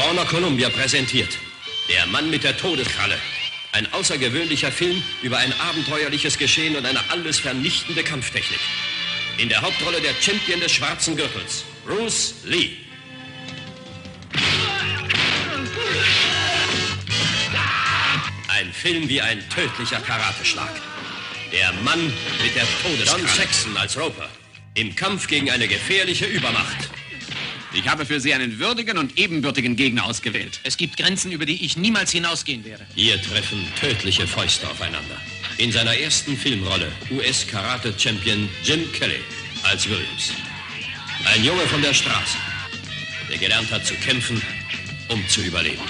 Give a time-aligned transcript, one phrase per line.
[0.00, 1.36] Warner Columbia präsentiert
[1.90, 3.18] Der Mann mit der Todeskralle.
[3.72, 8.60] Ein außergewöhnlicher Film über ein abenteuerliches Geschehen und eine alles vernichtende Kampftechnik.
[9.36, 12.70] In der Hauptrolle der Champion des schwarzen Gürtels, Bruce Lee.
[18.48, 20.80] Ein Film wie ein tödlicher Karateschlag.
[21.52, 22.06] Der Mann
[22.42, 23.24] mit der Todeskralle.
[23.24, 24.30] John Saxon als Roper.
[24.72, 26.88] Im Kampf gegen eine gefährliche Übermacht.
[27.72, 30.58] Ich habe für Sie einen würdigen und ebenbürtigen Gegner ausgewählt.
[30.64, 32.84] Es gibt Grenzen, über die ich niemals hinausgehen werde.
[32.96, 35.16] Hier treffen tödliche Fäuste aufeinander.
[35.56, 39.20] In seiner ersten Filmrolle US-Karate-Champion Jim Kelly
[39.62, 40.32] als Williams.
[41.32, 42.38] Ein Junge von der Straße,
[43.30, 44.42] der gelernt hat zu kämpfen,
[45.08, 45.82] um zu überleben.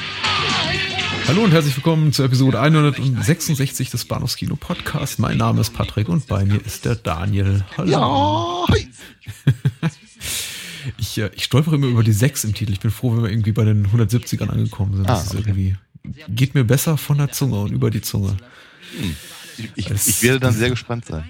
[1.28, 5.18] Hallo und herzlich willkommen zur Episode 166 des Bahnhofskino Podcast.
[5.18, 7.64] Mein Name ist Patrick und bei mir ist der Daniel.
[7.78, 8.66] Hallo.
[8.68, 8.88] Ja, hi.
[11.10, 12.72] ich, äh, ich stolpere immer über die 6 im Titel.
[12.72, 15.08] Ich bin froh, wenn wir irgendwie bei den 170ern angekommen sind.
[15.08, 15.38] Das ah, okay.
[15.38, 15.76] ist irgendwie,
[16.28, 18.36] geht mir besser von der Zunge und über die Zunge.
[18.98, 19.16] Hm.
[19.56, 21.24] Ich, ich, ich, werde dann sehr gespannt sein.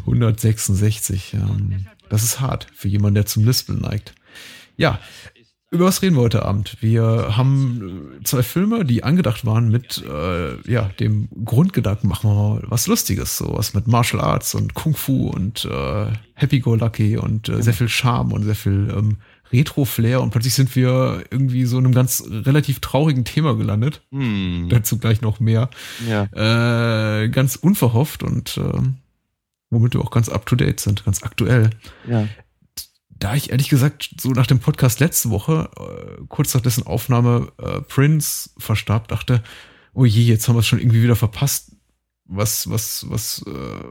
[0.00, 4.14] 166, ähm, das ist hart für jemanden, der zum Lispeln neigt.
[4.76, 5.00] Ja,
[5.74, 6.76] über was reden wir heute Abend?
[6.80, 12.34] Wir haben äh, zwei Filme, die angedacht waren mit äh, ja, dem Grundgedanken, machen wir
[12.34, 17.18] mal was Lustiges, sowas mit Martial Arts und Kung Fu und äh, Happy Go Lucky
[17.18, 19.16] und äh, sehr viel Charme und sehr viel ähm,
[19.52, 24.00] Retro-Flair und plötzlich sind wir irgendwie so in einem ganz relativ traurigen Thema gelandet.
[24.12, 24.68] Hm.
[24.68, 25.70] Dazu gleich noch mehr.
[26.08, 27.22] Ja.
[27.22, 28.78] Äh, ganz unverhofft und äh,
[29.70, 31.70] womit wir auch ganz up to date sind, ganz aktuell.
[32.08, 32.28] Ja
[33.18, 37.52] da ich ehrlich gesagt so nach dem Podcast letzte Woche, äh, kurz nach dessen Aufnahme
[37.58, 39.42] äh, Prince verstarb, dachte,
[39.92, 41.72] oh je, jetzt haben wir es schon irgendwie wieder verpasst,
[42.26, 43.84] was, was, was, äh,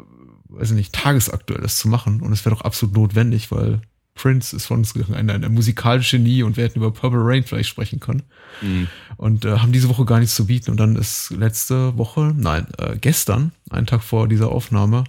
[0.49, 2.21] weiß ich nicht, tagesaktuelles zu machen.
[2.21, 3.81] Und es wäre doch absolut notwendig, weil
[4.15, 7.43] Prince ist von uns ein, ein, ein musikalisches Genie und wir hätten über Purple Rain
[7.43, 8.23] vielleicht sprechen können.
[8.61, 8.87] Mhm.
[9.17, 10.71] Und äh, haben diese Woche gar nichts zu bieten.
[10.71, 15.03] Und dann ist letzte Woche, nein, äh, gestern, einen Tag vor dieser Aufnahme,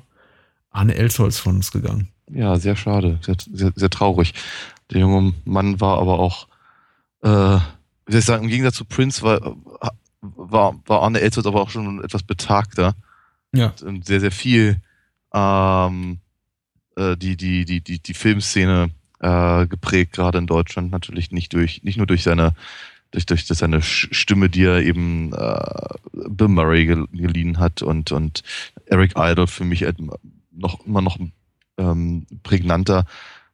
[0.71, 2.09] Arne Elsholz von uns gegangen.
[2.31, 4.35] Ja, sehr schade, sehr, sehr, sehr traurig.
[4.91, 6.49] Der junge Mann war aber auch,
[7.23, 7.59] äh,
[8.07, 9.57] wie soll ich sagen, im Gegensatz zu Prince war,
[10.21, 12.95] war, war Arne Elsholz aber auch schon etwas betagter.
[13.53, 13.73] Ja.
[13.83, 14.81] Und sehr, sehr viel
[15.33, 16.19] ähm,
[16.97, 21.83] äh, die, die, die, die, die Filmszene äh, geprägt, gerade in Deutschland, natürlich nicht durch,
[21.83, 22.55] nicht nur durch seine
[23.15, 25.95] durch, durch seine Stimme, die er eben äh,
[26.29, 28.43] Bill Murray geliehen hat und, und
[28.87, 29.87] Eric Idle für mich
[30.51, 31.19] noch immer noch
[31.79, 33.05] ähm, prägnanter.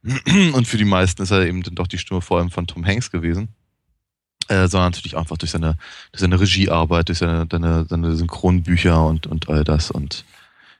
[0.03, 2.85] Und für die meisten ist er eben dann doch die Stimme vor allem von Tom
[2.85, 3.49] Hanks gewesen.
[4.47, 5.77] Äh, sondern natürlich einfach durch seine,
[6.11, 9.91] durch seine Regiearbeit, durch seine, seine, seine Synchronbücher und, und all das.
[9.91, 10.25] Und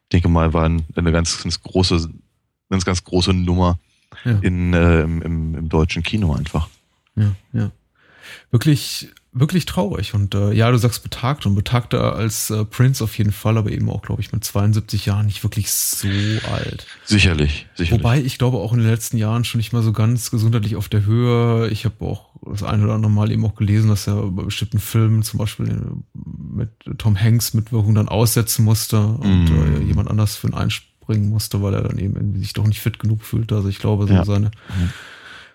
[0.03, 2.09] ich denke mal, war eine ganz, ganz große,
[2.69, 3.79] ganz, ganz große Nummer
[4.25, 4.39] ja.
[4.41, 6.67] in, äh, im, im, im deutschen Kino einfach.
[7.15, 7.71] Ja, ja.
[8.49, 10.13] Wirklich wirklich traurig.
[10.13, 13.71] Und äh, ja, du sagst betagt und betagter als äh, Prince auf jeden Fall, aber
[13.71, 16.07] eben auch, glaube ich, mit 72 Jahren nicht wirklich so
[16.53, 16.85] alt.
[17.05, 18.03] Sicherlich, sicherlich.
[18.03, 20.89] Wobei ich glaube auch in den letzten Jahren schon nicht mal so ganz gesundheitlich auf
[20.89, 21.69] der Höhe.
[21.69, 24.79] Ich habe auch das eine oder andere Mal eben auch gelesen, dass er bei bestimmten
[24.79, 25.79] Filmen, zum Beispiel
[26.13, 29.81] mit Tom Hanks Mitwirkung dann aussetzen musste und mm.
[29.81, 32.81] äh, jemand anders für ihn einspringen musste, weil er dann eben irgendwie sich doch nicht
[32.81, 33.55] fit genug fühlte.
[33.55, 34.25] Also ich glaube, so ja.
[34.25, 34.51] seine,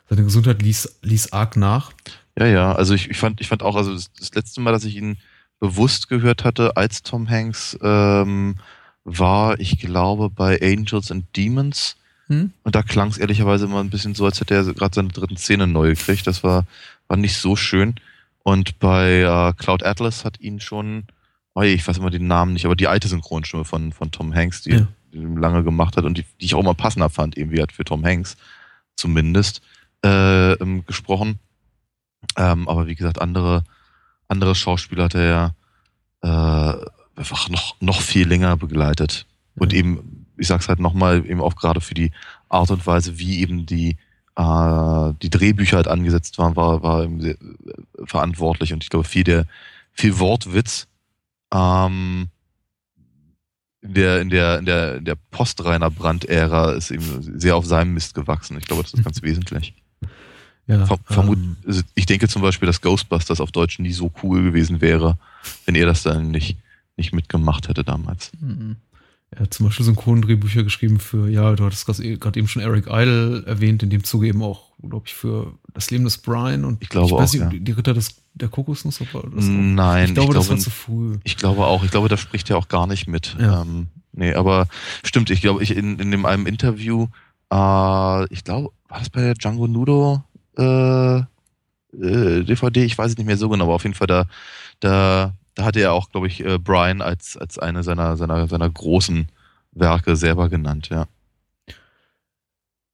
[0.08, 1.92] seine Gesundheit ließ, ließ arg nach.
[2.38, 4.84] Ja, ja, also ich, ich fand, ich fand auch, also das, das, letzte Mal, dass
[4.84, 5.16] ich ihn
[5.58, 8.56] bewusst gehört hatte als Tom Hanks, ähm,
[9.04, 11.96] war, ich glaube, bei Angels and Demons.
[12.26, 12.52] Hm?
[12.64, 15.36] Und da klang es ehrlicherweise immer ein bisschen so, als hätte er gerade seine dritten
[15.36, 16.26] Szene neu gekriegt.
[16.26, 16.66] Das war,
[17.08, 17.94] war nicht so schön.
[18.42, 21.04] Und bei äh, Cloud Atlas hat ihn schon,
[21.54, 24.34] oh je, ich weiß immer den Namen nicht, aber die alte Synchronstimme von, von Tom
[24.34, 24.88] Hanks, die, ja.
[25.12, 27.84] die lange gemacht hat und die, die ich auch immer passender fand, irgendwie hat für
[27.84, 28.36] Tom Hanks
[28.96, 29.62] zumindest,
[30.04, 31.38] äh, ähm, gesprochen.
[32.36, 33.64] Ähm, aber wie gesagt, andere,
[34.28, 35.54] andere Schauspieler hat er
[36.22, 39.26] ja äh, einfach noch, noch viel länger begleitet.
[39.56, 42.12] Und eben, ich sag's halt nochmal, eben auch gerade für die
[42.48, 43.96] Art und Weise, wie eben die,
[44.36, 48.72] äh, die Drehbücher halt angesetzt waren, war, war eben sehr, äh, verantwortlich.
[48.72, 49.46] Und ich glaube, viel der,
[49.92, 50.88] viel Wortwitz,
[51.52, 52.28] ähm,
[53.82, 57.94] in der, in der, in der, in der Postrainer Brand-Ära ist eben sehr auf seinem
[57.94, 58.58] Mist gewachsen.
[58.58, 59.74] Ich glaube, das ist ganz wesentlich.
[60.66, 64.42] Ja, Vermut, ähm, also ich denke zum Beispiel, dass Ghostbusters auf Deutsch nie so cool
[64.42, 65.16] gewesen wäre,
[65.64, 66.56] wenn er das dann nicht,
[66.96, 68.32] nicht mitgemacht hätte damals.
[68.40, 68.76] Mhm.
[69.30, 73.44] Er hat zum Beispiel Synchrondrehbücher geschrieben für, ja, du hattest gerade eben schon Eric Idle
[73.44, 76.88] erwähnt, in dem Zuge eben auch, glaube ich, für das Leben des Brian und ich
[76.88, 77.58] glaube ich weiß auch, nicht, ja.
[77.58, 79.00] die Ritter des, der Kokosnuss.
[79.34, 81.18] Nein, ich glaube, ich das war zu früh.
[81.24, 83.36] Ich glaube auch, ich glaube, da spricht er auch gar nicht mit.
[83.38, 83.62] Ja.
[83.62, 84.68] Ähm, nee, aber
[85.04, 87.08] stimmt, ich glaube, ich in, in dem einem Interview,
[87.52, 90.22] äh, ich glaube, war das bei Django Nudo
[90.58, 94.26] äh, äh, DVD, ich weiß es nicht mehr so genau, aber auf jeden Fall da,
[94.80, 98.68] da, da hatte er auch, glaube ich, äh, Brian als, als eine seiner, seiner, seiner
[98.70, 99.28] großen
[99.72, 101.06] Werke selber genannt, ja.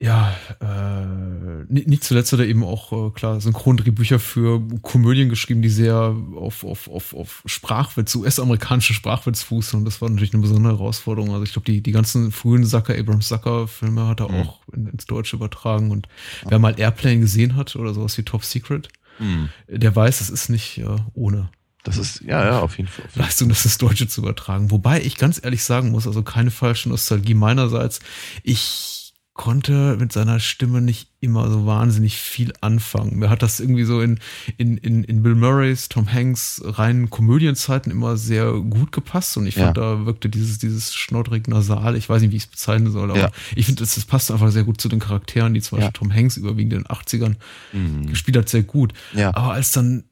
[0.02, 5.69] Ja, äh, nicht, zuletzt hat er eben auch, äh, klar, Synchrondrehbücher für Komödien geschrieben, die
[5.69, 10.72] sehr auf, auf, auf, auf Sprachwitz, US-amerikanische Sprachwitz fußen und das war natürlich eine besondere
[10.72, 11.31] Herausforderung.
[11.31, 14.40] Also ich glaube, die, die ganzen frühen Zucker, Abrams Zucker-Filme hat er mhm.
[14.40, 16.08] auch in, ins Deutsche übertragen und
[16.48, 18.88] wer mal Airplane gesehen hat oder sowas wie Top Secret,
[19.20, 19.50] mhm.
[19.69, 21.50] der weiß, es ist nicht äh, ohne.
[21.84, 23.05] Das ist, ja, ja, auf jeden Fall.
[23.05, 24.72] Auf jeden Leistung, das ins Deutsche zu übertragen.
[24.72, 28.00] Wobei ich ganz ehrlich sagen muss, also keine falsche Nostalgie meinerseits.
[28.43, 29.01] Ich
[29.34, 33.19] konnte mit seiner Stimme nicht immer so wahnsinnig viel anfangen.
[33.19, 34.19] Mir hat das irgendwie so in,
[34.58, 39.55] in, in, in Bill Murrays, Tom Hanks reinen Komödienzeiten immer sehr gut gepasst und ich
[39.55, 39.96] fand, ja.
[39.96, 43.20] da wirkte dieses, dieses schnoddrig nasal, ich weiß nicht, wie ich es bezeichnen soll, aber
[43.20, 43.31] ja.
[43.56, 45.99] ich finde, das, das passt einfach sehr gut zu den Charakteren, die zum Beispiel ja.
[45.99, 47.37] Tom Hanks überwiegend in den 80ern
[47.73, 48.08] mhm.
[48.08, 48.93] gespielt hat, sehr gut.
[49.14, 49.34] Ja.
[49.34, 50.05] Aber als dann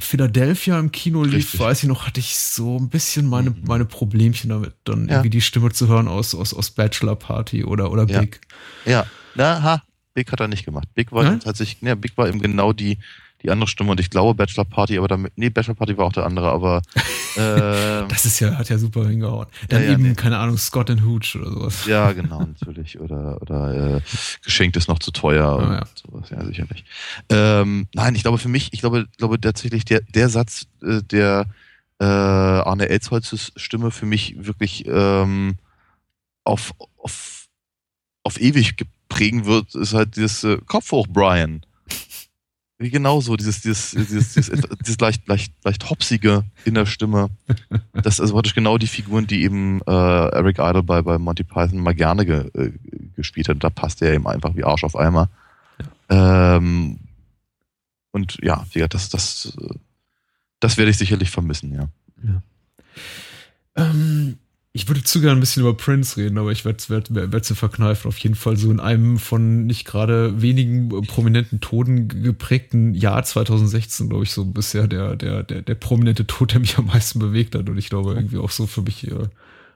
[0.00, 1.60] Philadelphia im Kino lief, Richtig.
[1.60, 3.64] weiß ich noch, hatte ich so ein bisschen meine, mhm.
[3.66, 5.14] meine Problemchen damit, dann ja.
[5.14, 8.20] irgendwie die Stimme zu hören aus, aus, aus Bachelor Party oder, oder ja.
[8.20, 8.40] Big.
[8.86, 9.82] Ja, na, ha,
[10.14, 10.88] Big hat er nicht gemacht.
[10.94, 12.98] Big war tatsächlich, ne, Big war eben genau die,
[13.42, 16.12] die andere Stimme und ich glaube Bachelor Party, aber damit, nee, Bachelor Party war auch
[16.12, 16.82] der andere, aber
[17.36, 19.46] äh, das ist ja, hat ja super hingehauen.
[19.68, 20.14] Dann ja, eben, nee.
[20.14, 21.86] keine Ahnung, Scott and Hooch oder sowas.
[21.86, 23.00] Ja, genau, natürlich.
[23.00, 24.00] Oder, oder äh,
[24.44, 25.84] geschenkt ist noch zu teuer oh, ja.
[25.94, 26.84] sowas, ja, sicherlich.
[27.28, 31.46] Ähm, nein, ich glaube für mich, ich glaube, glaube tatsächlich der, der Satz, äh, der
[32.00, 35.56] äh, Arne Elsholzes Stimme für mich wirklich ähm,
[36.44, 37.46] auf, auf,
[38.22, 38.76] auf ewig
[39.08, 41.62] prägen wird, ist halt dieses äh, Kopf hoch, Brian.
[42.80, 44.50] Wie genau so, dieses, dieses, dieses, dieses,
[44.80, 47.28] dieses leicht, leicht, leicht hopsige in der Stimme.
[47.92, 51.80] Das ist praktisch genau die Figuren, die eben äh, Eric Idle bei, bei Monty Python
[51.80, 52.72] mal gerne ge, äh,
[53.16, 53.62] gespielt hat.
[53.62, 55.28] Da passt er eben einfach wie Arsch auf Eimer.
[56.10, 56.56] Ja.
[56.56, 57.00] Ähm,
[58.12, 59.54] und ja, das, das,
[60.58, 61.88] das werde ich sicherlich vermissen, ja.
[62.22, 62.42] ja.
[63.76, 64.38] Ähm,
[64.72, 67.46] ich würde zu gerne ein bisschen über Prince reden, aber ich werde es werd, werd,
[67.46, 68.08] verkneifen.
[68.08, 73.24] Auf jeden Fall so in einem von nicht gerade wenigen äh, prominenten Toten geprägten Jahr
[73.24, 77.18] 2016, glaube ich, so bisher der, der, der, der prominente Tod, der mich am meisten
[77.18, 77.68] bewegt hat.
[77.68, 79.28] Und ich glaube irgendwie auch so für mich äh,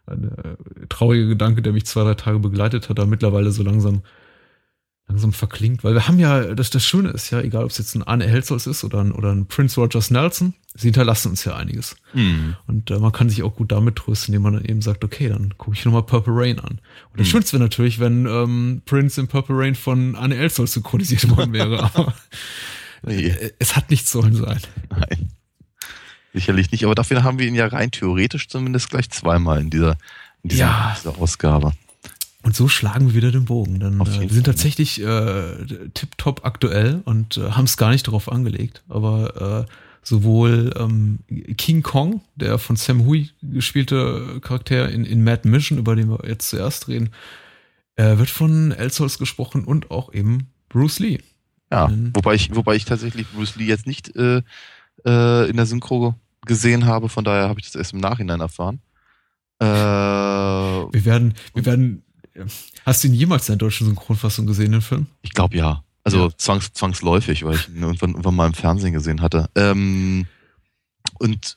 [0.07, 4.03] ein äh, trauriger Gedanke, der mich zwei, drei Tage begleitet hat, da mittlerweile so langsam
[5.07, 7.95] langsam verklingt, weil wir haben ja, das, das Schöne ist ja, egal ob es jetzt
[7.95, 11.57] ein Arne Helzholz ist oder ein, oder ein Prince Rogers Nelson, sie hinterlassen uns ja
[11.57, 11.97] einiges.
[12.15, 12.57] Mhm.
[12.67, 15.29] Und äh, man kann sich auch gut damit trösten, indem man dann eben sagt, okay,
[15.29, 16.81] dann gucke ich nochmal Purple Rain an.
[17.11, 17.33] Und das mhm.
[17.33, 21.83] Schönste wäre natürlich, wenn ähm, Prince in Purple Rain von Arne Helzholz synchronisiert worden wäre,
[21.95, 22.15] aber
[23.03, 23.29] nee.
[23.29, 24.61] Äh, es hat nicht sollen sein.
[24.89, 25.31] Nein.
[26.33, 29.97] Sicherlich nicht, aber dafür haben wir ihn ja rein theoretisch zumindest gleich zweimal in dieser,
[30.43, 30.97] in dieser, ja.
[30.99, 31.73] dieser Ausgabe.
[32.45, 33.81] Und so schlagen wir wieder den Bogen.
[33.81, 35.65] Dann äh, wir sind tatsächlich äh,
[35.95, 38.83] tipptopp aktuell und äh, haben es gar nicht darauf angelegt.
[38.89, 41.21] Aber äh, sowohl ähm,
[41.57, 46.29] King Kong, der von Sam Hui gespielte Charakter in, in Mad Mission, über den wir
[46.29, 47.11] jetzt zuerst reden,
[47.97, 51.19] äh, wird von Elsholz gesprochen und auch eben Bruce Lee.
[51.73, 54.43] Ja, wobei ich, wobei ich tatsächlich Bruce Lee jetzt nicht äh,
[55.07, 56.15] äh, in der Synchro
[56.45, 58.81] gesehen habe, von daher habe ich das erst im Nachhinein erfahren.
[59.61, 62.05] Äh, wir werden, wir werden
[62.85, 65.07] Hast du ihn jemals in der deutschen Synchronfassung gesehen, den Film?
[65.23, 65.85] Ich glaube ja.
[66.03, 66.37] Also ja.
[66.37, 69.49] Zwangs, zwangsläufig, weil ich ihn irgendwann, irgendwann mal im Fernsehen gesehen hatte.
[69.55, 70.27] Ähm,
[71.19, 71.57] und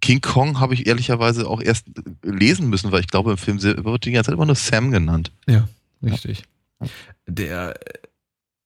[0.00, 1.86] King Kong habe ich ehrlicherweise auch erst
[2.22, 5.30] lesen müssen, weil ich glaube, im Film wird die ganze Zeit immer nur Sam genannt.
[5.46, 5.68] Ja,
[6.02, 6.44] richtig.
[6.80, 6.86] Ja.
[7.26, 7.74] Der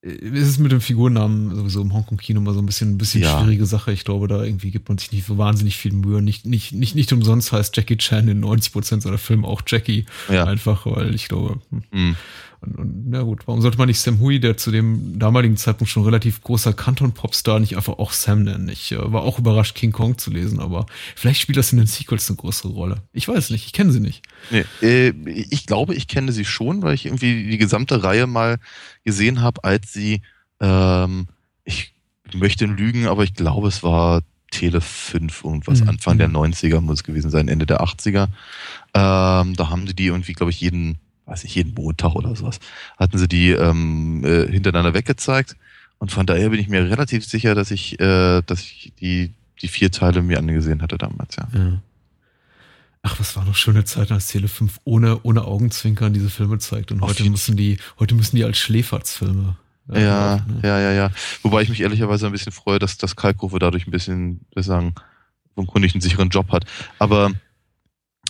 [0.05, 3.41] ist es mit dem Figurennamen sowieso im Hongkong-Kino mal so ein bisschen, ein bisschen ja.
[3.41, 3.91] schwierige Sache.
[3.91, 6.21] Ich glaube, da irgendwie gibt man sich nicht so wahnsinnig viel Mühe.
[6.21, 10.05] Nicht, nicht, nicht, nicht umsonst heißt Jackie Chan in 90 Prozent seiner Filme auch Jackie.
[10.29, 10.45] Ja.
[10.45, 11.59] Einfach, weil ich glaube,
[11.91, 12.17] mhm.
[12.65, 15.91] Und, und na gut, warum sollte man nicht Sam Hui, der zu dem damaligen Zeitpunkt
[15.91, 18.69] schon relativ großer Canton-Popstar, nicht einfach auch Sam nennen?
[18.69, 21.87] Ich äh, war auch überrascht, King Kong zu lesen, aber vielleicht spielt das in den
[21.87, 23.03] Sequels eine größere Rolle.
[23.13, 24.23] Ich weiß nicht, ich kenne sie nicht.
[24.51, 28.59] Nee, äh, ich glaube, ich kenne sie schon, weil ich irgendwie die gesamte Reihe mal
[29.05, 30.23] gesehen habe, als sie,
[30.61, 31.29] ähm,
[31.65, 31.95] ich
[32.33, 34.23] möchte lügen, aber ich glaube, es war
[34.55, 35.91] Tele 5 irgendwas, mhm.
[35.91, 38.29] Anfang der 90er muss es gewesen sein, Ende der 80er.
[38.95, 42.61] Ähm, da haben sie die irgendwie, glaube ich, jeden weiß ich, jeden Montag oder sowas,
[42.99, 45.57] hatten sie die ähm, äh, hintereinander weggezeigt.
[45.99, 49.69] Und von daher bin ich mir relativ sicher, dass ich, äh, dass ich die, die
[49.69, 51.49] vier Teile mir angesehen hatte damals, ja.
[51.55, 51.81] ja.
[53.07, 56.91] Ach, was war noch schöne Zeit, als Tele 5 ohne, ohne Augenzwinkern diese Filme zeigt.
[56.91, 59.57] Und heute müssen die, heute müssen die als Schläferzfilme.
[59.89, 60.61] Ja, ja, ne?
[60.63, 61.11] ja, ja, ja.
[61.43, 64.95] Wobei ich mich ehrlicherweise ein bisschen freue, dass das Kalkofe dadurch ein bisschen, wir sagen,
[65.55, 66.65] vom Kunde einen sicheren Job hat.
[66.99, 67.33] Aber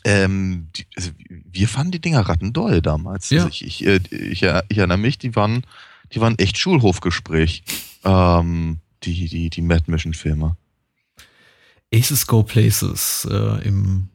[0.04, 3.30] ähm, die, also wir fanden die Dinger rattendoll damals.
[3.30, 3.44] Ja.
[3.44, 5.64] Also ich, ich, äh, ich, ich, erinnere mich, die waren,
[6.12, 7.64] die waren echt Schulhofgespräch.
[8.04, 10.56] Ähm, die, die, die Mad Mission-Filme.
[11.92, 14.08] Aces Go Places äh, im,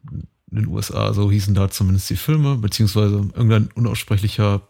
[0.50, 4.62] in den USA, so hießen da zumindest die Filme, beziehungsweise irgendein unaussprechlicher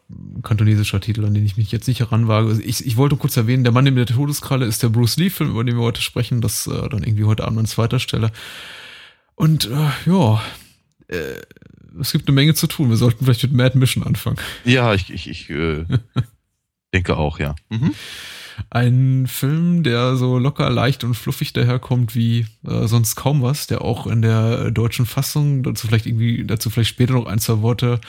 [0.42, 2.48] kantonesischer Titel, an den ich mich jetzt nicht heranwage.
[2.48, 5.50] Also ich, ich wollte kurz erwähnen, der Mann in der Todeskralle ist der Bruce Lee-Film,
[5.50, 8.30] über den wir heute sprechen, das äh, dann irgendwie heute Abend an zweiter Stelle.
[9.34, 10.42] Und äh, ja,
[11.10, 11.40] äh,
[12.00, 12.90] es gibt eine Menge zu tun.
[12.90, 14.38] Wir sollten vielleicht mit Mad Mission anfangen.
[14.64, 15.84] Ja, ich, ich, ich äh,
[16.94, 17.54] denke auch, ja.
[17.68, 17.94] Mhm.
[18.68, 23.82] Ein Film, der so locker, leicht und fluffig daherkommt wie äh, sonst kaum was, der
[23.82, 28.00] auch in der deutschen Fassung, dazu vielleicht irgendwie, dazu vielleicht später noch ein, zwei Worte,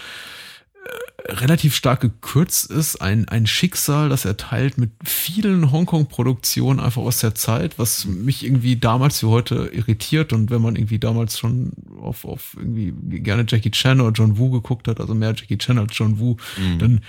[1.26, 3.02] relativ stark gekürzt ist.
[3.02, 8.46] Ein, ein Schicksal, das er teilt mit vielen Hongkong-Produktionen einfach aus der Zeit, was mich
[8.46, 13.46] irgendwie damals wie heute irritiert und wenn man irgendwie damals schon auf, auf irgendwie gerne
[13.48, 16.80] Jackie Chan oder John Woo geguckt hat, also mehr Jackie Chan als John Woo, mhm.
[16.80, 17.02] dann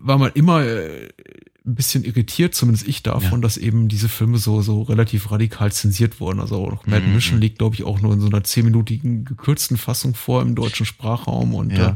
[0.00, 1.08] war man immer äh,
[1.68, 3.42] ein bisschen irritiert, zumindest ich davon, ja.
[3.42, 6.40] dass eben diese Filme so, so relativ radikal zensiert wurden.
[6.40, 7.14] Also auch Mad mhm.
[7.14, 10.86] Mission liegt, glaube ich, auch nur in so einer zehnminütigen gekürzten Fassung vor im deutschen
[10.86, 11.90] Sprachraum und ja.
[11.90, 11.94] äh,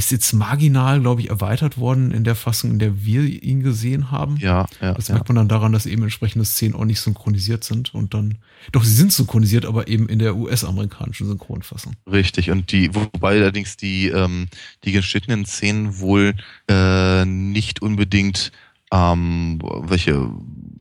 [0.00, 4.10] ist jetzt marginal, glaube ich, erweitert worden in der Fassung, in der wir ihn gesehen
[4.10, 4.36] haben.
[4.38, 4.94] Ja, ja.
[4.94, 8.38] Das merkt man dann daran, dass eben entsprechende Szenen auch nicht synchronisiert sind und dann,
[8.72, 11.94] doch, sie sind synchronisiert, aber eben in der US-amerikanischen Synchronfassung.
[12.10, 14.48] Richtig, und die, wobei allerdings die, ähm,
[14.84, 16.34] die geschnittenen Szenen wohl
[16.68, 18.52] äh, nicht unbedingt
[18.92, 20.30] ähm, welche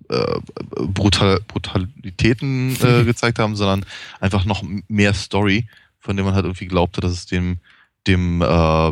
[0.09, 0.39] äh,
[0.87, 3.85] Brutal, Brutalitäten äh, gezeigt haben, sondern
[4.19, 5.67] einfach noch mehr Story,
[5.99, 7.59] von dem man halt irgendwie glaubte, dass es dem
[8.09, 8.91] dem äh,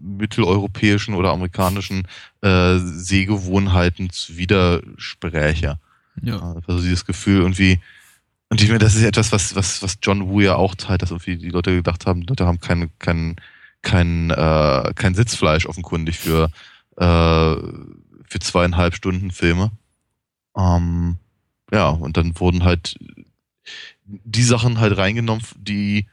[0.00, 2.06] mitteleuropäischen oder amerikanischen
[2.42, 5.78] äh, Sehgewohnheiten widerspräche.
[6.22, 6.56] Ja.
[6.66, 7.80] Also dieses Gefühl irgendwie,
[8.48, 11.10] und ich meine, das ist etwas, was, was, was John Woo ja auch teilt, dass
[11.10, 13.36] irgendwie die Leute gedacht haben, die Leute haben kein, kein,
[13.82, 16.50] kein, äh, kein Sitzfleisch offenkundig für
[16.96, 17.56] äh,
[18.28, 19.70] für zweieinhalb Stunden Filme.
[20.56, 21.16] Ähm,
[21.72, 22.96] ja, und dann wurden halt
[24.04, 26.06] die Sachen halt reingenommen, die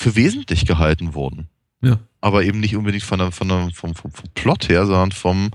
[0.00, 1.48] für wesentlich gehalten wurden.
[1.82, 1.98] Ja.
[2.22, 5.50] Aber eben nicht unbedingt von der, von der, vom, vom, vom Plot her, sondern vom,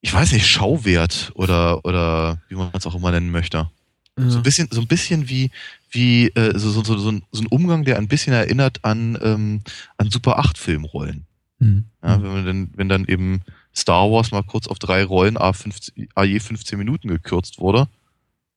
[0.00, 3.68] ich weiß nicht, Schauwert oder, oder wie man es auch immer nennen möchte.
[4.16, 4.30] Ja.
[4.30, 5.50] So ein bisschen, so ein bisschen wie,
[5.90, 9.60] wie äh, so, so, so, so, ein Umgang, der ein bisschen erinnert an, ähm,
[9.96, 11.26] an Super 8 Filmrollen.
[11.58, 11.86] Mhm.
[12.04, 13.40] Ja, wenn man dann, wenn dann eben
[13.74, 17.88] Star Wars mal kurz auf drei Rollen, a, 15, a je 15 Minuten gekürzt wurde,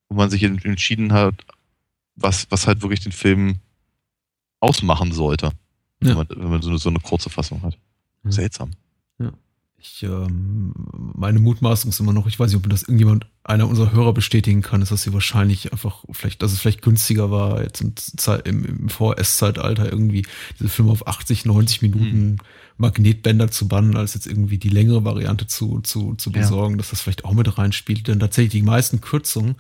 [0.10, 1.34] wo man sich entschieden hat,
[2.16, 3.62] was, was halt wirklich den Film
[4.60, 5.54] ausmachen sollte, ja.
[6.02, 7.78] wenn, man, wenn man so eine, so eine kurze Fassung hat.
[8.24, 8.72] Seltsam.
[9.20, 9.32] Ja.
[9.78, 10.74] Ich, ähm,
[11.16, 14.62] meine Mutmaßung ist immer noch, ich weiß nicht, ob das irgendjemand, einer unserer Hörer bestätigen
[14.62, 17.94] kann, ist, dass sie wahrscheinlich einfach, vielleicht, dass es vielleicht günstiger war, jetzt im,
[18.44, 20.26] im, im VS-Zeitalter irgendwie
[20.60, 22.38] diese Filme auf 80, 90 Minuten hm.
[22.78, 26.78] Magnetbänder zu bannen, als jetzt irgendwie die längere Variante zu, zu, zu besorgen, ja.
[26.78, 28.08] dass das vielleicht auch mit reinspielt.
[28.08, 29.56] Denn tatsächlich die meisten Kürzungen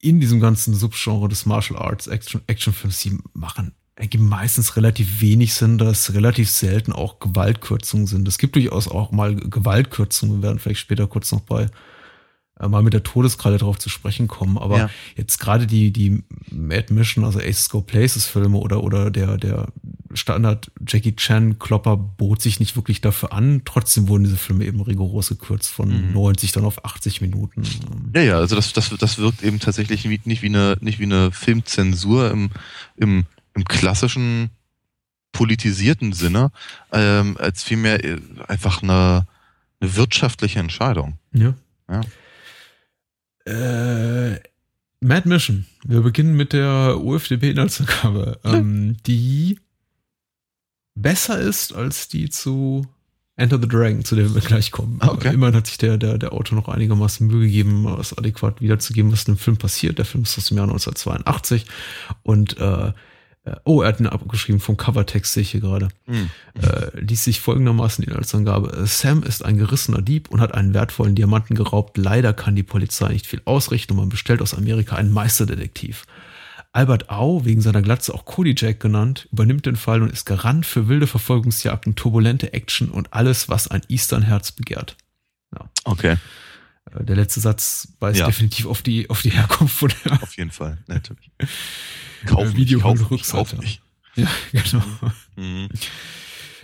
[0.00, 5.54] in diesem ganzen Subgenre des Martial Arts Action, Actionfilms, die machen ergeben meistens relativ wenig
[5.54, 8.28] Sinn, dass relativ selten auch Gewaltkürzungen sind.
[8.28, 11.68] Es gibt durchaus auch mal Gewaltkürzungen, wir werden vielleicht später kurz noch bei
[12.60, 14.58] äh, mal mit der Todeskralle drauf zu sprechen kommen.
[14.58, 14.90] Aber ja.
[15.16, 19.68] jetzt gerade die, die Mad Mission, also Ace Go Places Filme oder, oder der, der
[20.12, 23.62] Standard Jackie Chan Klopper bot sich nicht wirklich dafür an.
[23.64, 26.12] Trotzdem wurden diese Filme eben rigoros gekürzt von mhm.
[26.12, 27.62] 90 dann auf 80 Minuten.
[28.14, 31.32] Ja, ja, also das, das, das wirkt eben tatsächlich nicht wie eine, nicht wie eine
[31.32, 32.50] Filmzensur im,
[32.96, 33.24] im
[33.56, 34.50] im klassischen
[35.32, 36.52] politisierten Sinne,
[36.92, 39.26] ähm, als vielmehr äh, einfach eine,
[39.80, 41.18] eine wirtschaftliche Entscheidung.
[41.32, 41.54] Ja.
[41.90, 42.00] ja.
[43.44, 44.40] Äh,
[45.00, 45.66] Mad Mission.
[45.84, 49.58] Wir beginnen mit der UFDP-Inhaltsangabe, ähm, die
[50.94, 52.86] besser ist als die zu
[53.36, 54.98] Enter the Dragon, zu der wir gleich kommen.
[55.02, 55.34] Okay.
[55.34, 59.24] Immerhin hat sich der, der, der Autor noch einigermaßen Mühe gegeben, es adäquat wiederzugeben, was
[59.24, 59.98] in dem Film passiert.
[59.98, 61.66] Der Film ist aus dem Jahr 1982
[62.22, 62.92] und äh,
[63.64, 65.88] oh, er hat ihn abgeschrieben vom Covertext, sehe ich hier gerade.
[66.06, 66.30] Mhm.
[66.60, 68.86] Äh, ließ sich folgendermaßen die Inhaltsangabe.
[68.86, 71.96] Sam ist ein gerissener Dieb und hat einen wertvollen Diamanten geraubt.
[71.96, 76.06] Leider kann die Polizei nicht viel ausrichten und man bestellt aus Amerika einen Meisterdetektiv.
[76.72, 80.66] Albert Au, wegen seiner Glatze auch Cody Jack genannt, übernimmt den Fall und ist Garant
[80.66, 84.96] für wilde Verfolgungsjagden, turbulente Action und alles, was ein Eastern-Herz begehrt.
[85.54, 85.70] Ja.
[85.84, 86.16] Okay.
[86.90, 88.26] Äh, der letzte Satz weist ja.
[88.26, 90.22] definitiv auf die, auf die Herkunft von der.
[90.22, 91.30] Auf jeden Fall, natürlich.
[92.24, 93.82] Kauf äh, Video kauf, kauf nicht.
[94.16, 94.82] Ja, genau.
[95.36, 95.68] Mhm.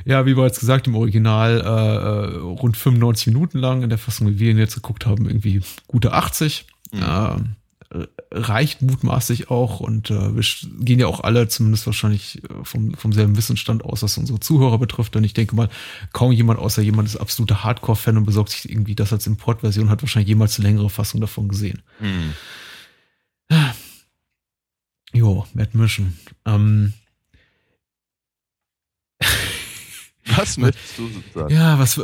[0.06, 4.26] Ja, wie bereits gesagt, im Original äh, äh rund 95 Minuten lang, in der Fassung,
[4.28, 6.64] wie wir ihn jetzt geguckt haben, irgendwie gute 80.
[6.92, 7.02] Mhm.
[7.02, 7.37] Äh,
[8.30, 10.42] reicht mutmaßlich auch und äh, wir
[10.80, 14.78] gehen ja auch alle zumindest wahrscheinlich äh, vom, vom selben Wissensstand aus, was unsere Zuhörer
[14.78, 15.14] betrifft.
[15.14, 15.68] Und ich denke mal,
[16.12, 20.02] kaum jemand außer jemand ist absoluter Hardcore-Fan und besorgt sich irgendwie das als Importversion, hat
[20.02, 21.82] wahrscheinlich jemals eine längere Fassung davon gesehen.
[21.99, 22.32] Hm.
[25.22, 26.14] Jo, Mad Mission.
[26.46, 26.94] Ähm,
[30.26, 31.54] was möchtest du sagen?
[31.54, 32.00] Ja, was.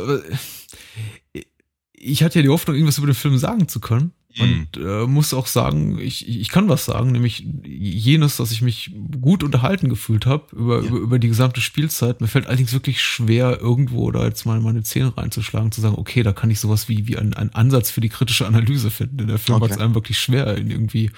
[1.91, 4.13] Ich hatte ja die Hoffnung, irgendwas über den Film sagen zu können.
[4.39, 8.95] Und äh, muss auch sagen, ich, ich kann was sagen, nämlich jenes, dass ich mich
[9.19, 10.87] gut unterhalten gefühlt habe über, ja.
[10.87, 12.21] über, über die gesamte Spielzeit.
[12.21, 16.23] Mir fällt allerdings wirklich schwer, irgendwo da jetzt mal meine Zähne reinzuschlagen, zu sagen, okay,
[16.23, 19.19] da kann ich sowas wie, wie einen, einen Ansatz für die kritische Analyse finden.
[19.19, 19.69] In der Film okay.
[19.69, 21.11] war es einem wirklich schwer, irgendwie.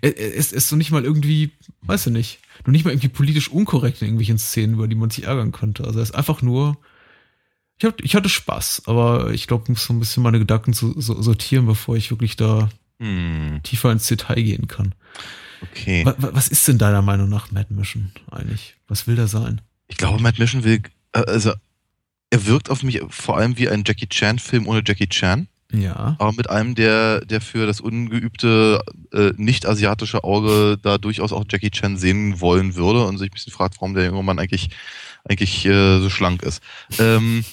[0.00, 1.52] Es ist so nicht mal irgendwie,
[1.82, 5.10] weiß ich nicht, nur nicht mal irgendwie politisch unkorrekt in irgendwelchen Szenen, über die man
[5.10, 5.84] sich ärgern könnte.
[5.84, 6.78] Also er ist einfach nur
[7.78, 10.72] ich, hab, ich hatte Spaß, aber ich glaube, ich muss so ein bisschen meine Gedanken
[10.72, 13.60] so, so, sortieren, bevor ich wirklich da hm.
[13.62, 14.94] tiefer ins Detail gehen kann.
[15.60, 16.04] Okay.
[16.04, 18.76] Was, was ist denn deiner Meinung nach Mad Mission eigentlich?
[18.88, 19.60] Was will der sein?
[19.88, 21.52] Ich glaube, Mad Mission will, äh, also
[22.30, 25.46] er wirkt auf mich vor allem wie ein Jackie Chan-Film ohne Jackie Chan.
[25.72, 26.16] Ja.
[26.18, 28.82] Aber mit einem, der, der für das ungeübte,
[29.12, 33.52] äh, nicht-asiatische Auge da durchaus auch Jackie Chan sehen wollen würde und sich ein bisschen
[33.52, 34.70] fragt, warum der junge Mann eigentlich,
[35.24, 36.62] eigentlich äh, so schlank ist.
[36.98, 37.44] Ähm,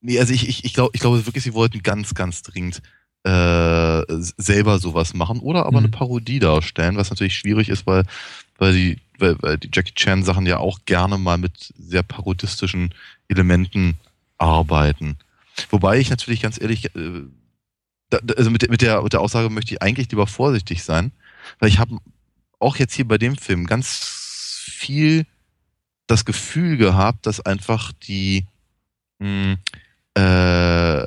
[0.00, 2.80] Nee, also ich, ich, ich glaube ich glaube wirklich, sie wollten ganz, ganz dringend
[3.24, 5.86] äh, selber sowas machen oder aber mhm.
[5.86, 8.04] eine Parodie darstellen, was natürlich schwierig ist, weil,
[8.56, 12.94] weil, die, weil, weil die Jackie Chan Sachen ja auch gerne mal mit sehr parodistischen
[13.28, 13.98] Elementen
[14.38, 15.18] arbeiten.
[15.68, 17.22] Wobei ich natürlich ganz ehrlich, äh,
[18.10, 21.12] da, also mit, mit, der, mit der Aussage möchte ich eigentlich lieber vorsichtig sein,
[21.58, 21.98] weil ich habe
[22.58, 25.26] auch jetzt hier bei dem Film ganz viel
[26.06, 28.46] das Gefühl gehabt, dass einfach die
[29.20, 29.58] mh, hm,
[30.14, 31.06] äh,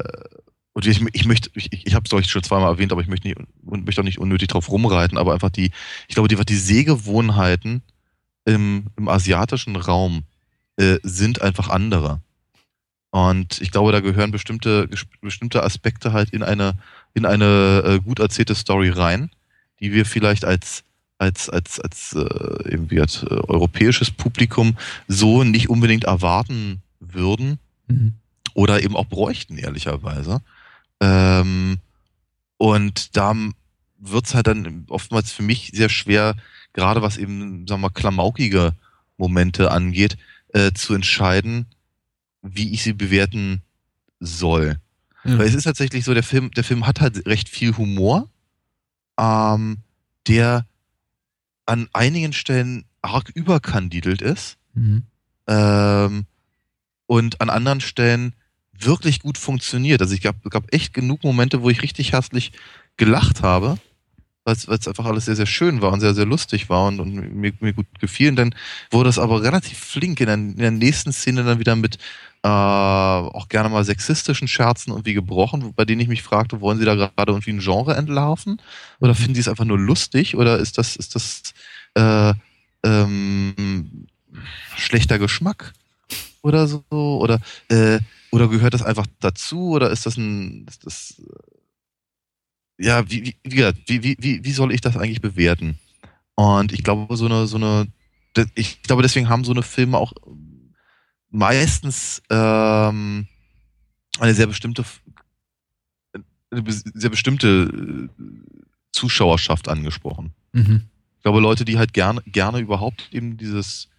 [0.74, 3.28] und ich, ich möchte, ich, ich habe es euch schon zweimal erwähnt, aber ich möchte
[3.28, 5.72] nicht und möchte auch nicht unnötig drauf rumreiten, aber einfach die,
[6.08, 7.84] ich glaube, die, die Sehgewohnheiten
[8.46, 10.24] im, im asiatischen Raum
[10.78, 12.22] äh, sind einfach andere.
[13.14, 14.90] Und ich glaube, da gehören bestimmte,
[15.22, 16.74] bestimmte Aspekte halt in eine,
[17.14, 19.30] in eine äh, gut erzählte Story rein,
[19.80, 20.84] die wir vielleicht als,
[21.20, 27.60] als, als, als äh, irgendwie als äh, europäisches Publikum so nicht unbedingt erwarten würden.
[27.88, 28.16] Mhm
[28.54, 30.42] oder eben auch bräuchten, ehrlicherweise.
[31.00, 31.80] Ähm,
[32.58, 33.36] und da
[33.98, 36.36] wird's halt dann oftmals für mich sehr schwer,
[36.74, 38.74] gerade was eben, sagen wir mal, klamaukige
[39.18, 40.18] Momente angeht,
[40.50, 41.66] äh, zu entscheiden,
[42.44, 43.64] wie ich sie bewerten
[44.20, 44.78] soll.
[45.24, 45.40] Ja.
[45.40, 48.30] Weil es ist tatsächlich so, der Film, der Film hat halt recht viel Humor,
[49.18, 49.78] ähm,
[50.28, 50.68] der
[51.66, 54.58] an einigen Stellen arg überkandidelt ist.
[54.74, 55.04] Mhm.
[55.48, 56.26] Ähm,
[57.06, 58.34] und an anderen Stellen
[58.78, 60.02] wirklich gut funktioniert.
[60.02, 62.52] Also ich gab, gab echt genug Momente, wo ich richtig herzlich
[62.98, 63.78] gelacht habe,
[64.44, 67.14] weil es einfach alles sehr, sehr schön war und sehr, sehr lustig war und, und
[67.36, 68.30] mir, mir gut gefiel.
[68.30, 68.56] Und dann
[68.92, 71.98] wurde es aber relativ flink in der, in der nächsten Szene dann wieder mit
[72.44, 76.86] äh, auch gerne mal sexistischen Scherzen irgendwie gebrochen, bei denen ich mich fragte, wollen sie
[76.86, 78.62] da gerade irgendwie ein Genre entlarven?
[79.00, 79.18] Oder mhm.
[79.18, 80.36] finden sie es einfach nur lustig?
[80.36, 81.54] Oder ist das, ist das
[81.96, 82.34] äh,
[82.84, 84.08] ähm,
[84.76, 85.74] schlechter Geschmack?
[86.42, 86.84] Oder so?
[86.92, 88.00] Oder äh,
[88.34, 89.70] oder gehört das einfach dazu?
[89.70, 91.22] Oder ist das ein, ist das,
[92.80, 95.78] äh, ja, wie, wie, wie, wie, wie soll ich das eigentlich bewerten?
[96.34, 97.88] Und ich glaube, so eine, so eine,
[98.56, 100.14] ich glaube, deswegen haben so eine Filme auch
[101.34, 103.28] meistens ähm,
[104.20, 104.86] eine sehr bestimmte,
[106.52, 108.24] eine sehr bestimmte äh,
[108.92, 110.34] Zuschauerschaft angesprochen.
[110.54, 110.84] Mhm.
[111.18, 113.90] Ich glaube, Leute, die halt gerne, gerne überhaupt eben dieses,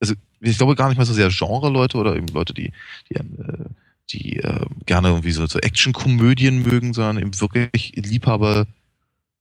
[0.00, 2.72] also ich glaube gar nicht mal so sehr Genre-Leute oder eben Leute, die,
[3.08, 3.64] die, äh,
[4.10, 8.66] die äh, gerne irgendwie so, so Action-Komödien mögen, sondern eben wirklich Liebhaber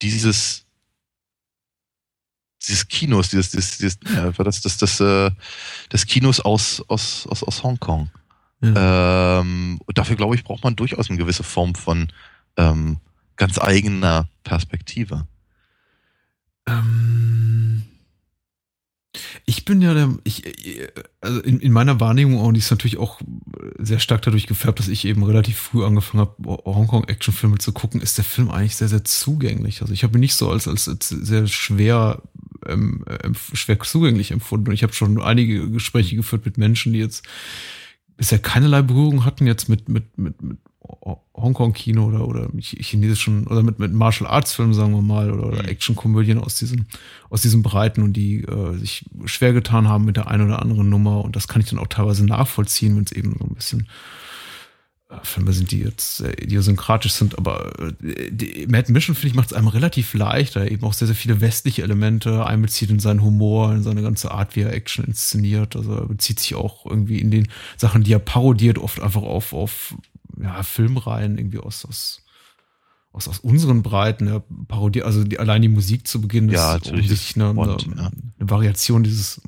[0.01, 0.65] dieses
[2.67, 5.31] dieses Kinos, dieses, dieses, dieses ja, das, das, das, äh,
[5.91, 8.09] des Kinos aus, aus, aus, aus Hongkong.
[8.61, 9.39] Ja.
[9.39, 12.11] Ähm, und dafür, glaube ich, braucht man durchaus eine gewisse Form von
[12.57, 12.97] ähm,
[13.37, 15.25] ganz eigener Perspektive.
[16.67, 17.83] Ähm,
[19.45, 20.43] ich bin ja der, ich,
[21.21, 23.19] also in, in meiner Wahrnehmung, und die ist natürlich auch
[23.79, 28.17] sehr stark dadurch gefärbt, dass ich eben relativ früh angefangen habe, Hongkong-Actionfilme zu gucken, ist
[28.17, 29.81] der Film eigentlich sehr, sehr zugänglich.
[29.81, 32.21] Also ich habe ihn nicht so als, als, als sehr schwer,
[32.67, 33.03] ähm,
[33.53, 34.69] schwer zugänglich empfunden.
[34.69, 37.25] Und ich habe schon einige Gespräche geführt mit Menschen, die jetzt
[38.17, 40.57] bisher keinerlei Berührung hatten jetzt mit, mit, mit, mit
[41.35, 45.69] Hongkong-Kino oder, oder chinesischen oder mit, mit Martial Arts-Filmen, sagen wir mal, oder, oder mhm.
[45.69, 46.87] Action-Komödien aus diesen,
[47.29, 50.89] aus diesen Breiten und die äh, sich schwer getan haben mit der einen oder anderen
[50.89, 51.23] Nummer.
[51.23, 53.87] Und das kann ich dann auch teilweise nachvollziehen, wenn es eben so ein bisschen
[55.23, 59.51] Filme sind, die jetzt sehr idiosynkratisch sind, aber äh, die, Mad Mission, finde ich, macht
[59.51, 62.99] es einem relativ leicht, da er eben auch sehr, sehr viele westliche Elemente einbezieht in
[62.99, 65.75] seinen Humor, in seine ganze Art, wie er Action inszeniert.
[65.75, 69.53] Also er bezieht sich auch irgendwie in den Sachen, die er parodiert, oft einfach auf,
[69.53, 69.95] auf
[70.39, 72.21] ja, Filmreihen irgendwie aus, aus
[73.11, 76.91] aus, aus unseren Breiten, er parodiert, also die, allein die Musik zu Beginn ja, ist
[76.91, 78.11] offensichtlich eine, Bond, eine, ja.
[78.39, 79.41] eine, Variation dieses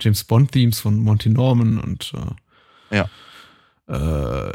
[0.00, 2.12] James Bond-Themes von Monty Norman und
[2.90, 3.08] äh, ja.
[3.88, 4.52] Äh,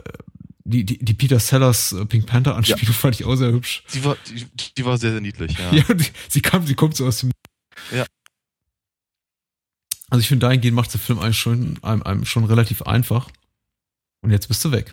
[0.65, 2.93] die, die, die Peter Sellers äh, Pink Panther Anspielung ja.
[2.93, 3.84] fand ich auch sehr hübsch.
[3.93, 5.71] Die war, die, die war sehr, sehr niedlich, ja.
[5.88, 7.32] ja die, sie kam, sie kommt so aus dem.
[7.91, 8.06] Ja.
[10.10, 13.30] Also ich finde, dahingehend macht der Film eigentlich schon, einem, einem schon relativ einfach.
[14.21, 14.91] Und jetzt bist du weg.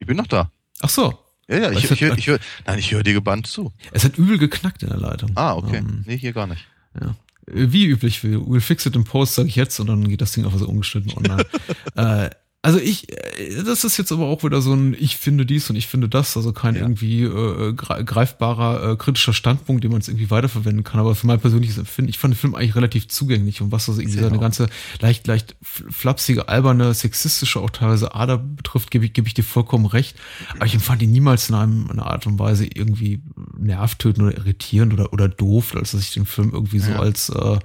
[0.00, 0.50] Ich bin noch da.
[0.80, 1.18] Ach so.
[1.48, 3.72] Ja, ja, ich, ich, hör, ich hör, nein, ich höre dir gebannt zu.
[3.92, 5.32] Es hat übel geknackt in der Leitung.
[5.34, 5.78] Ah, okay.
[5.78, 6.66] Ähm, nee, hier gar nicht.
[7.00, 7.14] Ja.
[7.46, 10.44] Wie üblich, we'll fix it in post, sage ich jetzt, und dann geht das Ding
[10.44, 11.44] einfach so ungeschnitten online.
[11.96, 12.30] äh,
[12.64, 15.74] also ich, äh, das ist jetzt aber auch wieder so ein, ich finde dies und
[15.74, 16.82] ich finde das, also kein ja.
[16.82, 21.00] irgendwie äh, greifbarer äh, kritischer Standpunkt, den man jetzt irgendwie weiterverwenden kann.
[21.00, 23.98] Aber für mein persönliches Empfinden, ich fand den Film eigentlich relativ zugänglich und was das
[23.98, 24.40] irgendwie seine auch.
[24.40, 24.68] ganze
[25.00, 29.86] leicht, leicht flapsige, alberne, sexistische, auch teilweise Ader betrifft, gebe ich, gebe ich dir vollkommen
[29.86, 30.16] recht.
[30.54, 33.22] Aber ich empfand ihn niemals in einem, einer Art und Weise irgendwie
[33.58, 37.58] nervtötend oder irritierend oder, oder doof, als dass ich den Film irgendwie so als, äh,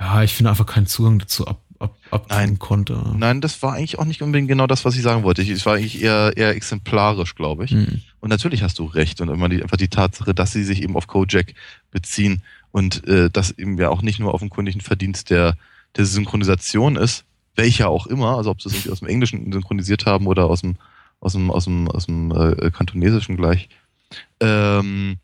[0.00, 3.02] ja, ich finde einfach keinen Zugang dazu ab ab, abtun konnte.
[3.16, 5.42] Nein, das war eigentlich auch nicht unbedingt genau das, was ich sagen wollte.
[5.42, 7.72] Es war eigentlich eher, eher exemplarisch, glaube ich.
[7.72, 8.02] Mhm.
[8.20, 9.20] Und natürlich hast du recht.
[9.20, 11.54] Und immer die, einfach die Tatsache, dass sie sich eben auf Kojak
[11.90, 15.56] beziehen und äh, das eben ja auch nicht nur auf den kundigen Verdienst der,
[15.96, 20.06] der Synchronisation ist, welcher auch immer, also ob sie es irgendwie aus dem Englischen synchronisiert
[20.06, 20.76] haben oder aus dem,
[21.20, 23.68] aus dem, aus dem, aus dem äh, Kantonesischen gleich.
[24.40, 25.18] Ähm,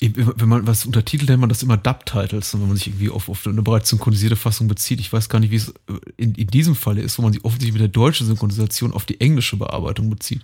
[0.00, 3.46] wenn man was untertitelt, nennt man das immer Dub-Titles, wenn man sich irgendwie auf, auf
[3.46, 4.98] eine bereits synchronisierte Fassung bezieht.
[4.98, 5.74] Ich weiß gar nicht, wie es
[6.16, 9.20] in, in diesem Falle ist, wo man sich offensichtlich mit der deutschen Synchronisation auf die
[9.20, 10.40] englische Bearbeitung bezieht.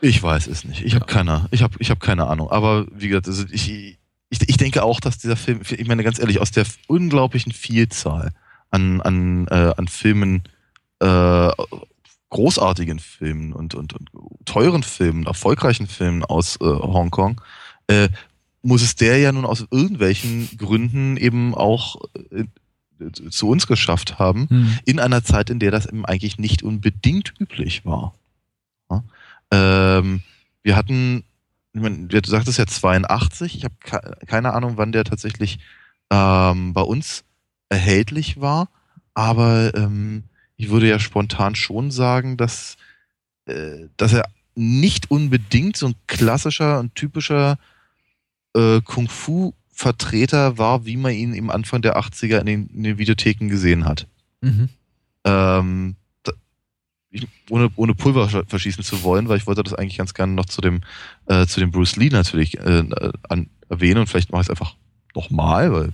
[0.00, 0.84] Ich weiß es nicht.
[0.84, 1.00] Ich ja.
[1.00, 2.50] habe keine, ich habe, ich habe keine Ahnung.
[2.50, 3.98] Aber wie gesagt, also ich,
[4.30, 8.32] ich, ich denke auch, dass dieser Film, ich meine ganz ehrlich, aus der unglaublichen Vielzahl
[8.70, 10.44] an, an, äh, an Filmen,
[11.00, 11.50] äh,
[12.30, 14.10] großartigen Filmen und, und, und
[14.44, 17.40] teuren Filmen, erfolgreichen Filmen aus äh, Hongkong,
[17.88, 18.08] äh,
[18.66, 21.96] muss es der ja nun aus irgendwelchen Gründen eben auch
[22.30, 22.44] äh,
[23.30, 24.78] zu uns geschafft haben, hm.
[24.84, 28.14] in einer Zeit, in der das eben eigentlich nicht unbedingt üblich war.
[28.90, 29.04] Ja?
[29.52, 30.22] Ähm,
[30.64, 31.22] wir hatten,
[31.74, 35.58] ich meine, du sagtest ja 82, ich habe keine Ahnung, wann der tatsächlich
[36.10, 37.22] ähm, bei uns
[37.68, 38.68] erhältlich war,
[39.14, 40.24] aber ähm,
[40.56, 42.76] ich würde ja spontan schon sagen, dass,
[43.44, 44.24] äh, dass er
[44.56, 47.58] nicht unbedingt so ein klassischer und typischer
[48.56, 52.82] äh, Kung Fu Vertreter war, wie man ihn im Anfang der 80er in den, in
[52.82, 54.06] den Videotheken gesehen hat.
[54.40, 54.70] Mhm.
[55.24, 56.32] Ähm, da,
[57.10, 60.46] ich, ohne, ohne Pulver verschießen zu wollen, weil ich wollte das eigentlich ganz gerne noch
[60.46, 60.80] zu dem,
[61.26, 62.84] äh, zu dem Bruce Lee natürlich äh,
[63.28, 64.76] an, erwähnen und vielleicht mache ich es einfach
[65.14, 65.92] nochmal, weil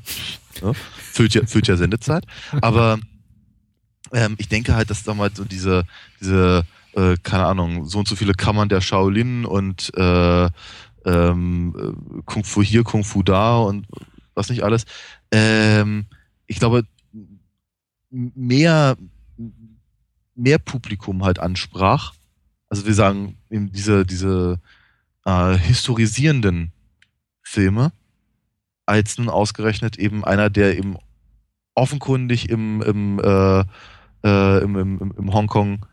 [0.62, 2.24] ja, füllt, ja, füllt ja Sendezeit.
[2.60, 3.00] Aber
[4.12, 5.84] ähm, ich denke halt, dass damals so diese,
[6.20, 10.48] diese äh, keine Ahnung, so und so viele Kammern der Shaolin und äh,
[11.04, 13.86] ähm, äh, Kung Fu hier, Kung Fu da und
[14.34, 14.84] was nicht alles.
[15.30, 16.06] Ähm,
[16.46, 16.86] ich glaube,
[18.10, 18.96] mehr,
[20.34, 22.14] mehr Publikum halt ansprach.
[22.68, 24.60] Also wir sagen eben diese, diese
[25.24, 26.72] äh, historisierenden
[27.42, 27.92] Filme,
[28.86, 30.96] als nun ausgerechnet eben einer, der eben
[31.74, 33.64] offenkundig im, im, äh,
[34.24, 35.86] äh, im, im, im Hongkong,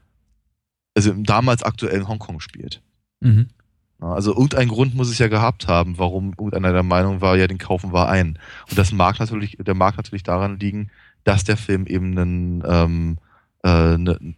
[0.95, 2.82] also im damals aktuellen Hongkong spielt.
[3.19, 3.50] Mhm.
[3.99, 7.57] Also irgendein Grund muss es ja gehabt haben, warum irgendeiner der Meinung war, ja, den
[7.57, 8.39] kaufen wir ein.
[8.69, 10.89] Und das mag natürlich, der mag natürlich daran liegen,
[11.25, 13.17] dass der Film eben einen, ähm,
[13.63, 14.35] äh, ne,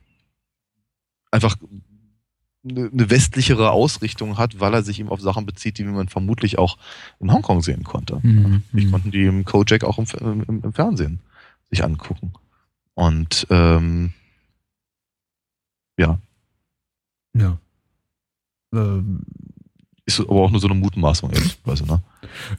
[1.30, 1.58] einfach
[2.64, 6.78] eine westlichere Ausrichtung hat, weil er sich eben auf Sachen bezieht, die man vermutlich auch
[7.20, 8.20] in Hongkong sehen konnte.
[8.22, 8.64] Mhm.
[8.74, 11.22] Ich konnten die im Kojak auch im, im, im, Fernsehen
[11.72, 12.34] sich angucken.
[12.94, 14.14] Und ähm,
[15.98, 16.20] ja.
[17.34, 17.58] Ja.
[18.74, 19.22] Ähm,
[20.20, 22.02] ist aber auch nur so eine Mutmaßung, ehrlicherweise, ne?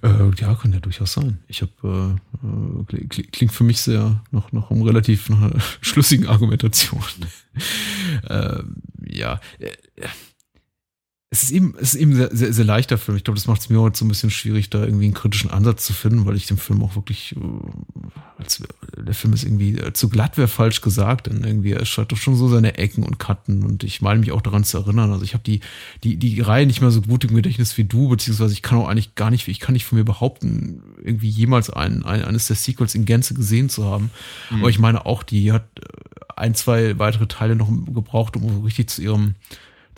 [0.03, 1.39] Äh, ja, kann ja durchaus sein.
[1.49, 6.27] Ich habe äh, äh klingt für mich sehr noch noch um relativ nach einer schlüssigen
[6.27, 7.03] Argumentation.
[8.29, 8.63] äh,
[9.07, 9.41] ja,
[11.33, 13.17] es ist eben, es ist eben sehr, sehr, sehr leichter Film.
[13.17, 15.51] Ich glaube, das macht es mir heute so ein bisschen schwierig, da irgendwie einen kritischen
[15.51, 17.41] Ansatz zu finden, weil ich den Film auch wirklich, äh,
[18.37, 18.63] als,
[18.99, 22.19] der Film ist irgendwie äh, zu glatt wäre falsch gesagt, denn irgendwie er hat doch
[22.19, 25.11] schon so seine Ecken und Kanten und ich meine mich auch daran zu erinnern.
[25.11, 25.61] Also ich habe die,
[26.05, 28.89] die, die Reihe nicht mehr so gut im Gedächtnis wie du, beziehungsweise ich kann auch
[28.89, 32.57] eigentlich gar nicht, ich kann nicht von mir behaupten, irgendwie jemals ein, ein, eines der
[32.57, 34.11] Sequels in Gänze gesehen zu haben.
[34.51, 34.59] Mhm.
[34.59, 35.85] Aber ich meine auch, die hat äh,
[36.37, 39.35] ein, zwei weitere Teile noch gebraucht, um richtig zu ihrem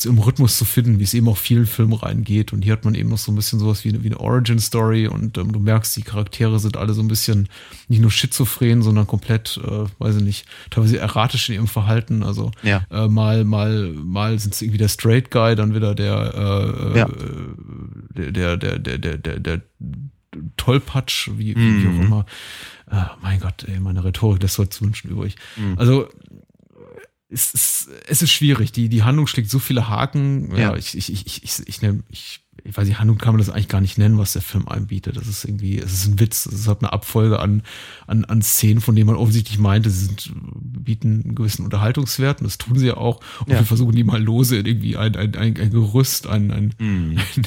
[0.03, 2.53] ihrem Rhythmus zu finden, wie es eben auch vielen Filmen reingeht.
[2.53, 5.07] Und hier hat man eben noch so ein bisschen sowas wie eine, wie eine Origin-Story
[5.07, 7.49] und ähm, du merkst, die Charaktere sind alle so ein bisschen
[7.89, 12.23] nicht nur schizophren, sondern komplett, äh, weiß ich nicht, teilweise erratisch in ihrem Verhalten.
[12.23, 12.85] Also ja.
[12.91, 16.35] äh, mal, mal, mal sind es irgendwie der Straight Guy, dann wieder der,
[16.95, 17.09] äh, ja.
[18.17, 19.63] der, der, der, der, der, der, der
[20.57, 22.03] Tollpatsch, wie, wie, wie auch Mhm.
[22.03, 22.27] immer.
[22.91, 25.37] Äh, mein Gott, ey, meine Rhetorik, das soll zu wünschen übrig.
[25.57, 25.79] Mhm.
[25.79, 26.09] Also
[27.35, 28.73] es ist, es ist schwierig.
[28.73, 30.55] Die, die Handlung schlägt so viele Haken.
[30.57, 33.39] Ja, ich, ich, ich, ich, ich, ich, nenn- ich, ich weiß nicht, Handlung kann man
[33.41, 35.17] das eigentlich gar nicht nennen, was der Film einbietet.
[35.17, 36.47] Das ist irgendwie, es ist ein Witz.
[36.47, 37.63] Es ist halt eine Abfolge an,
[38.07, 42.45] an, an Szenen, von denen man offensichtlich meinte, sie sind, bieten einen gewissen Unterhaltungswert und
[42.47, 43.21] das tun sie ja auch.
[43.41, 43.59] Und Ja.
[43.59, 47.19] wir versuchen die mal lose in irgendwie ein, ein, ein, ein Gerüst, ein, ein, Mhm.
[47.37, 47.47] ein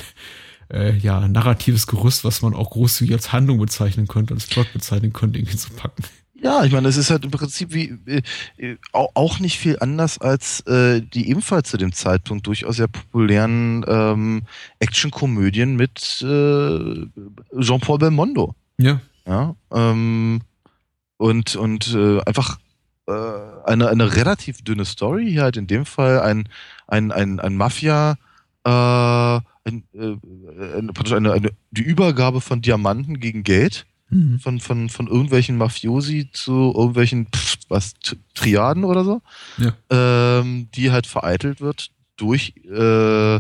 [0.70, 5.14] äh, ja, narratives Gerüst, was man auch großzügig als Handlung bezeichnen könnte, als Plot bezeichnen
[5.14, 6.04] könnte, irgendwie zu packen.
[6.40, 8.22] Ja, ich meine, es ist halt im Prinzip wie äh,
[8.58, 12.88] äh, au- auch nicht viel anders als äh, die ebenfalls zu dem Zeitpunkt durchaus sehr
[12.88, 14.44] populären ähm,
[14.80, 17.08] Actionkomödien mit äh,
[17.60, 18.54] Jean-Paul Belmondo.
[18.78, 19.02] Ja.
[19.26, 20.42] Ja, ähm,
[21.18, 22.60] und und äh, einfach
[23.08, 23.12] äh,
[23.66, 25.30] eine, eine relativ dünne Story.
[25.30, 26.48] Hier halt in dem Fall ein,
[26.88, 28.16] ein, ein, ein Mafia,
[28.64, 30.16] äh, ein, äh,
[30.78, 34.40] eine, eine, eine, die Übergabe von Diamanten gegen Geld Mhm.
[34.40, 37.94] von, von, von irgendwelchen Mafiosi zu irgendwelchen, pff, was,
[38.36, 39.22] Triaden oder so,
[39.58, 39.74] Ja.
[39.90, 43.40] ähm, die halt vereitelt wird durch äh, äh,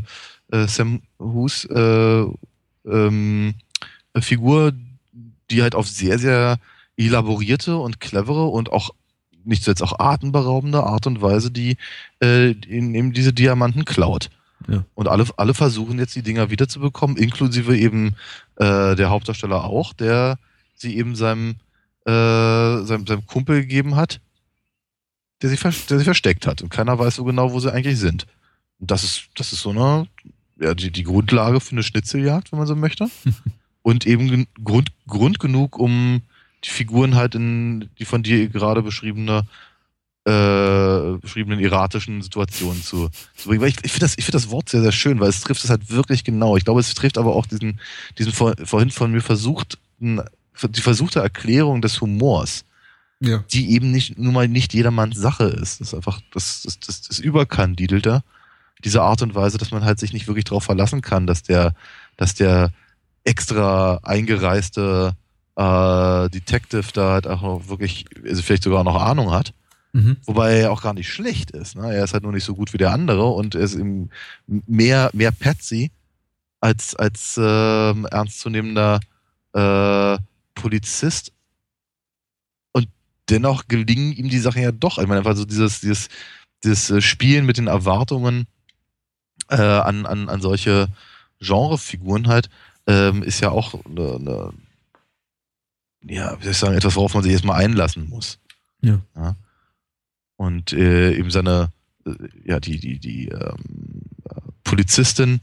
[0.67, 2.25] Sam Hus äh,
[2.85, 3.53] ähm,
[4.19, 4.73] Figur,
[5.49, 6.57] die halt auf sehr, sehr
[6.97, 8.89] elaborierte und clevere und auch
[9.45, 11.77] nicht zuletzt auch atemberaubende Art und Weise, die
[12.21, 14.29] äh, in, eben diese Diamanten klaut.
[14.67, 14.83] Ja.
[14.95, 18.15] Und alle, alle versuchen jetzt die Dinger wiederzubekommen, inklusive eben
[18.57, 20.37] äh, der Hauptdarsteller auch, der
[20.77, 21.55] sie eben seinem,
[22.05, 24.21] äh, seinem, seinem Kumpel gegeben hat,
[25.41, 26.61] der sie, der sie versteckt hat.
[26.61, 28.25] Und keiner weiß so genau, wo sie eigentlich sind.
[28.79, 30.07] Und das ist, das ist so eine,
[30.59, 33.09] ja, die, die Grundlage für eine Schnitzeljagd, wenn man so möchte.
[33.81, 36.21] Und eben Grund, Grund genug, um
[36.63, 39.43] die Figuren halt in die von dir gerade beschriebene
[40.25, 43.61] äh, beschriebenen erratischen Situationen zu, zu bringen.
[43.61, 45.63] Weil ich, ich finde das, ich finde das Wort sehr, sehr schön, weil es trifft
[45.63, 46.57] es halt wirklich genau.
[46.57, 47.79] Ich glaube, es trifft aber auch diesen,
[48.17, 50.21] diesen vor, vorhin von mir versuchten,
[50.69, 52.65] die versuchte Erklärung des Humors,
[53.19, 53.43] Ja.
[53.51, 55.81] die eben nicht, nun mal nicht jedermanns Sache ist.
[55.81, 58.23] Das ist einfach, das, das, das, das Überkandidelte.
[58.83, 61.73] Diese Art und Weise, dass man halt sich nicht wirklich darauf verlassen kann, dass der,
[62.15, 62.71] dass der
[63.23, 65.13] extra eingereiste
[65.55, 69.53] äh, Detective da halt auch noch wirklich, also vielleicht sogar noch Ahnung hat.
[69.93, 70.17] Mhm.
[70.25, 71.75] Wobei er auch gar nicht schlecht ist.
[71.75, 71.93] Ne?
[71.93, 74.09] Er ist halt nur nicht so gut wie der andere und er ist eben
[74.45, 75.91] mehr, mehr Patsy
[76.61, 78.99] als, als ähm, ernstzunehmender
[79.53, 80.17] äh,
[80.57, 81.31] Polizist.
[82.73, 82.87] Und
[83.29, 84.97] dennoch gelingen ihm die Sachen ja doch.
[84.97, 86.09] Ich meine, einfach so dieses, dieses,
[86.63, 88.47] dieses äh, Spielen mit den Erwartungen
[89.49, 90.87] äh, an, an, an solche
[91.39, 92.49] Genrefiguren halt,
[92.87, 94.53] ähm, ist ja auch eine, eine,
[96.03, 98.39] ja, wie soll ich sagen, etwas, worauf man sich erstmal einlassen muss.
[99.15, 99.35] Ja.
[100.37, 101.71] Und äh, eben seine,
[102.05, 102.11] äh,
[102.45, 105.41] ja, die, die, die ähm, äh, Polizistin,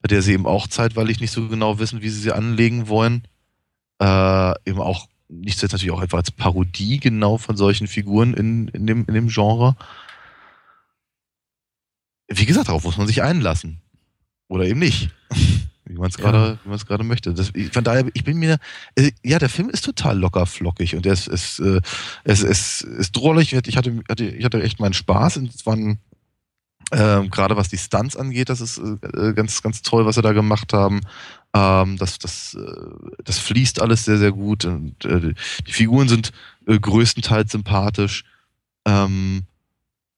[0.00, 3.26] bei der sie eben auch zeitweilig nicht so genau wissen, wie sie sie anlegen wollen,
[4.00, 8.68] äh, eben auch nicht zuletzt natürlich auch etwa als Parodie genau von solchen Figuren in,
[8.68, 9.76] in, dem, in dem Genre.
[12.28, 13.80] Wie gesagt, darauf muss man sich einlassen.
[14.48, 15.10] Oder eben nicht.
[15.86, 16.30] Wie man es Ja.
[16.30, 17.34] gerade, gerade möchte.
[17.34, 18.58] Das, von daher, ich bin mir,
[18.94, 21.80] äh, ja, der Film ist total locker flockig und er ist, ist, äh,
[22.24, 23.52] es ist, ist drollig.
[23.52, 25.98] Ich hatte, hatte, ich hatte echt meinen Spaß und es waren,
[26.92, 30.32] ähm, gerade was die Stunts angeht, das ist äh, ganz, ganz toll, was sie da
[30.32, 31.02] gemacht haben.
[31.54, 35.34] Ähm, das, das, äh, das fließt alles sehr, sehr gut und äh,
[35.66, 36.32] die Figuren sind
[36.66, 38.24] äh, größtenteils sympathisch.
[38.84, 39.44] Ähm,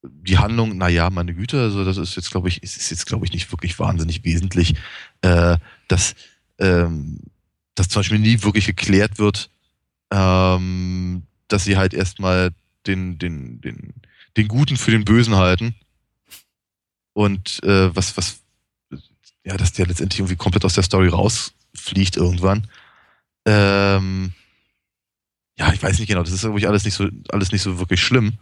[0.01, 3.33] die Handlung, naja, meine Güte, also das ist jetzt, glaube ich, ist, jetzt, glaube ich,
[3.33, 4.75] nicht wirklich wahnsinnig wesentlich,
[5.21, 6.15] äh, dass,
[6.59, 7.19] ähm,
[7.75, 9.49] dass zum Beispiel nie wirklich geklärt wird,
[10.11, 12.51] ähm, dass sie halt erstmal
[12.87, 13.93] den, den, den,
[14.37, 15.75] den Guten für den Bösen halten.
[17.13, 18.41] Und äh, was, was,
[19.47, 22.67] ja, dass der letztendlich irgendwie komplett aus der Story rausfliegt irgendwann.
[23.45, 24.33] Ähm,
[25.57, 28.01] ja, ich weiß nicht genau, das ist irgendwie alles nicht so, alles nicht so wirklich
[28.01, 28.39] schlimm.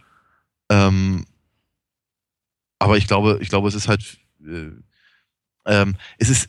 [0.68, 1.24] Ähm,
[2.80, 4.72] aber ich glaube, ich glaube, es ist halt, äh,
[5.66, 6.48] ähm, es ist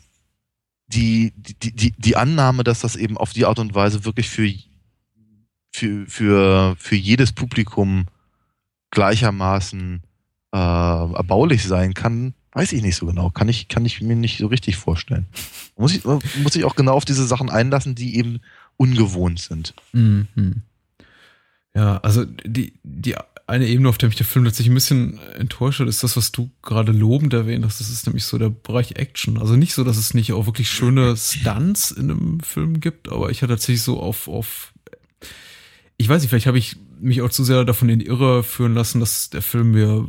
[0.88, 4.52] die, die, die, die Annahme, dass das eben auf die Art und Weise wirklich für,
[5.70, 8.06] für, für, für jedes Publikum
[8.90, 10.02] gleichermaßen
[10.52, 13.30] äh, erbaulich sein kann, weiß ich nicht so genau.
[13.30, 15.26] Kann ich, kann ich mir nicht so richtig vorstellen.
[15.76, 18.40] Muss ich, muss ich auch genau auf diese Sachen einlassen, die eben
[18.76, 19.74] ungewohnt sind.
[19.92, 20.62] Mhm.
[21.72, 23.14] Ja, also die, die
[23.46, 26.32] eine Ebene, auf der mich der Film tatsächlich ein bisschen enttäuscht hat, ist das, was
[26.32, 27.78] du gerade lobend erwähnt hast.
[27.78, 29.38] Das ist nämlich so der Bereich Action.
[29.38, 33.30] Also nicht so, dass es nicht auch wirklich schöne Stunts in einem Film gibt, aber
[33.30, 34.74] ich hatte tatsächlich so auf, auf
[35.96, 38.74] ich weiß nicht, vielleicht habe ich mich auch zu sehr davon in die Irre führen
[38.74, 40.06] lassen, dass der Film mir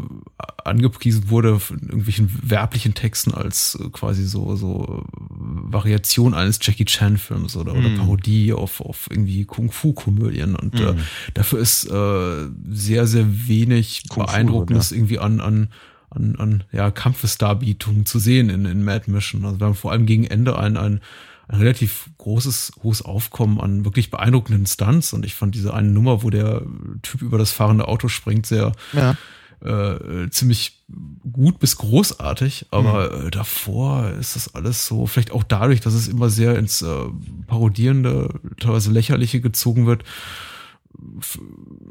[0.64, 7.18] angepriesen wurde von irgendwelchen werblichen Texten als äh, quasi so, so Variation eines Jackie Chan
[7.18, 7.98] Films oder, oder mm.
[7.98, 10.56] Parodie auf, auf irgendwie Kung-Fu-Komödien.
[10.56, 10.78] Und mm.
[10.78, 11.00] äh, mhm.
[11.34, 14.98] dafür ist äh, sehr, sehr wenig Beeindruckendes ja.
[14.98, 15.70] irgendwie an, an,
[16.10, 19.46] an, an ja, Kampfesdarbietung zu sehen in, in Mad Mission.
[19.46, 21.02] Also wir haben vor allem gegen Ende ein, ein
[21.50, 25.14] ein relativ großes, hohes Aufkommen an wirklich beeindruckenden Stunts.
[25.14, 26.62] Und ich fand diese eine Nummer, wo der
[27.02, 29.18] Typ über das fahrende Auto springt, sehr ja.
[29.62, 30.84] äh, ziemlich
[31.32, 32.68] gut bis großartig.
[32.70, 33.28] Aber mhm.
[33.28, 37.06] äh, davor ist das alles so, vielleicht auch dadurch, dass es immer sehr ins äh,
[37.48, 40.04] Parodierende, teilweise Lächerliche gezogen wird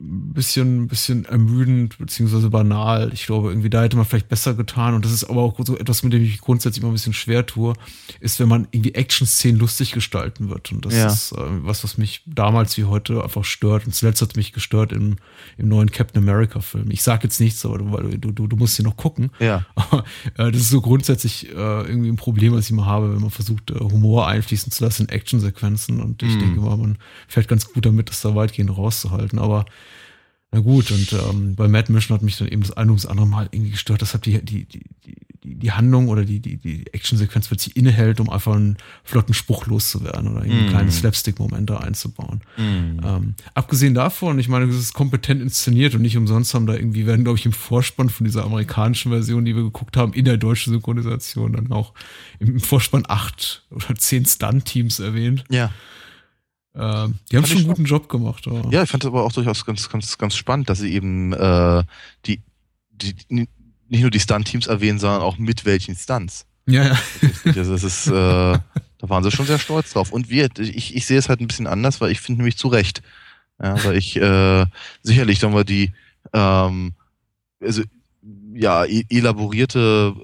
[0.00, 3.10] bisschen, bisschen ermüdend beziehungsweise banal.
[3.12, 4.94] Ich glaube, irgendwie da hätte man vielleicht besser getan.
[4.94, 7.46] Und das ist aber auch so etwas, mit dem ich grundsätzlich immer ein bisschen schwer
[7.46, 7.74] tue,
[8.20, 10.70] ist, wenn man irgendwie Action-Szenen lustig gestalten wird.
[10.72, 11.06] Und das ja.
[11.06, 13.86] ist äh, was, was mich damals wie heute einfach stört.
[13.86, 15.16] Und zuletzt hat mich gestört im,
[15.56, 16.90] im neuen Captain America-Film.
[16.90, 19.30] Ich sag jetzt nichts, aber du, du, du musst hier noch gucken.
[19.40, 19.64] Ja.
[19.74, 20.04] Aber
[20.36, 23.30] äh, das ist so grundsätzlich äh, irgendwie ein Problem, was ich immer habe, wenn man
[23.30, 26.00] versucht, äh, Humor einfließen zu lassen in Action-Sequenzen.
[26.00, 26.38] Und ich mm.
[26.38, 29.38] denke mal, man fährt ganz gut damit, das da weitgehend rauszuhalten.
[29.38, 29.66] Aber
[30.50, 33.10] na gut, und ähm, bei Mad Mission hat mich dann eben das eine und das
[33.10, 34.00] andere Mal irgendwie gestört.
[34.00, 37.76] Das hat die, die, die, die, die Handlung oder die, die, die Actionsequenz wird sich
[37.76, 40.70] innehält, um einfach einen flotten Spruch loszuwerden oder irgendwie mm.
[40.70, 42.40] kleine Slapstick-Momente einzubauen.
[42.56, 43.04] Mm.
[43.04, 47.04] Ähm, abgesehen davon, ich meine, das ist kompetent inszeniert und nicht umsonst haben da irgendwie,
[47.04, 50.38] werden, glaube ich, im Vorspann von dieser amerikanischen Version, die wir geguckt haben, in der
[50.38, 51.92] deutschen Synchronisation dann auch
[52.38, 55.44] im Vorspann acht oder zehn Stunt-Teams erwähnt.
[55.50, 55.70] Ja.
[56.78, 58.46] Äh, die haben schon einen guten Job gemacht.
[58.46, 58.70] Aber.
[58.70, 61.82] Ja, ich fand es aber auch durchaus ganz, ganz, ganz spannend, dass sie eben äh,
[62.24, 62.40] die,
[62.90, 66.46] die, nicht nur die Stunt-Teams erwähnen, sondern auch mit welchen Stunts.
[66.66, 66.98] Ja, ja.
[67.44, 68.62] Also das ist, äh, da
[69.00, 70.12] waren sie schon sehr stolz drauf.
[70.12, 72.68] Und wir, ich, ich sehe es halt ein bisschen anders, weil ich finde nämlich zu
[72.68, 73.02] Recht.
[73.60, 74.66] Ja, weil ich äh,
[75.02, 75.92] sicherlich dann mal die
[76.32, 76.92] ähm,
[77.60, 77.82] also
[78.54, 80.14] ja, e elaborierte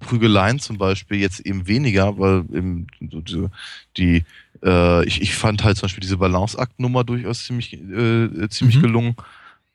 [0.00, 3.48] Prügeleien zum Beispiel jetzt eben weniger, weil eben die,
[3.96, 4.24] die
[4.62, 8.82] äh, ich, ich fand halt zum Beispiel diese Balanceakt-Nummer durchaus ziemlich, äh, ziemlich mhm.
[8.82, 9.16] gelungen.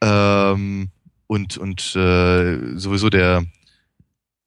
[0.01, 0.89] Ähm,
[1.27, 3.45] und und äh, sowieso der,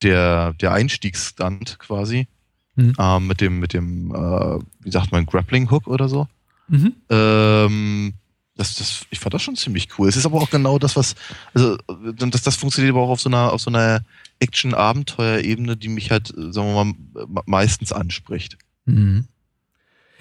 [0.03, 2.27] der, der Einstiegsstand quasi.
[2.75, 2.93] Mhm.
[2.99, 6.27] Ähm, mit dem, mit dem, äh, wie sagt man, Grappling Hook oder so.
[6.67, 6.93] Mhm.
[7.09, 8.13] Ähm,
[8.55, 10.07] das, das, ich fand das schon ziemlich cool.
[10.07, 11.15] Es ist aber auch genau das, was,
[11.53, 11.77] also
[12.15, 14.01] das, das funktioniert aber auch auf so einer, auf so einer
[14.39, 18.57] Action-Abenteuer-Ebene, die mich halt, sagen wir mal, meistens anspricht.
[18.85, 19.27] Mhm.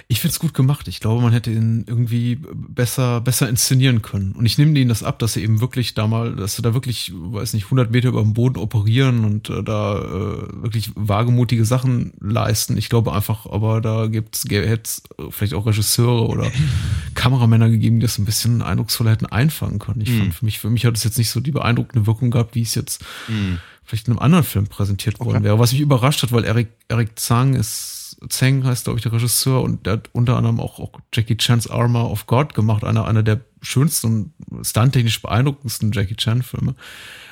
[0.07, 0.87] Ich finde es gut gemacht.
[0.87, 4.33] Ich glaube, man hätte ihn irgendwie besser, besser inszenieren können.
[4.33, 6.75] Und ich nehme ihnen das ab, dass sie eben wirklich da mal, dass sie da
[6.75, 11.65] wirklich, weiß nicht, 100 Meter über dem Boden operieren und äh, da äh, wirklich wagemutige
[11.65, 12.77] Sachen leisten.
[12.77, 16.51] Ich glaube einfach, aber da gibt's, hätte es vielleicht auch Regisseure oder
[17.15, 20.03] Kameramänner gegeben, die das ein bisschen eindrucksvoller hätten einfangen können.
[20.03, 20.19] Ich mm.
[20.19, 22.63] fand, für mich, für mich hat es jetzt nicht so die beeindruckende Wirkung gehabt, wie
[22.63, 23.55] es jetzt mm.
[23.85, 25.45] vielleicht in einem anderen Film präsentiert worden okay.
[25.45, 25.59] wäre.
[25.59, 29.63] Was mich überrascht hat, weil Eric, Eric Zhang ist Zeng heißt, glaube ich, der Regisseur
[29.63, 33.23] und der hat unter anderem auch, auch Jackie Chan's Armor of God gemacht, einer, einer
[33.23, 36.75] der schönsten und stunttechnisch beeindruckendsten Jackie Chan Filme.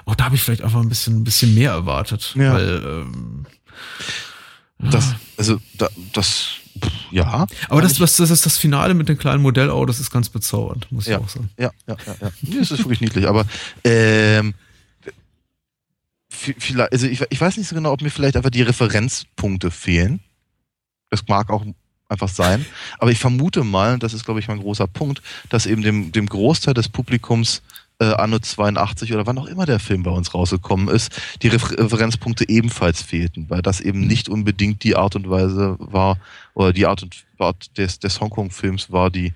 [0.05, 2.55] Auch da habe ich vielleicht einfach ein bisschen, ein bisschen mehr erwartet, ja.
[2.55, 3.47] weil, ähm,
[4.79, 6.55] das, also, da, das,
[7.13, 7.47] ja.
[7.69, 10.91] Aber das, das, das ist das Finale mit dem kleinen Modellauto, das ist ganz bezaubernd,
[10.91, 11.51] muss ja, ich auch sagen.
[11.57, 12.31] Ja, ja, ja, ja.
[12.43, 13.47] Nee, das ist wirklich niedlich, aber,
[13.85, 14.55] ähm,
[16.29, 20.21] vielleicht, also ich, ich weiß nicht so genau, ob mir vielleicht einfach die Referenzpunkte fehlen.
[21.13, 21.63] Das mag auch
[22.09, 22.65] einfach sein.
[22.99, 25.21] Aber ich vermute mal, das ist, glaube ich, mein großer Punkt,
[25.51, 27.61] dass eben dem, dem Großteil des Publikums
[27.99, 32.49] äh, Anno 82 oder wann auch immer der Film bei uns rausgekommen ist, die Referenzpunkte
[32.49, 36.17] ebenfalls fehlten, weil das eben nicht unbedingt die Art und Weise war,
[36.55, 39.35] oder die Art und Art des, des Hongkong-Films war, die,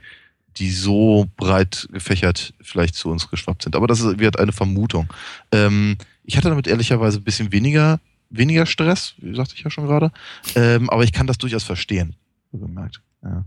[0.57, 3.77] die so breit gefächert vielleicht zu uns geschwappt sind.
[3.77, 5.09] Aber das ist, wird eine Vermutung.
[5.53, 9.87] Ähm, ich hatte damit ehrlicherweise ein bisschen weniger weniger Stress, wie sagte ich ja schon
[9.87, 10.13] gerade.
[10.55, 12.15] Ähm, aber ich kann das durchaus verstehen.
[12.53, 13.03] Gemerkt.
[13.23, 13.45] Ja.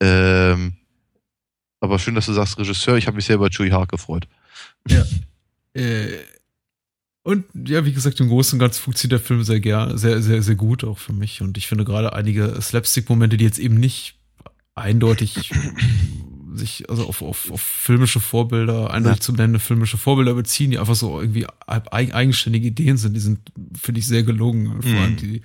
[0.00, 0.74] Ähm,
[1.80, 4.26] aber schön, dass du sagst, Regisseur, ich habe mich sehr über Chewie Hart gefreut.
[4.88, 5.04] Ja.
[5.74, 6.18] äh,
[7.22, 10.42] und ja, wie gesagt, im Großen und Ganzen funktioniert der Film sehr gern, sehr, sehr,
[10.42, 11.42] sehr gut auch für mich.
[11.42, 14.14] Und ich finde gerade einige Slapstick-Momente, die jetzt eben nicht
[14.76, 15.50] eindeutig
[16.56, 19.22] sich also auf, auf, auf filmische Vorbilder, eindeutig ja.
[19.22, 23.14] zu nennende filmische Vorbilder beziehen, die einfach so irgendwie eigenständige Ideen sind.
[23.14, 23.40] Die sind,
[23.80, 24.82] finde ich, sehr gelungen.
[24.82, 25.16] Vor allem mhm.
[25.16, 25.42] die,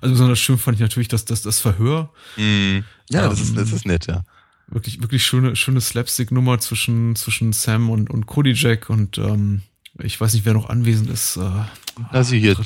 [0.00, 2.10] also besonders schön fand ich natürlich das, das, das Verhör.
[2.36, 2.78] Mm.
[3.10, 4.24] Ja, ähm, das, ist, das ist nett, ja.
[4.68, 9.62] wirklich, wirklich schöne, schöne Slapstick-Nummer zwischen, zwischen Sam und, und Cody Jack und ähm,
[10.02, 11.36] ich weiß nicht, wer noch anwesend ist.
[11.36, 11.50] Äh,
[12.10, 12.56] also hier,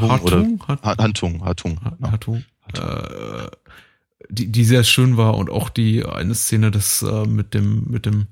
[0.00, 1.80] Hartung oder Hantung, Hantung.
[2.02, 2.44] Hantung.
[2.74, 3.48] Äh,
[4.28, 8.06] die, die sehr schön war und auch die eine Szene, das äh, mit dem, mit
[8.06, 8.26] dem,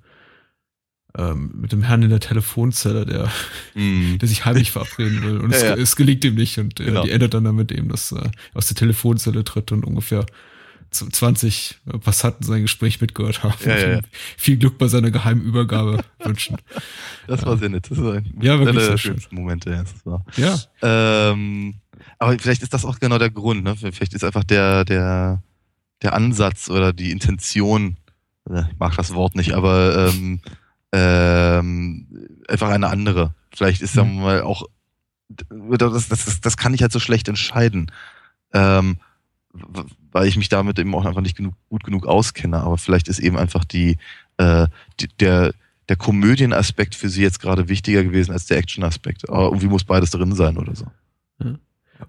[1.17, 3.31] ähm, mit dem Herrn in der Telefonzelle, der,
[3.75, 4.19] mm.
[4.21, 5.39] der sich heimlich verabreden will.
[5.39, 5.75] Und ja, es, ja.
[5.75, 7.05] es gelingt ihm nicht und äh, genau.
[7.05, 10.27] die endet dann damit eben, dass er aus der Telefonzelle tritt und ungefähr
[10.91, 13.55] 20 Passanten sein Gespräch mitgehört haben.
[13.65, 14.01] Ja, ja, ja.
[14.37, 16.57] Viel Glück bei seiner geheimen Übergabe wünschen.
[17.27, 17.91] Das war sehr nett.
[17.91, 19.21] Das war ein ja, wirklich sehr schön.
[19.31, 19.83] Momente, ja.
[19.83, 20.25] Das war.
[20.37, 20.59] ja.
[20.83, 21.75] Ähm,
[22.19, 23.65] aber vielleicht ist das auch genau der Grund.
[23.65, 23.77] Ne?
[23.77, 25.43] Vielleicht ist einfach der, der,
[26.03, 27.97] der Ansatz oder die Intention,
[28.49, 30.41] äh, ich mag das Wort nicht, aber ähm,
[30.93, 32.07] ähm,
[32.49, 33.35] einfach eine andere.
[33.55, 34.21] Vielleicht ist ja mhm.
[34.21, 34.65] mal auch,
[35.29, 37.91] das, das, das kann ich halt so schlecht entscheiden.
[38.53, 38.99] Ähm,
[40.13, 42.61] weil ich mich damit eben auch einfach nicht genug, gut genug auskenne.
[42.61, 43.99] Aber vielleicht ist eben einfach die,
[44.39, 44.67] äh,
[45.01, 45.53] die der,
[45.89, 49.29] der Komödienaspekt für sie jetzt gerade wichtiger gewesen als der Action-Aspekt.
[49.29, 50.87] Aber irgendwie muss beides drin sein oder so.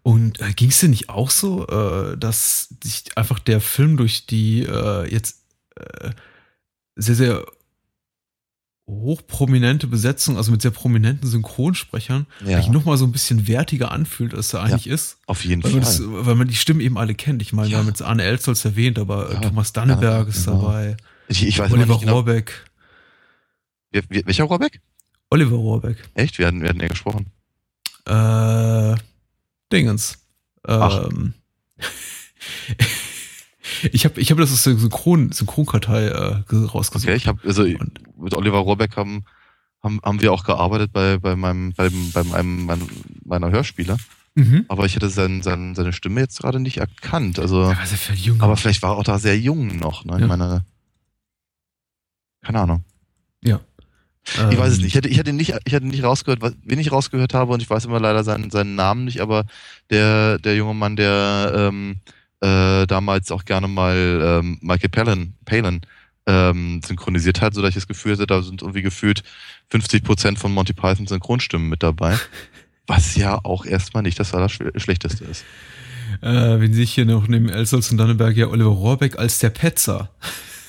[0.04, 4.26] Und äh, ging es dir nicht auch so, äh, dass sich einfach der Film durch
[4.26, 5.44] die äh, jetzt
[5.76, 6.12] äh,
[6.96, 7.46] sehr, sehr
[8.90, 12.66] hochprominente Besetzung, also mit sehr prominenten Synchronsprechern, ja.
[12.70, 15.18] noch mal so ein bisschen wertiger anfühlt, als er eigentlich ja, ist.
[15.26, 15.80] Auf jeden weil Fall.
[15.82, 17.42] Das, weil man die Stimmen eben alle kennt.
[17.42, 17.74] Ich meine, ja.
[17.74, 20.62] wir haben jetzt Arne Elzolz erwähnt, aber ja, Thomas Danneberg ist genau.
[20.62, 20.98] dabei.
[21.28, 22.14] Ich, ich weiß Oliver nicht genau.
[22.14, 22.66] Rohrbeck.
[23.92, 24.80] Wer, welcher Rohrbeck?
[25.30, 25.98] Oliver Rohrbeck.
[26.14, 26.40] Echt?
[26.40, 27.26] Wir hatten, wir hatten ja gesprochen.
[28.06, 28.96] Äh,
[29.72, 30.20] Dingens.
[30.68, 31.34] Ähm,
[33.92, 37.10] Ich habe ich hab das aus der Synchron, Synchronkartei äh, rausgesucht.
[37.10, 39.26] Okay, ich habe also und, mit Oliver Rohrbeck haben,
[39.84, 42.72] haben, haben wir auch gearbeitet bei, bei meinem, bei, bei einem
[43.24, 43.98] meiner Hörspiele.
[44.36, 44.66] Mhm.
[44.68, 47.40] Aber ich hätte sein, sein, seine Stimme jetzt gerade nicht erkannt.
[47.40, 48.42] Also, ja, sehr jung.
[48.42, 50.06] Aber vielleicht war er auch da sehr jung noch.
[50.06, 50.14] Ne?
[50.14, 50.20] Ja.
[50.20, 50.66] Ich meine,
[52.44, 52.84] keine Ahnung.
[53.44, 53.60] Ja.
[54.52, 54.84] Ich weiß es ähm.
[54.84, 54.88] nicht.
[54.88, 57.62] Ich hätte, ich hätte nicht, ich hätte nicht rausgehört, was, wen ich rausgehört habe, und
[57.62, 59.46] ich weiß immer leider seinen, seinen Namen nicht, aber
[59.90, 61.98] der, der junge Mann, der ähm,
[62.42, 65.82] äh, damals auch gerne mal ähm, Michael Palin, Palin
[66.28, 69.24] ähm, synchronisiert hat, sodass ich das Gefühl hatte, da sind irgendwie gefühlt
[69.70, 72.18] 50 Prozent von Monty Python Synchronstimmen mit dabei.
[72.88, 75.44] Was ja auch erstmal nicht das Allerschlechteste ist.
[76.22, 80.10] Äh, wenn sich hier noch neben Elsholz und Danneberg ja Oliver Rohrbeck als der Petzer.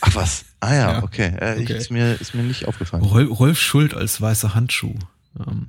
[0.01, 0.45] Ach was.
[0.61, 1.03] Ah ja, ja.
[1.03, 1.35] okay.
[1.39, 1.63] Äh, okay.
[1.63, 3.03] Ich, ist, mir, ist mir nicht aufgefallen.
[3.03, 4.95] Rolf, Rolf Schuld als weißer Handschuh.
[5.39, 5.69] Ähm,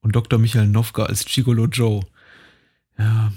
[0.00, 0.38] und Dr.
[0.38, 2.00] Michael Nowka als Gigolo Joe.
[2.98, 3.32] Ja,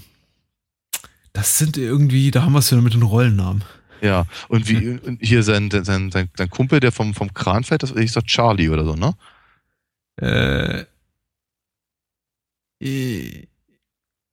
[1.34, 3.64] das sind irgendwie, da haben wir es ja mit den Rollennamen.
[4.02, 7.92] Ja, und wie und hier sein, sein, sein, sein Kumpel, der vom, vom Kranfeld, das
[7.92, 9.16] ist doch Charlie oder so, ne?
[10.18, 10.86] Äh,
[12.86, 13.48] äh,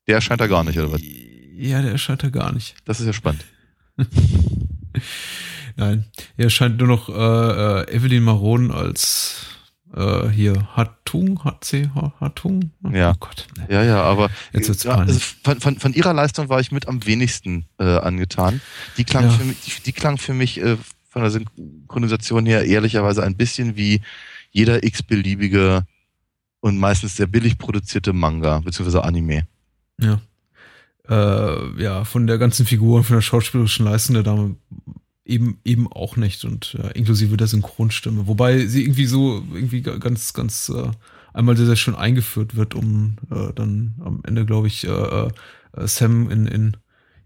[0.09, 1.01] der erscheint da gar nicht, oder was?
[1.03, 2.74] Ja, der erscheint da gar nicht.
[2.85, 3.45] Das ist ja spannend.
[5.81, 6.05] Nein,
[6.37, 9.47] er erscheint nur noch äh, äh, Evelyn Maron als
[9.95, 12.70] äh, hier Hatung, HC, Hatung?
[12.93, 13.12] Ja.
[13.12, 13.49] Oh Gott.
[13.57, 13.74] Nee.
[13.74, 17.05] Ja, ja, aber Jetzt ja, also von, von, von, ihrer Leistung war ich mit am
[17.07, 18.61] wenigsten äh, angetan.
[18.97, 19.31] Die klang ja.
[19.31, 20.76] für mich, die, die, klang für mich äh,
[21.09, 24.01] von der Synchronisation her ehrlicherweise ein bisschen wie
[24.51, 25.85] jeder x-beliebige
[26.61, 28.99] und meistens sehr billig produzierte Manga bzw.
[28.99, 29.47] Anime.
[29.99, 30.20] Ja.
[31.09, 34.57] Äh, ja, von der ganzen Figur und von der schauspielerischen Leistung der Dame
[35.31, 40.33] eben eben auch nicht und äh, inklusive der Synchronstimme, wobei sie irgendwie so irgendwie ganz
[40.33, 40.91] ganz äh,
[41.33, 45.31] einmal sehr sehr schön eingeführt wird, um äh, dann am Ende glaube ich äh, äh,
[45.87, 46.76] Sam in, in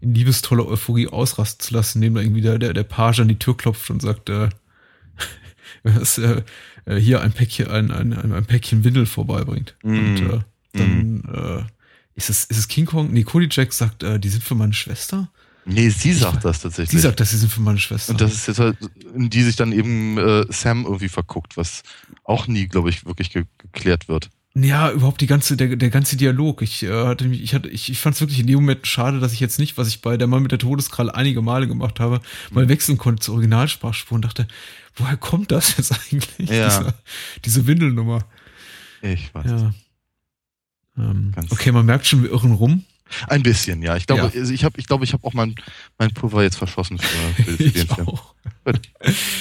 [0.01, 3.39] in liebestoller Euphorie ausrasten zu lassen, indem da irgendwie der der, der Page an die
[3.39, 4.49] Tür klopft und sagt äh,
[5.83, 6.43] dass, äh,
[6.85, 9.89] äh, hier ein Päckchen ein, ein, ein Päckchen Windel vorbeibringt mm.
[9.89, 10.39] und äh,
[10.73, 11.23] dann mm.
[11.33, 11.63] äh,
[12.15, 13.11] ist es ist es King Kong?
[13.11, 15.29] Nee, Cody Jack sagt, äh, die sind für meine Schwester.
[15.65, 16.91] Nee, sie sagt das tatsächlich.
[16.91, 18.11] Sie sagt, dass sie sind für meine Schwester.
[18.11, 18.77] Und das ist jetzt halt,
[19.15, 21.81] in die sich dann eben äh, Sam irgendwie verguckt, was
[22.23, 24.29] auch nie, glaube ich, wirklich ge geklärt wird.
[24.57, 26.61] Ja, überhaupt die ganze, der, der ganze Dialog.
[26.61, 29.19] Ich äh, hatte mich, ich hatte, ich, ich fand es wirklich in dem Moment schade,
[29.19, 31.99] dass ich jetzt nicht, was ich bei der Mann mit der Todeskralle einige Male gemacht
[31.99, 34.47] habe, mal wechseln konnte zur Originalsprachspur und dachte,
[34.95, 36.49] woher kommt das jetzt eigentlich?
[36.49, 36.69] Ja.
[36.69, 36.93] Diese,
[37.43, 38.23] diese Windelnummer.
[39.01, 39.45] Ich weiß.
[39.51, 39.73] Ja.
[40.97, 42.85] Ähm, okay, man merkt schon, wir irren rum.
[43.27, 43.95] Ein bisschen, ja.
[43.95, 44.39] Ich glaube, ja.
[44.39, 45.55] Also ich habe, ich glaube, ich habe auch mein,
[45.97, 48.07] mein Pulver jetzt verschossen für, für, den Film.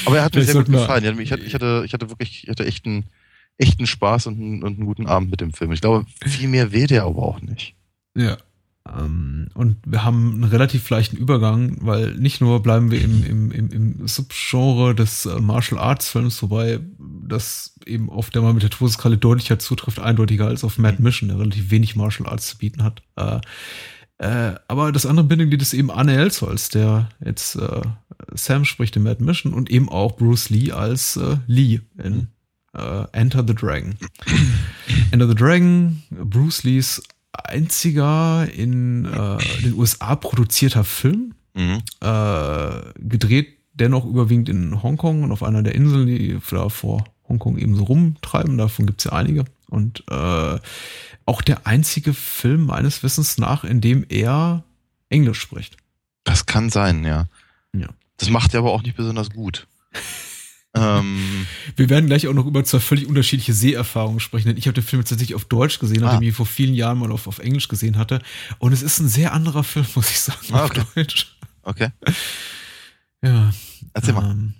[0.04, 1.18] Aber er hat mir ich sehr gut gefallen.
[1.20, 3.04] Ich hatte, ich hatte, ich hatte wirklich, ich hatte echt einen,
[3.58, 5.72] echten Spaß und einen, und einen guten Abend mit dem Film.
[5.72, 7.74] Ich glaube, viel mehr will der aber auch nicht.
[8.16, 8.36] Ja.
[8.86, 13.50] Ähm, und wir haben einen relativ leichten Übergang, weil nicht nur bleiben wir im, im,
[13.50, 16.80] im, im Subgenre des äh, Martial Arts Films, wobei
[17.26, 21.02] das eben auf der mal mit der Todeskralle deutlicher zutrifft, eindeutiger als auf Mad.
[21.02, 23.02] Mission, der relativ wenig Martial Arts zu bieten hat.
[23.16, 23.40] Äh,
[24.18, 27.82] Äh, aber das andere Bindeglied ist eben Arne Elsholz, der jetzt äh,
[28.32, 32.28] Sam spricht in Mad Mission und eben auch Bruce Lee als äh, Lee in
[32.74, 33.96] äh, Enter the Dragon.
[35.10, 37.02] Enter the Dragon, Bruce Lees
[37.44, 41.82] einziger in äh, den USA produzierter Film, Mhm.
[42.00, 42.68] äh,
[42.98, 47.76] gedreht dennoch überwiegend in Hongkong und auf einer der Inseln, die da vor Hongkong eben
[47.76, 48.58] so rumtreiben.
[48.58, 49.44] Davon gibt's ja einige.
[49.68, 50.58] Und äh,
[51.26, 54.64] auch der einzige Film meines Wissens nach, in dem er
[55.08, 55.76] Englisch spricht.
[56.24, 57.26] Das kann sein, ja.
[57.72, 57.88] Ja.
[58.16, 59.66] Das macht er aber auch nicht besonders gut.
[60.74, 61.46] ähm,
[61.76, 64.84] Wir werden gleich auch noch über zwei völlig unterschiedliche Seherfahrungen sprechen, denn ich habe den
[64.84, 66.22] Film tatsächlich auf Deutsch gesehen, nachdem Ah.
[66.22, 68.20] ich ihn vor vielen Jahren mal auf, auf Englisch gesehen hatte.
[68.58, 70.82] Und es ist ein sehr anderer Film, muss ich sagen, Ah, auf okay.
[70.94, 71.36] Deutsch.
[71.62, 71.88] okay.
[73.22, 73.50] Ja.
[73.92, 74.30] Erzähl mal.
[74.30, 74.54] Ähm,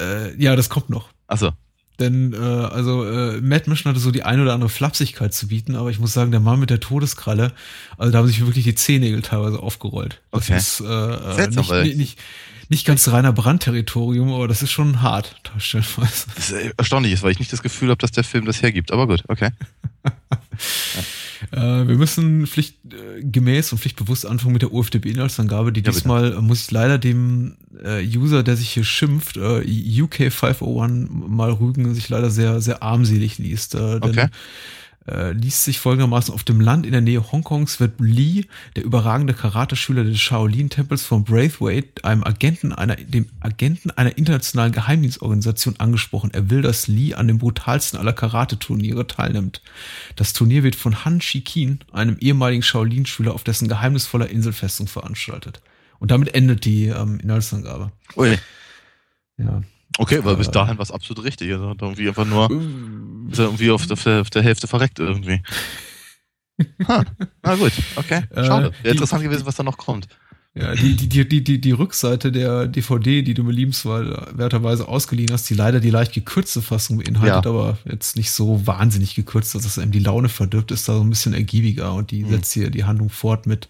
[0.00, 1.08] äh, ja, das kommt noch.
[1.26, 1.52] Achso.
[2.00, 5.76] Denn, äh, also, äh, Mad Mission hatte so die ein oder andere Flapsigkeit zu bieten,
[5.76, 7.52] aber ich muss sagen, der Mann mit der Todeskralle,
[7.96, 10.20] also da haben sich wirklich die Zehennägel teilweise aufgerollt.
[10.32, 10.56] Das Okay.
[10.56, 12.18] ist äh, äh, Seltsam, nicht, nicht, nicht,
[12.68, 16.26] nicht ganz reiner Brandterritorium, aber das ist schon hart, stellenweise.
[16.34, 18.92] Das ist erstaunlich ist, weil ich nicht das Gefühl habe, dass der Film das hergibt.
[18.92, 19.50] Aber gut, okay.
[21.52, 25.96] Äh, wir müssen pflichtgemäß und pflichtbewusst anfangen mit der UFDB-Inhaltsangabe, die Ja, bitte.
[25.96, 31.50] diesmal äh, muss ich leider dem äh, User, der sich hier schimpft, äh, UK501 mal
[31.50, 33.74] rügen, sich leider sehr, sehr armselig liest.
[33.74, 34.28] Äh, Okay.
[35.06, 38.44] Äh, liest sich folgendermaßen, auf dem Land in der Nähe Hongkongs wird Lee,
[38.76, 45.76] der überragende Karateschüler des Shaolin-Tempels von Braithwaite, einem Agenten einer, dem Agenten einer internationalen Geheimdienstorganisation
[45.78, 46.30] angesprochen.
[46.32, 49.62] Er will, dass Lee an dem brutalsten aller Karate-Turniere teilnimmt.
[50.16, 55.60] Das Turnier wird von Han Shikin, einem ehemaligen Shaolin-Schüler, auf dessen geheimnisvoller Inselfestung veranstaltet.
[55.98, 57.92] Und damit endet die ähm, Inhaltsangabe.
[58.16, 58.38] Ui.
[59.36, 59.62] Ja.
[59.98, 60.52] Okay, weil bis Äh.
[60.52, 61.52] dahin war es absolut richtig.
[61.52, 62.50] Also hat irgendwie einfach nur
[63.30, 65.40] ist er irgendwie auf, der, auf der Hälfte verreckt irgendwie.
[66.86, 67.02] Ha,
[67.42, 68.22] na gut, okay.
[68.30, 68.66] Äh, Schade.
[68.70, 70.06] Wäre die- interessant gewesen, was da noch kommt.
[70.56, 75.50] Ja, die, die, die, die, die, Rückseite der DVD, die du mir liebenswerterweise ausgeliehen hast,
[75.50, 77.50] die leider die leicht gekürzte Fassung beinhaltet, Ja.
[77.50, 81.00] aber jetzt nicht so wahnsinnig gekürzt, dass es einem die Laune verdirbt, ist da so
[81.00, 82.30] ein bisschen ergiebiger und die Hm.
[82.30, 83.66] setzt hier die Handlung fort mit,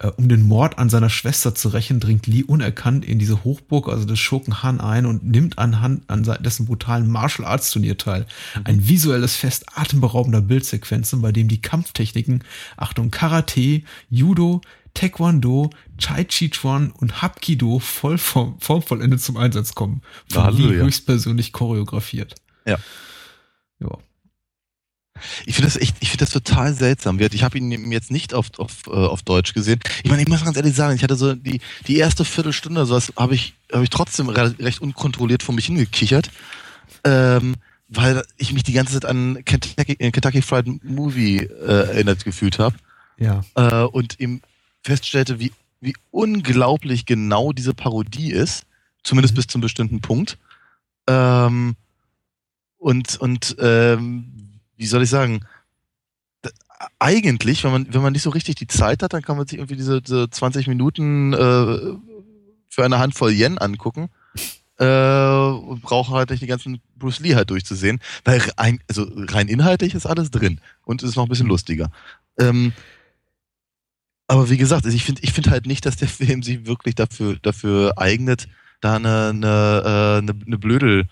[0.00, 3.88] äh, um den Mord an seiner Schwester zu rächen, dringt Lee unerkannt in diese Hochburg,
[3.88, 7.98] also des Schurken Han ein und nimmt anhand an se- dessen brutalen Martial Arts Turnier
[7.98, 8.26] teil.
[8.64, 12.42] Ein visuelles Fest atemberaubender Bildsequenzen, bei dem die Kampftechniken,
[12.76, 14.60] Achtung, Karate, Judo,
[14.96, 20.02] Taekwondo, Chai Chi Chuan und Hapkido voll form, formvollendet zum Einsatz kommen.
[20.30, 20.84] Von Lee Halleluja.
[20.84, 22.34] höchstpersönlich choreografiert.
[22.66, 22.78] Ja.
[23.78, 23.98] Ja.
[25.46, 27.18] Ich finde das echt, ich finde das total seltsam.
[27.20, 29.80] Ich habe ihn jetzt nicht auf, auf, äh, auf Deutsch gesehen.
[30.02, 33.12] Ich meine, ich muss ganz ehrlich sagen, ich hatte so die, die erste Viertelstunde, sowas
[33.16, 36.30] habe ich, habe ich trotzdem re recht unkontrolliert vor mich hingekichert.
[37.04, 37.54] Ähm,
[37.88, 42.58] weil ich mich die ganze Zeit an Kentucky, äh, Kentucky Fried Movie äh, erinnert gefühlt
[42.58, 42.76] habe.
[43.18, 43.44] Ja.
[43.54, 44.40] äh, und ihm
[44.86, 48.64] feststellte, wie, wie unglaublich genau diese Parodie ist,
[49.02, 50.38] zumindest bis zum bestimmten Punkt.
[51.08, 51.74] Ähm,
[52.78, 55.40] und und ähm, wie soll ich sagen,
[56.98, 59.58] eigentlich, wenn man, wenn man nicht so richtig die Zeit hat, dann kann man sich
[59.58, 61.96] irgendwie diese, diese 20 Minuten äh,
[62.68, 64.08] für eine Handvoll Yen angucken.
[64.78, 69.48] Äh, und braucht halt nicht die ganzen Bruce Lee halt durchzusehen, weil rein, also rein
[69.48, 71.90] inhaltlich ist alles drin und es ist noch ein bisschen lustiger.
[72.38, 72.74] Ähm,
[74.28, 76.94] aber wie gesagt, also ich finde ich finde halt nicht, dass der Film sich wirklich
[76.94, 78.48] dafür, dafür eignet,
[78.80, 81.08] da eine, eine, äh, eine, eine Blödel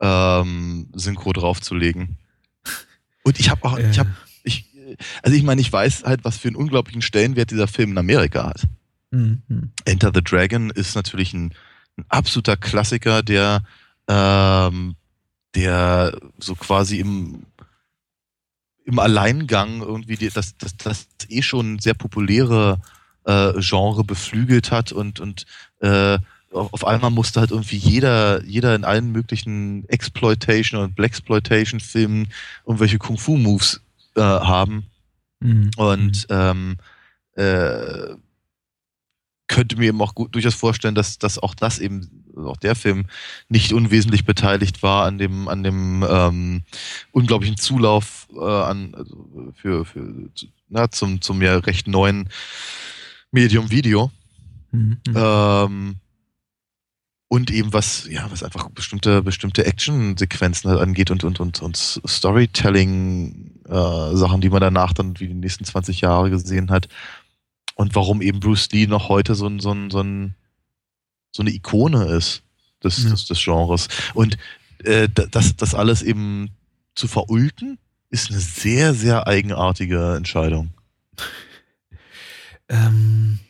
[0.00, 2.18] ähm, Synchro draufzulegen.
[3.22, 4.10] Und ich habe auch, ich habe,
[4.42, 4.66] ich,
[5.22, 8.48] also ich meine, ich weiß halt, was für einen unglaublichen Stellenwert dieser Film in Amerika
[8.48, 8.64] hat.
[9.10, 9.70] Mhm.
[9.84, 11.54] Enter the Dragon ist natürlich ein,
[11.96, 13.62] ein absoluter Klassiker, der,
[14.08, 14.96] ähm,
[15.54, 17.46] der so quasi im,
[18.84, 22.78] im Alleingang irgendwie die, das, das, das eh schon sehr populäre
[23.24, 25.46] äh, Genre beflügelt hat und, und
[25.80, 26.18] äh,
[26.52, 32.28] auf einmal musste halt irgendwie jeder, jeder in allen möglichen Exploitation und Blaxploitation Filmen
[32.64, 33.80] irgendwelche Kung-Fu-Moves
[34.14, 34.84] äh, haben.
[35.40, 35.70] Mhm.
[35.76, 36.76] Und ähm,
[37.34, 38.14] äh,
[39.48, 43.06] könnte mir eben auch gut durchaus vorstellen, dass, dass auch das eben, auch der Film
[43.48, 46.62] nicht unwesentlich beteiligt war an dem, an dem ähm,
[47.12, 50.30] unglaublichen Zulauf äh, an also für, für
[50.68, 52.28] na, zum, zum ja recht neuen
[53.30, 54.10] Medium Video.
[54.72, 54.98] Mhm.
[55.06, 55.14] Mhm.
[55.14, 55.96] Ähm,
[57.28, 61.76] und eben was, ja, was einfach bestimmte, bestimmte Action-Sequenzen halt angeht und, und, und, und
[61.76, 66.86] Storytelling-Sachen, die man danach dann wie die nächsten 20 Jahre gesehen hat.
[67.74, 70.34] Und warum eben Bruce Lee noch heute so ein, so ein, so ein,
[71.32, 72.42] so eine Ikone ist
[72.82, 73.10] des, Ja.
[73.10, 73.88] des, des Genres.
[74.14, 74.36] Und
[74.84, 76.50] äh, da- das, das alles eben
[76.94, 77.78] zu verulten,
[78.10, 80.70] ist eine sehr, sehr eigenartige Entscheidung.
[82.68, 83.40] Ähm,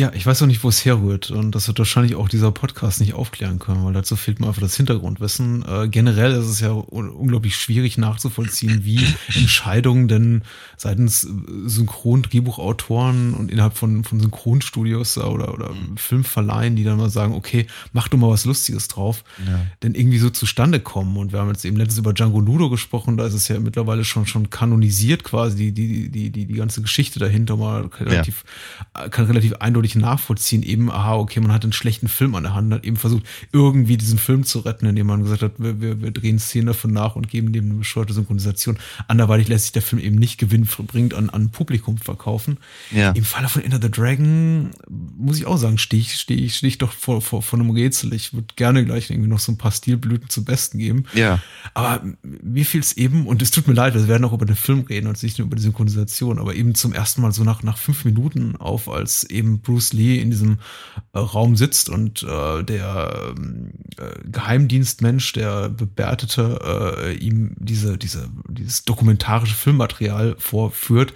[0.00, 1.30] ja, ich weiß auch nicht, wo es herrührt.
[1.30, 4.62] Und das wird wahrscheinlich auch dieser Podcast nicht aufklären können, weil dazu fehlt mir einfach
[4.62, 5.62] das Hintergrundwissen.
[5.68, 10.42] Äh, generell ist es ja un unglaublich schwierig nachzuvollziehen, wie Entscheidungen denn
[10.78, 11.28] seitens
[11.66, 18.08] Synchron-Drehbuchautoren und innerhalb von, von Synchronstudios oder, oder Filmverleihen, die dann mal sagen, okay, mach
[18.08, 19.60] doch mal was Lustiges drauf, ja.
[19.82, 21.18] denn irgendwie so zustande kommen.
[21.18, 24.04] Und wir haben jetzt eben letztens über Django Nudo gesprochen, da ist es ja mittlerweile
[24.04, 28.44] schon, schon kanonisiert quasi, die, die, die, die, die ganze Geschichte dahinter mal relativ,
[28.96, 29.10] ja.
[29.10, 32.54] kann relativ eindeutig wirklich nachvollziehen, eben, aha, okay, man hat einen schlechten Film an der
[32.54, 36.00] Hand, hat eben versucht, irgendwie diesen Film zu retten, indem man gesagt hat, wir, wir,
[36.00, 38.78] wir drehen Szenen davon nach und geben dem eine bescheuerte Synchronisation.
[39.08, 42.58] Anderweitig lässt sich der Film eben nicht gewinnbringend an, an Publikum verkaufen.
[42.90, 43.12] Ja.
[43.12, 46.68] Im Falle von Enter the Dragon muss ich auch sagen, stehe ich, stehe ich, stehe
[46.68, 48.12] ich doch vor, vor, vor einem Rätsel.
[48.14, 51.04] Ich würde gerne gleich irgendwie noch so ein paar Stilblüten zum Besten geben.
[51.14, 51.40] Ja.
[51.74, 54.56] Aber mir fiel es eben, und es tut mir leid, wir werden auch über den
[54.56, 57.62] Film reden und nicht nur über die Synchronisation, aber eben zum ersten Mal so nach,
[57.62, 60.58] nach fünf Minuten auf, als eben Bruce Lee in diesem
[61.12, 63.34] äh, Raum sitzt und äh, der
[63.96, 71.14] äh, Geheimdienstmensch, der Bewertete, äh, ihm diese, diese, dieses dokumentarische Filmmaterial vorführt,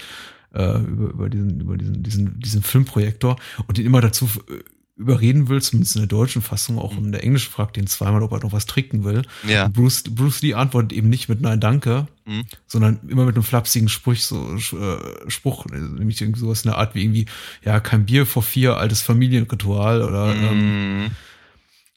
[0.55, 3.37] äh, über, über, diesen, über diesen, diesen, diesen Filmprojektor
[3.67, 4.63] und ihn immer dazu äh,
[4.97, 8.31] überreden will, zumindest in der deutschen Fassung, auch in der englischen fragt ihn zweimal, ob
[8.33, 9.23] er noch was trinken will.
[9.47, 9.67] Ja.
[9.67, 12.45] Bruce, Bruce Lee antwortet eben nicht mit Nein, danke, mhm.
[12.69, 16.95] sondern immer mit einem flapsigen Spruch, so, äh, Spruch, nämlich irgendwie sowas in der Art
[16.95, 17.27] wie irgendwie,
[17.65, 20.45] ja, kein Bier vor vier, altes Familienritual oder mhm.
[20.45, 21.11] ähm,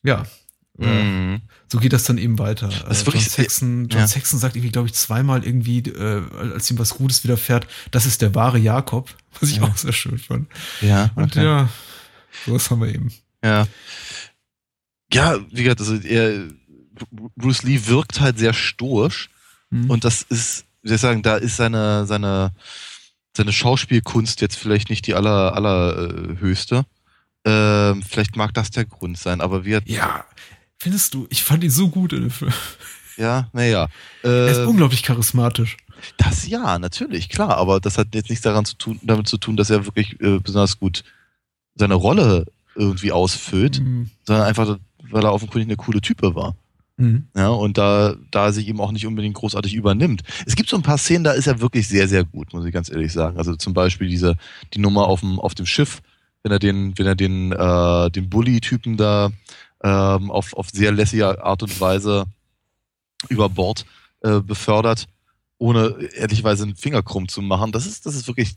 [0.03, 0.23] ja.
[0.79, 1.41] Mhm.
[1.71, 2.69] so geht das dann eben weiter.
[2.87, 4.07] Das äh, John Saxon, John ja.
[4.07, 6.21] Saxon sagt irgendwie, glaube ich, zweimal irgendwie, äh,
[6.53, 9.63] als ihm was Gutes widerfährt, das ist der wahre Jakob, was ich ja.
[9.63, 10.47] auch sehr schön fand.
[10.81, 11.09] Ja.
[11.15, 11.43] Und okay.
[11.43, 11.69] ja,
[12.45, 13.11] so was haben wir eben.
[13.43, 13.67] Ja.
[15.11, 16.47] Ja, wie gesagt, also er,
[17.35, 19.29] Bruce Lee wirkt halt sehr stoisch.
[19.69, 19.89] Mhm.
[19.89, 22.51] Und das ist, wie soll ich sagen, da ist seine, seine,
[23.35, 26.85] seine Schauspielkunst jetzt vielleicht nicht die aller, allerhöchste.
[27.45, 29.81] Äh, ähm, vielleicht mag das der Grund sein, aber wir.
[29.85, 30.25] Ja,
[30.77, 32.53] findest du, ich fand ihn so gut in dem Film.
[33.15, 33.87] Ja, naja.
[34.23, 35.77] Äh, er ist ähm, unglaublich charismatisch.
[36.17, 39.57] Das ja, natürlich, klar, aber das hat jetzt nichts daran zu tun, damit zu tun,
[39.57, 41.03] dass er wirklich äh, besonders gut
[41.77, 44.09] seine Rolle irgendwie ausfüllt, mhm.
[44.25, 44.77] sondern einfach,
[45.09, 46.55] weil er offenkundig eine coole Type war.
[46.97, 47.27] Mhm.
[47.35, 50.23] Ja, und da, da er sich eben auch nicht unbedingt großartig übernimmt.
[50.45, 52.73] Es gibt so ein paar Szenen, da ist er wirklich sehr, sehr gut, muss ich
[52.73, 53.37] ganz ehrlich sagen.
[53.37, 54.35] Also zum Beispiel diese,
[54.73, 56.01] die Nummer auf dem, auf dem Schiff,
[56.43, 59.29] wenn er den, wenn er den, äh, den Bully-Typen da
[59.83, 62.25] ähm, auf, auf sehr lässige Art und Weise
[63.29, 63.85] über Bord
[64.21, 65.07] äh, befördert,
[65.59, 67.71] ohne ehrlicherweise einen Finger krumm zu machen.
[67.71, 68.55] Das ist, das ist wirklich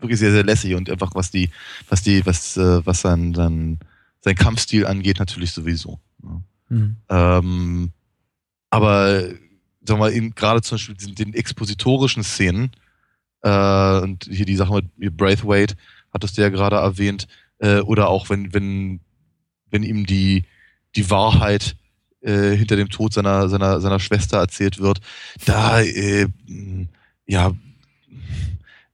[0.00, 1.50] wirklich sehr, sehr lässig und einfach was die,
[1.88, 3.78] was die, was, äh, was sein, sein,
[4.20, 5.98] sein Kampfstil angeht, natürlich sowieso.
[6.22, 6.42] Ja.
[6.68, 6.96] Mhm.
[7.08, 7.90] Ähm,
[8.70, 9.24] aber
[9.84, 12.70] sag mal, gerade zum Beispiel den, den expositorischen Szenen,
[13.42, 15.76] äh, und hier die Sache mit Braithwaite,
[16.12, 17.26] hattest du ja gerade erwähnt,
[17.58, 19.00] äh, oder auch wenn, wenn,
[19.70, 20.44] wenn ihm die,
[20.96, 21.76] die Wahrheit
[22.20, 25.00] äh, hinter dem Tod seiner, seiner, seiner Schwester erzählt wird,
[25.46, 26.28] da, äh,
[27.26, 27.52] ja,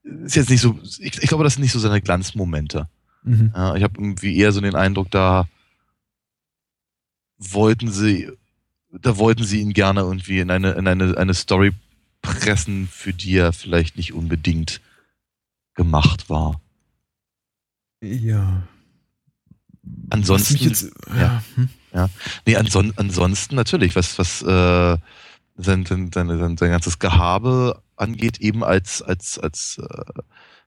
[0.07, 2.89] ist jetzt nicht so, ich, ich glaube, das sind nicht so seine Glanzmomente.
[3.23, 3.53] Mhm.
[3.55, 5.49] Ja, ich habe irgendwie eher so den Eindruck, da
[7.39, 8.31] wollten sie,
[8.93, 11.73] da wollten sie ihn gerne irgendwie in eine, in eine, eine Story
[12.23, 14.81] pressen, für die er vielleicht nicht unbedingt
[15.75, 16.61] gemacht war.
[18.01, 18.63] Ja.
[20.11, 21.69] Ansonsten, jetzt, ja, hm?
[21.93, 22.09] ja.
[22.47, 24.99] Nee, anson, ansonsten natürlich, was, was äh,
[25.57, 30.22] sein, sein, sein, sein ganzes Gehabe angeht, eben als, als, als, äh,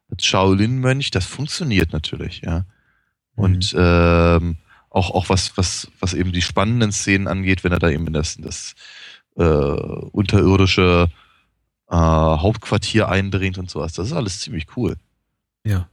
[0.09, 2.65] als Shaolin-Mönch, das funktioniert natürlich, ja.
[3.35, 3.79] Und mhm.
[3.81, 4.57] ähm,
[4.89, 8.13] auch, auch was, was, was eben die spannenden Szenen angeht, wenn er da eben in
[8.13, 8.75] das, das
[9.37, 11.09] äh, unterirdische
[11.89, 13.93] äh, Hauptquartier eindringt und sowas.
[13.93, 14.97] Das ist alles ziemlich cool.
[15.63, 15.87] Ja.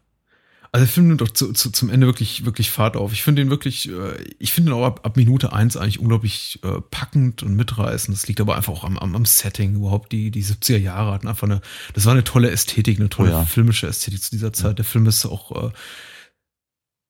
[0.76, 3.14] Also der Film nimmt doch zu, zu, zum Ende wirklich, wirklich Fahrt auf.
[3.14, 6.60] Ich finde ihn wirklich, äh, ich finde ihn auch ab, ab Minute eins eigentlich unglaublich
[6.64, 8.14] äh, packend und mitreißend.
[8.14, 9.76] Das liegt aber einfach auch am, am, am Setting.
[9.76, 11.62] Überhaupt die, die 70er Jahre hatten einfach eine,
[11.94, 13.44] das war eine tolle Ästhetik, eine tolle oh ja.
[13.46, 14.76] filmische Ästhetik zu dieser Zeit.
[14.76, 15.70] Der Film ist auch äh,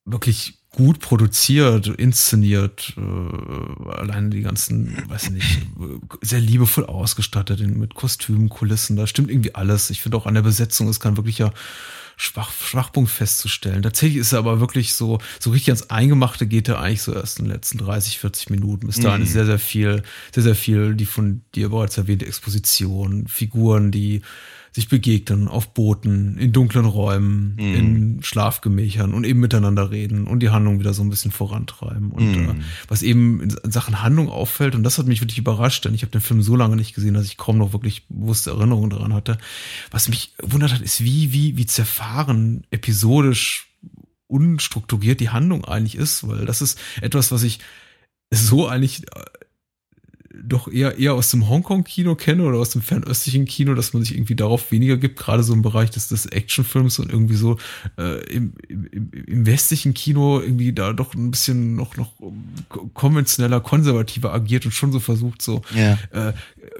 [0.04, 5.62] wirklich gut produziert, inszeniert, äh, allein die ganzen, weiß ich nicht,
[6.20, 9.90] sehr liebevoll ausgestattet mit Kostümen, Kulissen, da stimmt irgendwie alles.
[9.90, 11.50] Ich finde auch an der Besetzung, es kann wirklich ja
[12.18, 13.82] Schwach, Schwachpunkt festzustellen.
[13.82, 17.38] Tatsächlich ist er aber wirklich so, so richtig ans Eingemachte geht er eigentlich so erst
[17.38, 18.86] in den letzten 30, 40 Minuten.
[18.86, 19.26] Bis dahin mhm.
[19.26, 20.02] ist sehr, sehr viel,
[20.34, 24.22] sehr, sehr viel, die von dir bereits erwähnte Exposition, Figuren, die
[24.76, 27.74] sich begegnen auf Booten, in dunklen Räumen, mm.
[27.74, 32.10] in Schlafgemächern und eben miteinander reden und die Handlung wieder so ein bisschen vorantreiben.
[32.10, 32.50] Und mm.
[32.50, 32.54] äh,
[32.86, 36.12] was eben in Sachen Handlung auffällt, und das hat mich wirklich überrascht, denn ich habe
[36.12, 39.38] den Film so lange nicht gesehen, dass ich kaum noch wirklich bewusste Erinnerungen daran hatte.
[39.90, 43.68] Was mich wundert hat, ist, wie, wie, wie zerfahren episodisch
[44.26, 47.60] unstrukturiert die Handlung eigentlich ist, weil das ist etwas, was ich
[48.30, 49.24] so eigentlich äh,
[50.42, 54.14] doch eher, eher aus dem Hongkong-Kino kenne oder aus dem fernöstlichen Kino, dass man sich
[54.14, 57.58] irgendwie darauf weniger gibt, gerade so im Bereich des, des Actionfilms und irgendwie so
[57.98, 62.12] äh, im, im, im westlichen Kino irgendwie da doch ein bisschen noch, noch
[62.94, 65.98] konventioneller, konservativer agiert und schon so versucht, so Ja.
[66.10, 66.32] äh,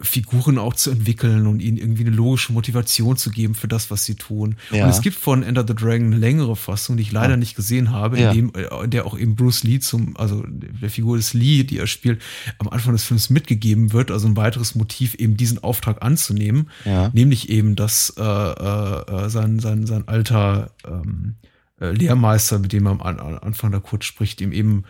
[0.03, 4.05] Figuren auch zu entwickeln und ihnen irgendwie eine logische Motivation zu geben für das, was
[4.05, 4.57] sie tun.
[4.71, 4.85] Ja.
[4.85, 7.37] Und es gibt von Enter the Dragon eine längere Fassung, die ich leider Ja.
[7.37, 10.91] nicht gesehen habe, in, dem, äh, in der auch eben Bruce Lee zum, also der
[10.91, 12.23] Figur des Lee, die er spielt,
[12.59, 17.11] am Anfang des Films mitgegeben wird, also ein weiteres Motiv, eben diesen Auftrag anzunehmen, Ja.
[17.13, 21.35] nämlich eben, dass äh, äh, äh, sein, sein, sein alter ähm,
[21.81, 24.85] äh, Lehrmeister, mit dem er am An An- Anfang da kurz spricht, ihm eben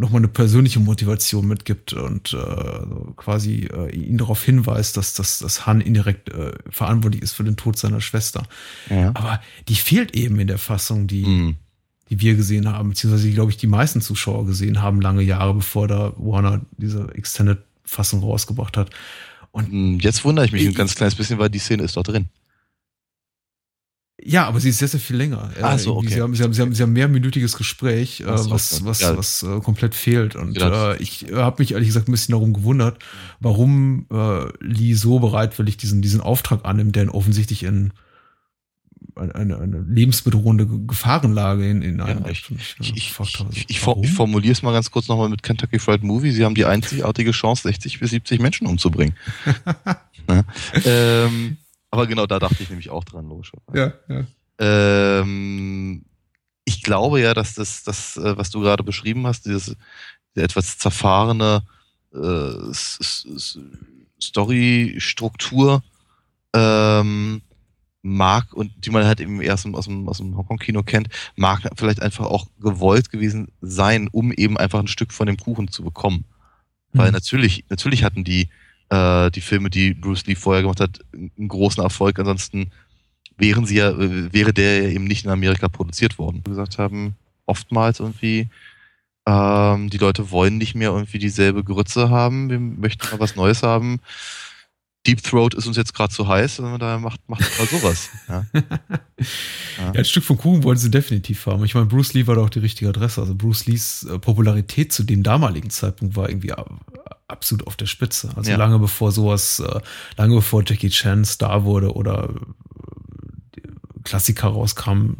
[0.00, 5.66] nochmal eine persönliche Motivation mitgibt und äh, quasi äh, ihn darauf hinweist, dass, dass, dass
[5.66, 8.42] Han indirekt äh, verantwortlich ist für den Tod seiner Schwester.
[8.88, 9.10] Ja.
[9.14, 11.56] Aber die fehlt eben in der Fassung, die, Hm.
[12.08, 15.54] die wir gesehen haben, beziehungsweise die, glaube ich, die meisten Zuschauer gesehen haben, lange Jahre
[15.54, 18.90] bevor da Warner diese Extended-Fassung rausgebracht hat.
[19.52, 21.96] Und Hm, Jetzt wundere ich mich ein Ich- ganz kleines bisschen, weil die Szene ist
[21.96, 22.26] doch drin.
[24.24, 25.50] Ja, aber sie ist sehr, sehr viel länger.
[25.56, 26.08] Äh, Ach so, okay.
[26.08, 28.84] Sie haben, sie haben, sie haben, sie haben mehrminütiges Gespräch, äh, so, was, okay.
[28.84, 29.16] was, Ja.
[29.16, 30.36] was äh, komplett fehlt.
[30.36, 30.92] Und Ja.
[30.92, 32.98] äh, ich äh, habe mich ehrlich gesagt ein bisschen darum gewundert,
[33.40, 37.92] warum äh, Lee so bereitwillig diesen, diesen Auftrag annimmt, der ihn offensichtlich in
[39.16, 43.70] eine, eine, eine lebensbedrohende Ge- Gefahrenlage in, in einen ich, ich, ich, habe, ich, ich,
[43.70, 46.30] ich formuliere es mal ganz kurz nochmal mit Kentucky Fried Movie.
[46.30, 49.14] Sie haben die einzigartige Chance, 60 bis 70 Menschen umzubringen.
[50.28, 50.44] ne?
[50.84, 51.56] ähm,
[51.90, 53.94] aber genau da dachte ich nämlich auch dran, logischerweise.
[54.08, 54.26] ja, ja.
[54.58, 56.04] Ähm,
[56.64, 59.76] ich glaube ja, dass das, das äh, was du gerade beschrieben hast, dieses
[60.34, 61.62] diese etwas zerfahrene
[62.14, 62.52] äh,
[64.20, 65.82] Story-Struktur
[66.54, 67.42] ähm,
[68.02, 72.00] mag und die man halt eben erst aus dem, aus dem Hongkong-Kino kennt, mag vielleicht
[72.00, 76.24] einfach auch gewollt gewesen sein, um eben einfach ein Stück von dem Kuchen zu bekommen.
[76.92, 77.14] Weil Hm.
[77.14, 78.48] natürlich, natürlich hatten die,
[78.90, 82.18] äh, die Filme, die Bruce Lee vorher gemacht hat, einen großen Erfolg.
[82.18, 82.70] Ansonsten
[83.36, 86.42] wären sie ja, äh, wäre der eben nicht in Amerika produziert worden.
[86.44, 87.14] Wie gesagt haben,
[87.46, 88.48] oftmals irgendwie,
[89.26, 93.62] ähm, die Leute wollen nicht mehr irgendwie dieselbe Grütze haben, wir möchten mal was Neues
[93.62, 94.00] haben.
[95.06, 98.10] Deep Throat ist uns jetzt gerade zu heiß, und daher macht, macht mal sowas.
[98.28, 98.44] Ja.
[99.78, 101.64] Ja, ein Stück von Kuchen wollten sie definitiv haben.
[101.64, 103.20] Ich meine, Bruce Lee war doch die richtige Adresse.
[103.20, 106.66] Also Bruce Lees äh, Popularität zu dem damaligen Zeitpunkt war irgendwie a-
[107.30, 108.30] absolut auf der Spitze.
[108.36, 108.56] Also Ja.
[108.56, 109.80] lange bevor sowas, äh,
[110.16, 112.28] lange bevor Jackie Chan Star wurde oder
[113.56, 113.60] äh,
[114.04, 115.16] Klassiker rauskam,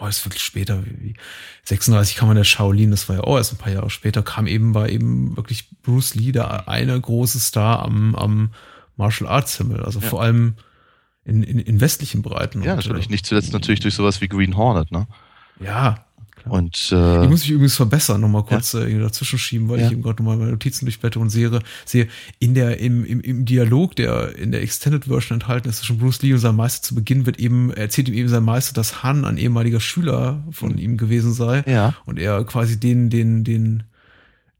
[0.00, 1.14] oh, ist wirklich später, wie, wie
[1.64, 4.46] 36 kam man der Shaolin, das war ja auch erst ein paar Jahre später, kam
[4.46, 8.50] eben, war eben wirklich Bruce Lee der eine große Star am, am
[8.96, 9.82] Martial Arts Himmel.
[9.84, 10.08] Also Ja.
[10.08, 10.54] vor allem
[11.24, 12.62] in, in, in westlichen Breiten.
[12.62, 13.08] ja, natürlich.
[13.08, 15.06] äh, Nicht zuletzt natürlich durch sowas wie Green Hornet, ne?
[15.60, 16.05] Ja,
[16.46, 16.58] klar.
[16.58, 19.86] Und äh, Ich muss mich übrigens verbessern, nochmal kurz äh, irgendwie dazwischen schieben, weil Ja.
[19.86, 23.44] ich eben gerade nochmal meine Notizen durchblätter und sehe, sehe in der, im, im, im
[23.44, 26.94] Dialog, der in der Extended Version enthalten ist zwischen Bruce Lee und seinem Meister zu
[26.94, 30.96] Beginn, wird eben, erzählt ihm eben sein Meister, dass Han ein ehemaliger Schüler von ihm
[30.96, 31.62] gewesen sei.
[31.66, 31.94] ja.
[32.06, 33.82] Und er quasi den, den, den,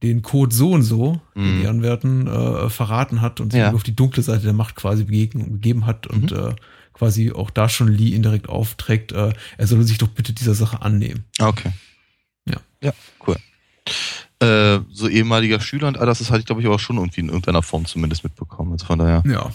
[0.03, 1.62] den Code so und so, den Mhm.
[1.64, 3.72] Ehrenwerten, äh, verraten hat und sich Ja.
[3.72, 6.55] auf die dunkle Seite der Macht quasi begegnen, begeben hat und äh,
[6.97, 10.80] quasi auch da schon Lee indirekt aufträgt, äh, er solle sich doch bitte dieser Sache
[10.82, 11.24] annehmen.
[11.38, 11.72] Okay.
[12.49, 12.57] Ja.
[12.82, 12.92] Ja,
[13.26, 13.36] cool.
[14.40, 17.20] Äh, so ehemaliger Schüler und all das, das hatte ich, glaube ich, auch schon irgendwie
[17.20, 18.72] in irgendeiner Form zumindest mitbekommen.
[18.72, 19.22] Also von daher.
[19.26, 19.51] Ja.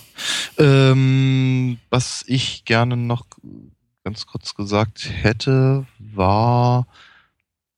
[0.57, 3.25] Ähm, was ich gerne noch
[4.03, 6.87] ganz kurz gesagt hätte, war,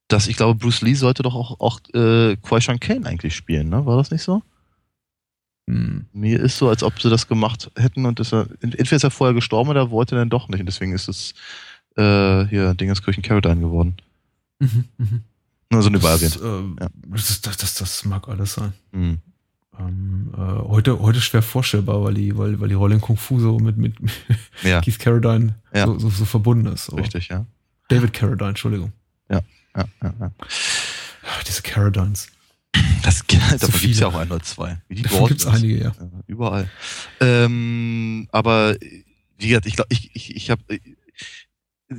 [0.07, 3.70] dass ich glaube, Bruce Lee sollte doch auch, auch äh, Kwai Shan Kane eigentlich spielen,
[3.70, 3.86] ne?
[3.86, 4.41] War das nicht so?
[5.70, 6.05] Hm.
[6.14, 9.11] Mir ist so, als ob sie das gemacht hätten und ist er, entweder ist er
[9.11, 10.59] vorher gestorben oder wollte er dann doch nicht.
[10.59, 11.34] Und deswegen ist es
[11.95, 13.95] äh, hier Dingenskirchen Caroline geworden.
[14.59, 15.22] Mhm, mhm.
[15.70, 16.39] Nur so Das, erwähnt.
[16.43, 16.88] ähm, Ja.
[17.07, 18.74] das, das, das, das mag alles sein.
[18.91, 19.20] Hm.
[19.80, 20.38] Ähm, äh,
[20.68, 23.78] heute, heute schwer vorstellbar, weil die, weil, weil die Rolle in Kung Fu so mit,
[23.78, 23.95] mit
[24.64, 25.86] Ja, Keith Carradine Ja.
[25.88, 26.89] so, so, so verbunden ist.
[26.89, 27.45] Aber richtig, ja.
[27.88, 28.91] David Carradine, Entschuldigung.
[29.30, 29.41] Ja,
[29.76, 30.32] ja, ja.
[31.26, 32.28] Ach, diese Carradines.
[33.04, 33.96] Das, davon gibt's viele.
[34.00, 34.82] ja auch ein oder zwei.
[34.88, 35.54] Wie die Davon gibt's sind.
[35.56, 35.92] einige, ja.
[36.00, 36.70] Ja, überall.
[37.20, 38.76] Ähm, aber
[39.38, 40.62] wie gesagt, ich glaube, ich, ich, ich habe,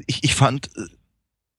[0.06, 0.86] ich, ich fand, äh,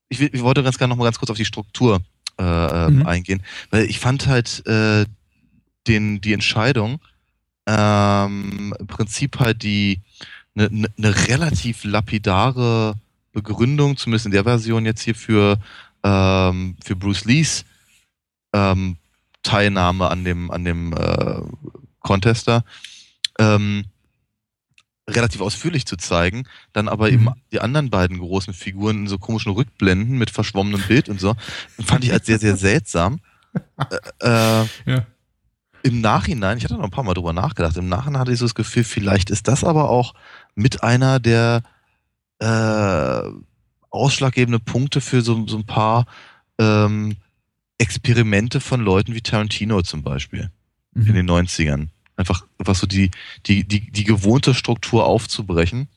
[0.09, 2.01] ich, ich wollte ganz gerne noch mal ganz kurz auf die Struktur
[2.39, 3.05] äh, ähm, Mhm.
[3.05, 5.05] eingehen, weil ich fand halt äh,
[5.87, 6.99] den die Entscheidung
[7.67, 10.01] ähm, im Prinzip halt die
[10.55, 12.95] eine ne, ne relativ lapidare
[13.31, 15.57] Begründung, zumindest in der Version jetzt hier für
[16.03, 17.65] ähm, für Bruce Lees
[18.53, 18.97] ähm,
[19.45, 21.41] Teilnahme an dem an dem äh,
[21.99, 22.65] Contester
[23.39, 23.85] ähm,
[25.09, 27.13] relativ ausführlich zu zeigen, dann aber mhm.
[27.13, 31.35] eben die anderen beiden großen Figuren in so komischen Rückblenden mit verschwommenem Bild und so,
[31.79, 33.19] fand ich als sehr, sehr seltsam.
[34.21, 35.05] äh, äh, ja.
[35.83, 38.45] Im Nachhinein, ich hatte noch ein paar Mal drüber nachgedacht, im Nachhinein hatte ich so
[38.45, 40.15] das Gefühl, vielleicht ist das aber auch
[40.55, 41.61] mit einer der
[42.39, 43.21] äh,
[43.91, 46.07] ausschlaggebende Punkte für so, so ein paar
[46.57, 47.17] ähm,
[47.77, 50.51] Experimente von Leuten wie Tarantino zum Beispiel
[50.93, 51.07] mhm.
[51.07, 51.89] in den 90ern.
[52.15, 53.11] Einfach, einfach so die,
[53.45, 55.89] die, die, die gewohnte Struktur aufzubrechen,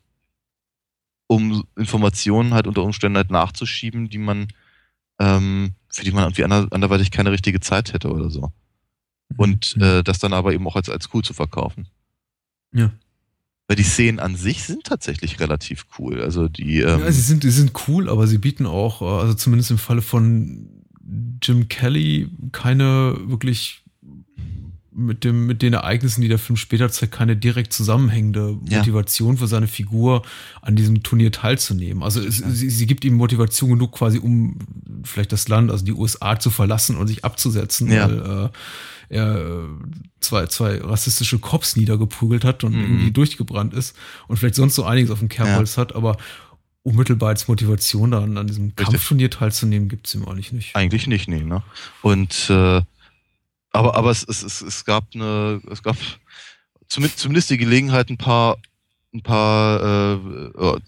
[1.29, 4.49] um Informationen halt unter Umständen halt nachzuschieben, die man,
[5.21, 8.53] ähm, für die man irgendwie ander, anderweitig keine richtige Zeit hätte oder so.
[9.29, 9.37] Mhm.
[9.37, 9.83] Und mhm.
[9.83, 11.87] äh, das dann aber eben auch als, als cool zu verkaufen.
[12.73, 12.91] Ja.
[13.69, 16.23] Weil die Szenen an sich sind tatsächlich relativ cool.
[16.23, 16.81] Also die.
[16.81, 19.79] Ähm ja, sie sind, sie sind cool, aber sie bieten auch, äh, also zumindest im
[19.79, 20.78] Falle von
[21.43, 23.83] Jim Kelly, keine wirklich
[24.99, 29.41] mit dem, mit den Ereignissen, die der Film später zeigt, keine direkt zusammenhängende Motivation ja.
[29.41, 30.23] für seine Figur,
[30.61, 32.03] an diesem Turnier teilzunehmen.
[32.03, 32.51] Also es, ja.
[32.51, 34.59] sie, sie gibt ihm Motivation genug, quasi um
[35.05, 38.09] vielleicht das Land, also die USA zu verlassen und sich abzusetzen, ja.
[38.09, 38.51] weil
[39.09, 39.69] äh, er
[40.21, 42.83] zwei, zwei rassistische Cops niedergeprügelt hat und mhm.
[42.83, 43.97] irgendwie durchgebrannt ist
[44.27, 46.17] und vielleicht sonst so einiges auf dem Kerbholz hat, aber
[46.83, 50.75] unmittelbar als Motivation daran, an diesem Kampfturnier teilzunehmen, gibt es ihm eigentlich nicht.
[50.75, 51.63] Eigentlich nicht, nee, ne?
[52.03, 52.83] Und äh,
[53.71, 55.97] aber, aber es, es, es, es gab eine, es gab
[56.89, 58.57] zumindest, zumindest die Gelegenheit, ein paar,
[59.13, 60.81] ein paar, äh,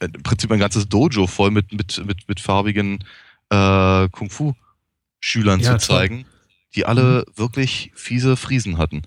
[0.00, 3.04] im Prinzip ein ganzes Dojo voll mit, mit, mit, mit farbigen
[3.50, 6.26] äh, Kung-Fu-Schülern ja, zu zeigen,
[6.74, 7.38] die alle mhm.
[7.38, 9.02] wirklich fiese Friesen hatten.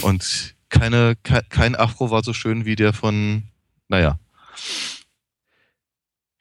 [0.00, 3.44] Und keine, kein Afro war so schön wie der von,
[3.88, 4.18] naja.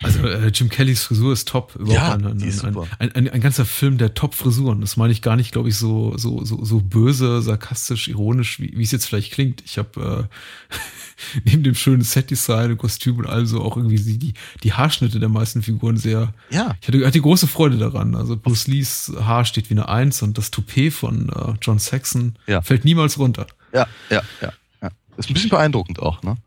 [0.03, 1.75] Also äh, Jim Kellys Frisur ist top.
[1.75, 4.81] Überhaupt ja, ein, ein, ein, ein, ein, ein, ganzer Film der Top-Frisuren.
[4.81, 8.75] Das meine ich gar nicht, glaube ich, so, so, so, so böse, sarkastisch, ironisch, wie,
[8.75, 9.61] wie es jetzt vielleicht klingt.
[9.63, 14.33] Ich habe äh, neben dem schönen Set-Design und Kostüm und allem so auch irgendwie die,
[14.63, 16.33] die Haarschnitte der meisten Figuren sehr.
[16.49, 16.75] Ja.
[16.81, 18.15] Ich hatte, hatte große Freude daran.
[18.15, 22.37] Also Bruce Lees Haar steht wie eine Eins und das Toupet von äh, John Saxon
[22.47, 22.61] ja.
[22.61, 23.45] fällt niemals runter.
[23.73, 24.89] Ja, ja, ja, ja.
[25.17, 26.37] Ist ein bisschen beeindruckend auch, ne?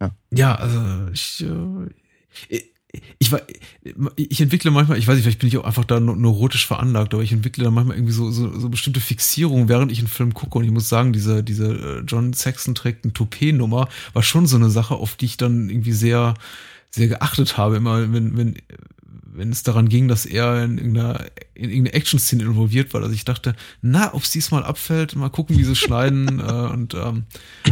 [0.00, 1.44] Ja, ja also ich,
[2.48, 2.62] äh,
[3.18, 3.30] ich,
[4.16, 7.22] ich entwickle manchmal, ich weiß nicht, vielleicht bin ich auch einfach da neurotisch veranlagt, aber
[7.22, 10.58] ich entwickle da manchmal irgendwie so, so, so bestimmte Fixierungen, während ich einen Film gucke.
[10.58, 14.56] Und ich muss sagen, diese, diese äh, John Saxon trägt ein Toupet-Nummer war schon so
[14.56, 16.34] eine Sache, auf die ich dann irgendwie sehr,
[16.90, 17.76] sehr geachtet habe.
[17.76, 18.56] Immer, wenn, wenn,
[19.32, 23.02] wenn es daran ging, dass er in irgendeiner, in irgendeiner Action-Szene involviert war.
[23.02, 26.40] Also ich dachte, na, ob es diesmal abfällt, mal gucken, wie sie schneiden.
[26.46, 27.24] äh, und ähm,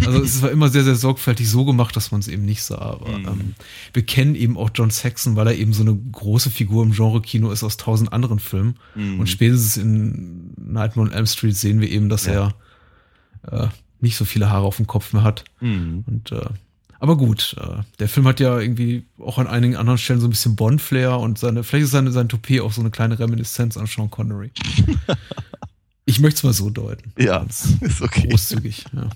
[0.06, 2.78] also es war immer sehr, sehr sorgfältig so gemacht, dass man es eben nicht sah.
[2.78, 3.26] Aber mhm.
[3.26, 3.54] ähm,
[3.92, 7.50] wir kennen eben auch John Saxon, weil er eben so eine große Figur im Genre-Kino
[7.50, 8.76] ist aus tausend anderen Filmen.
[8.94, 9.20] Mhm.
[9.20, 12.54] Und spätestens in Nightmare on Elm Street sehen wir eben, dass ja.
[13.42, 13.68] er äh,
[14.00, 15.44] nicht so viele Haare auf dem Kopf mehr hat.
[15.60, 16.04] Mhm.
[16.06, 16.46] Und äh,
[17.00, 20.30] aber gut, äh, der Film hat ja irgendwie auch an einigen anderen Stellen so ein
[20.30, 23.86] bisschen Bond-Flair und seine, vielleicht ist seine, sein Toupet auch so eine kleine Reminiszenz an
[23.86, 24.50] Sean Connery.
[26.04, 27.12] ich möchte es mal so deuten.
[27.16, 27.44] Ja,
[27.80, 28.28] ist okay.
[28.28, 29.08] Großzügig, ja.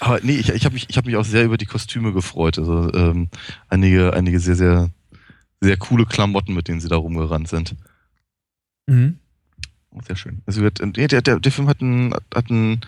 [0.00, 2.58] Aber nee, ich, ich habe mich, hab mich auch sehr über die Kostüme gefreut.
[2.58, 3.28] Also ähm,
[3.68, 4.90] einige, einige sehr, sehr,
[5.60, 7.76] sehr coole Klamotten, mit denen sie da rumgerannt sind.
[8.86, 9.18] Mhm.
[10.06, 10.40] Sehr schön.
[10.46, 12.80] Also wird, der, der, der Film hat einen, hat einen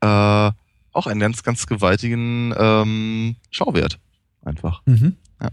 [0.00, 0.52] äh,
[0.92, 3.98] auch einen ganz, ganz gewaltigen ähm, Schauwert.
[4.42, 4.82] Einfach.
[4.86, 5.16] Mhm.
[5.40, 5.50] Ja.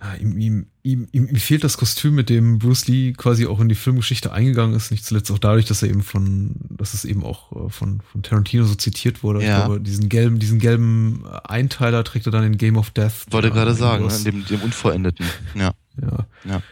[0.00, 3.68] ja ihm, ihm, ihm, ihm, fehlt das Kostüm, mit dem Bruce Lee quasi auch in
[3.68, 4.90] die Filmgeschichte eingegangen ist.
[4.90, 8.22] Nicht zuletzt auch dadurch, dass er eben von, dass es eben auch äh, von, von
[8.22, 9.42] Tarantino so zitiert wurde.
[9.42, 9.58] Ja.
[9.58, 13.26] Ich glaube, diesen gelben, diesen gelben Einteiler trägt er dann in Game of Death.
[13.30, 14.18] Wollte gerade sagen, ne?
[14.24, 15.26] dem, dem Unvollendeten.
[15.54, 15.74] Ja.
[16.00, 16.26] Ja.
[16.44, 16.62] ja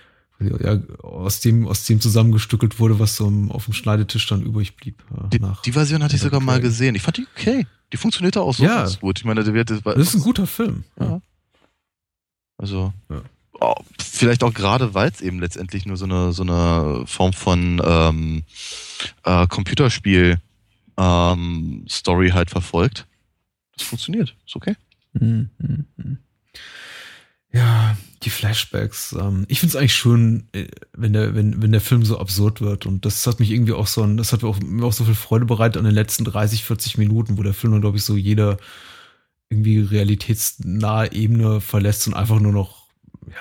[0.42, 5.02] ja, aus dem, aus dem zusammengestückelt wurde, was so auf dem Schneidetisch dann übrig blieb.
[5.10, 6.94] Äh, die, die, Version hatte ich sogar mal gesehen.
[6.94, 7.66] Ich fand die okay.
[7.92, 8.82] Die funktionierte auch so ja.
[8.82, 9.18] ganz gut.
[9.18, 10.84] Ich meine, der, das, ist ein guter Film.
[10.98, 11.20] Ja.
[12.56, 13.22] Also, ja.
[13.60, 17.80] Oh, vielleicht auch gerade, weil es eben letztendlich nur so eine, so eine Form von
[17.84, 18.42] ähm,
[19.24, 20.38] äh, Computerspiel
[20.96, 23.06] ähm, Story halt verfolgt.
[23.76, 24.34] Das funktioniert.
[24.46, 24.74] Ist okay.
[25.12, 25.50] Mhm.
[27.52, 29.14] Ja, die Flashbacks.
[29.18, 32.60] Ähm, ich finde es eigentlich schön, äh, wenn der, wenn, wenn der Film so absurd
[32.60, 32.86] wird.
[32.86, 35.04] Und das hat mich irgendwie auch so, ein, das hat mir auch, mir auch so
[35.04, 38.04] viel Freude bereitet an den letzten 30, 40 Minuten, wo der Film dann, glaube ich,
[38.04, 38.56] so jede
[39.50, 42.86] irgendwie realitätsnahe Ebene verlässt und einfach nur noch,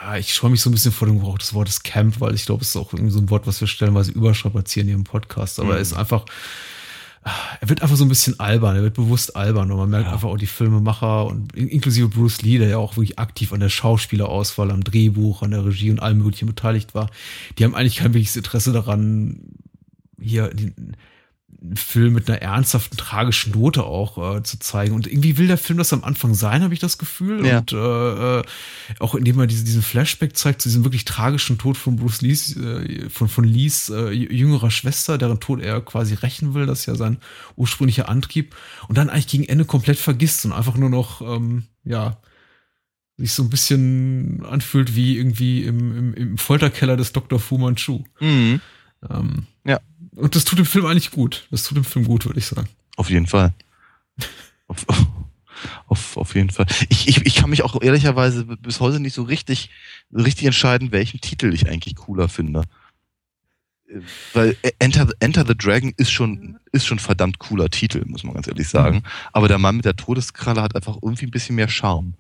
[0.02, 2.46] ja, ich scheue mich so ein bisschen vor dem Gebrauch des Wortes Camp, weil ich
[2.46, 5.60] glaube, es ist auch irgendwie so ein Wort, was wir stellenweise überstrapazieren hier im Podcast.
[5.60, 5.76] Aber mhm.
[5.76, 6.26] er ist einfach,
[7.24, 10.14] er wird einfach so ein bisschen albern, er wird bewusst albern und man merkt ja.
[10.14, 13.70] einfach auch die Filmemacher und inklusive Bruce Lee, der ja auch wirklich aktiv an der
[13.70, 17.10] Schauspielerauswahl, am Drehbuch, an der Regie und allem möglichen beteiligt war,
[17.58, 19.42] die haben eigentlich kein wirkliches Interesse daran,
[20.20, 20.52] hier
[21.60, 24.94] die, Film mit einer ernsthaften, tragischen Note auch äh, zu zeigen.
[24.94, 27.46] Und irgendwie will der Film das am Anfang sein, habe ich das Gefühl.
[27.46, 27.60] Ja.
[27.60, 28.44] Und äh, äh
[29.00, 32.56] auch indem er diese, diesen Flashback zeigt zu diesem wirklich tragischen Tod von Bruce Lees,
[32.58, 36.66] äh, von, von Lees äh, jüngerer Schwester, deren Tod er quasi rächen will.
[36.66, 37.18] Das ist ja sein
[37.56, 38.56] ursprünglicher Antrieb.
[38.88, 42.18] Und dann eigentlich gegen Ende komplett vergisst und einfach nur noch, ähm, ja,
[43.18, 47.40] sich so ein bisschen anfühlt wie irgendwie im, im, im Folterkeller des Dr.
[47.40, 48.04] Fu Manchu.
[48.20, 48.62] Mhm.
[49.10, 49.48] Ähm.
[50.22, 51.48] Und das tut dem Film eigentlich gut.
[51.52, 52.68] Das tut dem Film gut, würde ich sagen.
[52.96, 53.54] Auf jeden Fall.
[54.68, 54.86] auf,
[55.88, 56.68] auf, auf jeden Fall.
[56.90, 59.70] Ich, ich, ich kann mich auch ehrlicherweise bis heute nicht so richtig,
[60.14, 62.64] richtig entscheiden, welchen Titel ich eigentlich cooler finde.
[64.34, 68.48] Weil Enter, Enter the Dragon ist schon, ist schon verdammt cooler Titel, muss man ganz
[68.48, 68.98] ehrlich sagen.
[68.98, 69.04] Mhm.
[69.34, 72.14] Aber der Mann mit der Todeskralle hat einfach irgendwie ein bisschen mehr Charme.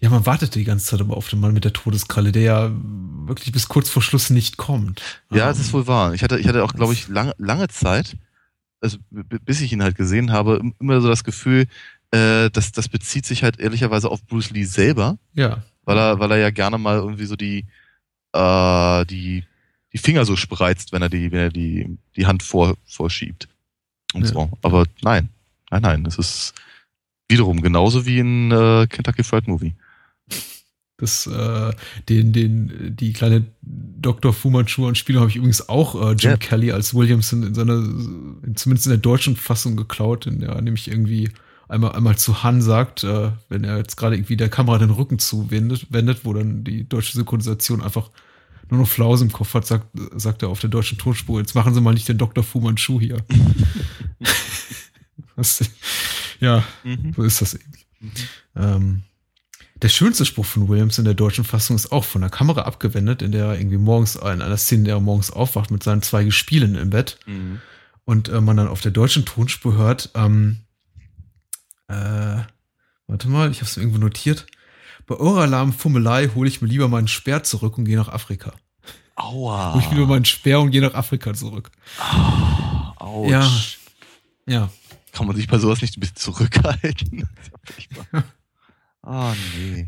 [0.00, 2.70] Ja, man wartet die ganze Zeit aber auf den Mann mit der Todeskralle, der ja
[3.26, 5.02] wirklich bis kurz vor Schluss nicht kommt.
[5.30, 6.14] Ja, es ist wohl wahr.
[6.14, 8.16] Ich hatte, ich hatte auch, glaube ich, lange, lange Zeit,
[8.80, 11.66] also bis ich ihn halt gesehen habe, immer so das Gefühl,
[12.10, 15.18] äh, dass das bezieht sich halt ehrlicherweise auf Bruce Lee selber.
[15.34, 15.62] Ja.
[15.84, 17.64] Weil er, weil er ja gerne mal irgendwie so die,
[18.32, 19.44] äh, die,
[19.92, 23.48] die Finger so spreizt, wenn er die, wenn er die, die Hand vor, vorschiebt.
[24.12, 24.28] Und ja.
[24.28, 24.50] so.
[24.62, 25.28] Aber nein,
[25.70, 26.54] nein, nein, es ist
[27.28, 29.74] Wiederum genauso wie in äh, Kentucky Fried Movie.
[30.98, 31.72] Das, äh,
[32.08, 34.32] den, den, die kleine Dr.
[34.32, 36.36] Fu Manchu Anspielung habe ich übrigens auch äh, Jim ja.
[36.38, 37.82] Kelly als Williamson in seiner,
[38.54, 41.30] zumindest in der deutschen Fassung geklaut, in der nämlich irgendwie
[41.68, 45.18] einmal, einmal zu Han sagt, äh, wenn er jetzt gerade irgendwie der Kamera den Rücken
[45.18, 48.10] zuwendet, wendet, wo dann die deutsche Synchronisation einfach
[48.70, 51.74] nur noch Flaus im Kopf hat, sagt, sagt er auf der deutschen Tonspur, jetzt machen
[51.74, 52.42] Sie mal nicht den Dr.
[52.42, 53.18] Fu Manchu hier.
[55.36, 55.60] das,
[56.40, 57.12] ja, mhm.
[57.14, 57.72] so ist das eben.
[58.00, 58.12] Mhm.
[58.56, 59.02] Ähm,
[59.82, 63.20] der schönste Spruch von Williams in der deutschen Fassung ist auch von der Kamera abgewendet,
[63.20, 66.00] in der er irgendwie morgens, in einer Szene, in der er morgens aufwacht mit seinen
[66.00, 67.18] zwei Gespielen im Bett.
[67.26, 67.60] Mhm.
[68.04, 70.60] Und äh, man dann auf der deutschen Tonspur hört, ähm,
[71.88, 72.38] äh,
[73.06, 74.46] warte mal, ich habe es irgendwo notiert.
[75.06, 78.54] Bei eurer lahmen Fummelei hole ich mir lieber meinen Speer zurück und gehe nach Afrika.
[79.14, 79.74] Aua.
[79.74, 81.70] Hole ich mir lieber meinen Speer und gehe nach Afrika zurück.
[82.98, 83.48] Oh, ja.
[84.46, 84.70] Ja
[85.16, 87.28] kann man sich bei sowas nicht ein bisschen zurückhalten?
[89.08, 89.86] Ah, oh, nee.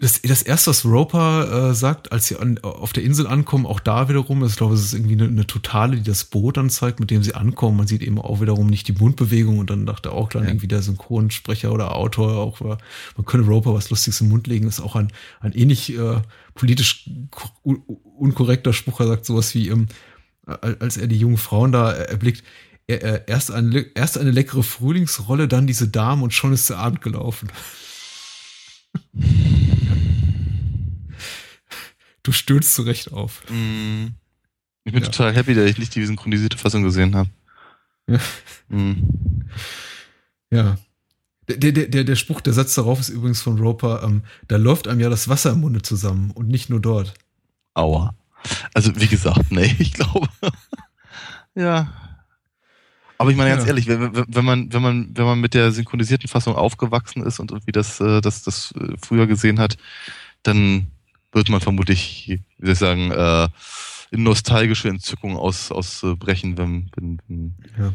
[0.00, 3.80] Das, das erste, was Roper äh, sagt, als sie an, auf der Insel ankommen, auch
[3.80, 7.10] da wiederum, ich glaube, es ist irgendwie eine, eine, Totale, die das Boot anzeigt, mit
[7.10, 7.78] dem sie ankommen.
[7.78, 10.50] Man sieht eben auch wiederum nicht die Mundbewegung und dann dachte auch dann ja.
[10.50, 14.80] irgendwie der Synchronsprecher oder Autor auch, man könne Roper was Lustiges im Mund legen, ist
[14.80, 16.20] auch ein, ein ähnlich äh,
[16.54, 17.10] politisch
[17.64, 19.00] unkorrekter Spruch.
[19.00, 19.88] Er sagt sowas wie, ähm,
[20.46, 22.44] als er die jungen Frauen da erblickt,
[22.86, 27.48] erst eine, erst eine leckere Frühlingsrolle, dann diese Dame und schon ist der Abend gelaufen.
[32.22, 33.42] Du stöhnst zurecht auf.
[33.50, 34.08] Mm.
[34.84, 35.08] Ich bin ja.
[35.08, 37.30] total happy, dass ich nicht die synchronisierte Fassung gesehen habe.
[38.08, 38.18] Ja.
[38.68, 39.42] Mm.
[40.50, 40.78] ja.
[41.46, 44.88] Der, der, der, der Spruch, der Satz darauf ist übrigens von Roper, ähm, da läuft
[44.88, 47.12] einem ja das Wasser im Munde zusammen und nicht nur dort.
[47.74, 48.14] Aua.
[48.72, 50.26] Also wie gesagt, nee, ich glaube.
[51.54, 51.92] ja,
[53.22, 53.68] aber ich meine ganz ja.
[53.68, 57.72] ehrlich, wenn, man, wenn, man, wenn man mit der synchronisierten Fassung aufgewachsen ist und irgendwie
[57.72, 59.76] das, äh, das, das äh, früher gesehen hat,
[60.42, 60.88] dann
[61.30, 63.48] wird man vermutlich, wie soll ich sagen, äh,
[64.10, 67.94] in nostalgische Entzückung aus, ausbrechen, wenn, wenn, wenn ja.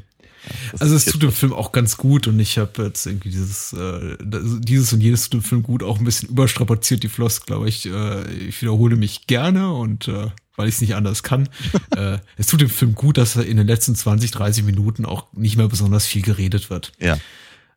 [0.80, 4.18] Also es tut dem Film auch ganz gut und ich habe jetzt irgendwie dieses, äh,
[4.22, 7.86] dieses und jenes tut dem Film gut auch ein bisschen überstrapaziert, die Floss, glaube ich.
[7.86, 11.48] Äh, ich wiederhole mich gerne und äh, weil ich es nicht anders kann.
[11.96, 15.32] äh, es tut dem Film gut, dass er in den letzten 20, 30 Minuten auch
[15.34, 16.92] nicht mehr besonders viel geredet wird.
[17.00, 17.18] Ja.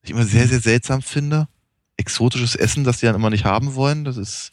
[0.00, 1.48] was ich immer sehr, sehr seltsam finde.
[1.96, 4.04] Exotisches Essen, das die dann immer nicht haben wollen.
[4.04, 4.52] Das ist.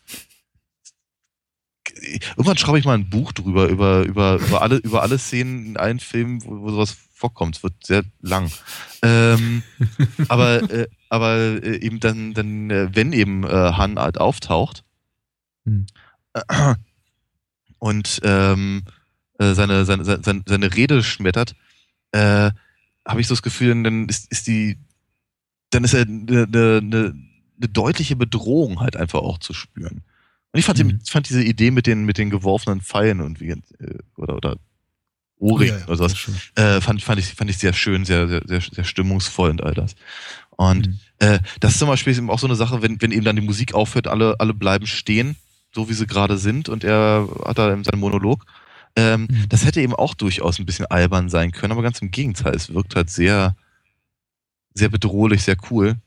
[2.36, 5.78] Irgendwann schreibe ich mal ein Buch drüber, über, über, über, alle, über alle Szenen in
[5.78, 7.58] allen Filmen, wo, wo sowas vorkommt.
[7.58, 8.52] Es wird sehr lang.
[9.02, 9.64] Ähm,
[10.28, 14.84] aber äh, aber äh, eben dann, dann äh, wenn eben äh, Han halt auftaucht
[15.66, 15.88] hm.
[17.80, 18.84] und ähm,
[19.40, 21.56] äh, seine, seine, seine, seine Rede schmettert,
[22.12, 22.52] äh,
[23.06, 24.78] habe ich so das Gefühl, dann ist, ist die,
[25.70, 27.14] dann ist er eine, eine, eine,
[27.58, 30.04] eine deutliche Bedrohung halt einfach auch zu spüren.
[30.58, 31.00] Und ich fand, mhm.
[31.00, 33.62] die, fand diese Idee mit den, mit den geworfenen Pfeilen und wie, äh,
[34.16, 34.58] oder, oder
[35.38, 38.28] Ohrringen oh, ja, ja, oder sowas, äh, fand, fand, ich, fand ich sehr schön, sehr,
[38.28, 39.96] sehr, sehr, sehr stimmungsvoll und all das.
[40.50, 41.00] Und mhm.
[41.20, 43.44] äh, das ist zum Beispiel eben auch so eine Sache, wenn, wenn eben dann die
[43.44, 45.36] Musik aufhört, alle, alle bleiben stehen,
[45.76, 48.46] so wie sie gerade sind und er hat da seinen Monolog
[48.98, 49.48] ähm, mhm.
[49.48, 52.56] Das hätte eben auch durchaus ein bisschen albern sein können, aber ganz im Gegenteil.
[52.56, 53.56] Es wirkt halt sehr,
[54.74, 55.98] sehr bedrohlich, sehr cool.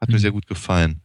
[0.00, 0.14] Hat mhm.
[0.14, 1.00] mir sehr gut gefallen.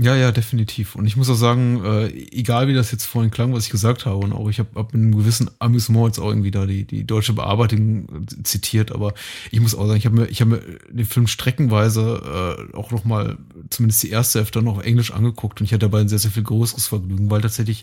[0.00, 0.94] Ja, ja, definitiv.
[0.94, 4.06] Und ich muss auch sagen, äh, egal wie das jetzt vorhin klang, was ich gesagt
[4.06, 6.84] habe, und auch ich habe hab mit einem gewissen Amüsement jetzt auch irgendwie da die,
[6.84, 9.12] die deutsche Bearbeitung äh, zitiert, aber
[9.50, 12.92] ich muss auch sagen, ich habe mir, ich habe mir den Film streckenweise äh, auch
[12.92, 13.38] nochmal,
[13.70, 16.30] zumindest die erste Hälfte noch auf Englisch angeguckt und ich hatte dabei ein sehr, sehr
[16.30, 17.82] viel größeres Vergnügen, weil tatsächlich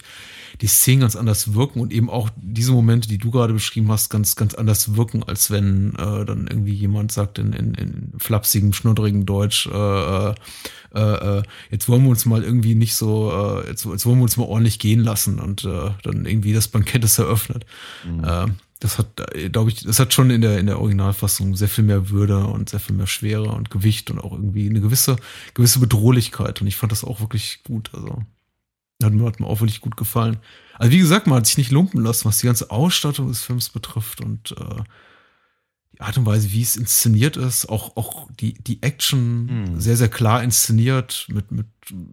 [0.62, 4.10] die Szenen ganz anders wirken und eben auch diese Momente, die du gerade beschrieben hast,
[4.10, 8.72] ganz, ganz anders wirken, als wenn äh, dann irgendwie jemand sagt in, in, in flapsigem,
[8.72, 10.30] schnuddrigen Deutsch, äh,
[10.96, 14.24] äh, äh, jetzt wollen wir uns mal irgendwie nicht so, äh, jetzt, jetzt wollen wir
[14.24, 17.66] uns mal ordentlich gehen lassen und äh, dann irgendwie das Bankett ist eröffnet.
[18.06, 18.24] Mhm.
[18.24, 18.46] Äh,
[18.80, 22.10] das hat, glaube ich, das hat schon in der, in der Originalfassung sehr viel mehr
[22.10, 25.16] Würde und sehr viel mehr Schwere und Gewicht und auch irgendwie eine gewisse,
[25.54, 26.62] gewisse Bedrohlichkeit.
[26.62, 27.90] Und ich fand das auch wirklich gut.
[27.94, 28.22] Also,
[29.04, 30.38] hat mir, hat mir auch wirklich gut gefallen.
[30.78, 33.70] Also wie gesagt, man hat sich nicht lumpen lassen, was die ganze Ausstattung des Films
[33.70, 34.84] betrifft und äh,
[35.96, 39.80] die Art und Weise, wie es inszeniert ist, auch, auch die, die Action hm.
[39.80, 41.68] sehr, sehr klar inszeniert, mit, mit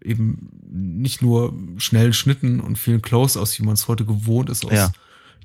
[0.05, 4.65] eben nicht nur schnellen Schnitten und vielen Close aus, wie man es heute gewohnt ist,
[4.65, 4.93] aus ja.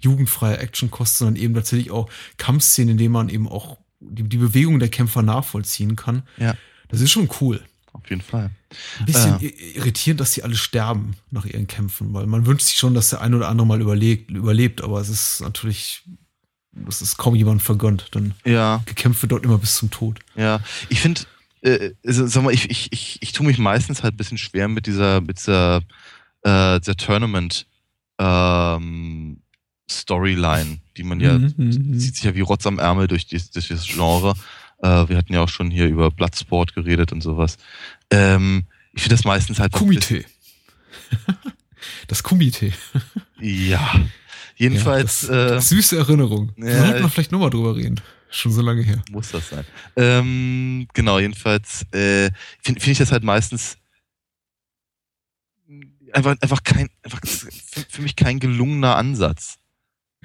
[0.01, 4.79] jugendfreier Actionkost, sondern eben tatsächlich auch Kampfszenen, in denen man eben auch die, die Bewegung
[4.79, 6.23] der Kämpfer nachvollziehen kann.
[6.37, 6.55] Ja.
[6.89, 7.61] Das ist schon cool.
[7.93, 8.51] Auf jeden Fall.
[8.99, 9.47] Ein bisschen äh.
[9.75, 13.21] irritierend, dass sie alle sterben nach ihren Kämpfen, weil man wünscht sich schon, dass der
[13.21, 16.03] ein oder andere mal überlebt, überlebt aber es ist natürlich,
[16.85, 18.07] das ist kaum jemand vergönnt.
[18.11, 18.81] Dann ja.
[18.85, 20.19] gekämpft wird dort immer bis zum Tod.
[20.35, 20.59] Ja,
[20.89, 21.21] ich finde,
[21.61, 24.67] äh, also, sag mal, ich, ich, ich, ich tue mich meistens halt ein bisschen schwer
[24.67, 25.77] mit dieser, mit dieser,
[26.43, 27.65] äh, der Tournament
[28.19, 29.41] ähm,
[29.89, 31.99] Storyline, die man ja, mhm, mhm, mhm.
[31.99, 34.33] zieht sich ja wie Rotz am Ärmel durch, die, durch das Genre.
[34.81, 37.57] Äh, wir hatten ja auch schon hier über Bloodsport geredet und sowas.
[38.11, 39.71] Ähm, ich finde das meistens halt.
[39.71, 40.25] Komitee.
[42.07, 42.73] das Komitee.
[43.39, 43.89] ja.
[44.57, 45.27] Jedenfalls.
[45.27, 46.51] Ja, das, äh, süße Erinnerung.
[46.57, 48.01] Ja, da sollten wir vielleicht nochmal drüber reden.
[48.29, 49.01] Schon so lange her.
[49.09, 49.63] Muss das sein.
[49.95, 52.29] Ähm, genau, jedenfalls äh,
[52.61, 53.77] finde find ich das halt meistens
[56.11, 57.49] einfach, einfach kein, einfach für,
[57.87, 59.57] für mich kein gelungener Ansatz.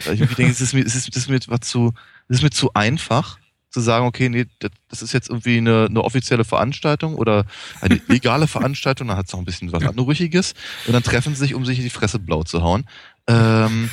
[0.05, 1.93] Weil ich irgendwie denke, es ist mir, es ist, es ist mir, zu,
[2.29, 3.39] es ist mir zu einfach
[3.71, 4.47] zu sagen, okay, nee,
[4.89, 7.47] das ist jetzt irgendwie eine, eine offizielle Veranstaltung oder
[7.81, 10.55] eine legale Veranstaltung, dann hat es noch ein bisschen was Anrüchiges
[10.87, 12.85] und dann treffen sie sich, um sich in die Fresse blau zu hauen.
[13.27, 13.89] Ähm,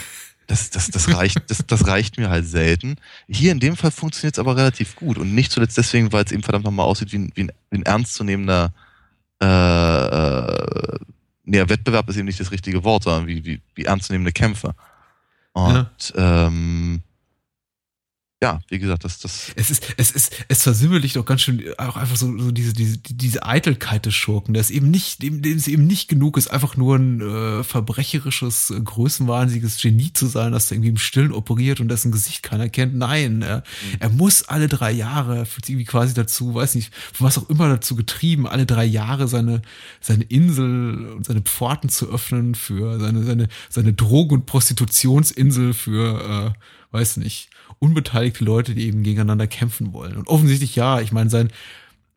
[0.49, 2.95] das, das, das, reicht, das, das reicht mir halt selten.
[3.27, 6.31] Hier in dem Fall funktioniert es aber relativ gut und nicht zuletzt deswegen, weil es
[6.31, 8.73] eben verdammt nochmal aussieht wie ein, wie ein, wie ein ernstzunehmender
[9.41, 10.99] äh, äh,
[11.45, 14.73] nee, Wettbewerb ist eben nicht das richtige Wort, sondern wie, wie, wie ernstzunehmende Kämpfe.
[15.53, 16.47] Und ja.
[16.47, 17.01] ähm,
[18.41, 19.51] ja, wie gesagt, das, das.
[19.57, 22.97] Es ist, es ist, es versimmelt doch ganz schön auch einfach so, so diese, diese,
[22.99, 26.77] diese Eitelkeit des Schurken, ist eben nicht, dem, dem es eben nicht genug ist, einfach
[26.77, 31.89] nur ein äh, verbrecherisches, äh, größenwahnsinniges Genie zu sein, das irgendwie im Stillen operiert und
[31.89, 32.95] dessen Gesicht keiner kennt.
[32.95, 33.97] Nein, er, mhm.
[33.99, 37.49] er muss alle drei Jahre, fühlt sich irgendwie quasi dazu, weiß nicht, von was auch
[37.49, 39.63] immer dazu getrieben, alle drei Jahre seine,
[39.99, 46.55] seine Insel und seine Pforten zu öffnen für seine, seine, seine Drogen- und Prostitutionsinsel für,
[46.55, 47.49] äh, weiß nicht,
[47.79, 50.17] unbeteiligte Leute, die eben gegeneinander kämpfen wollen.
[50.17, 51.51] Und offensichtlich ja, ich meine, sein,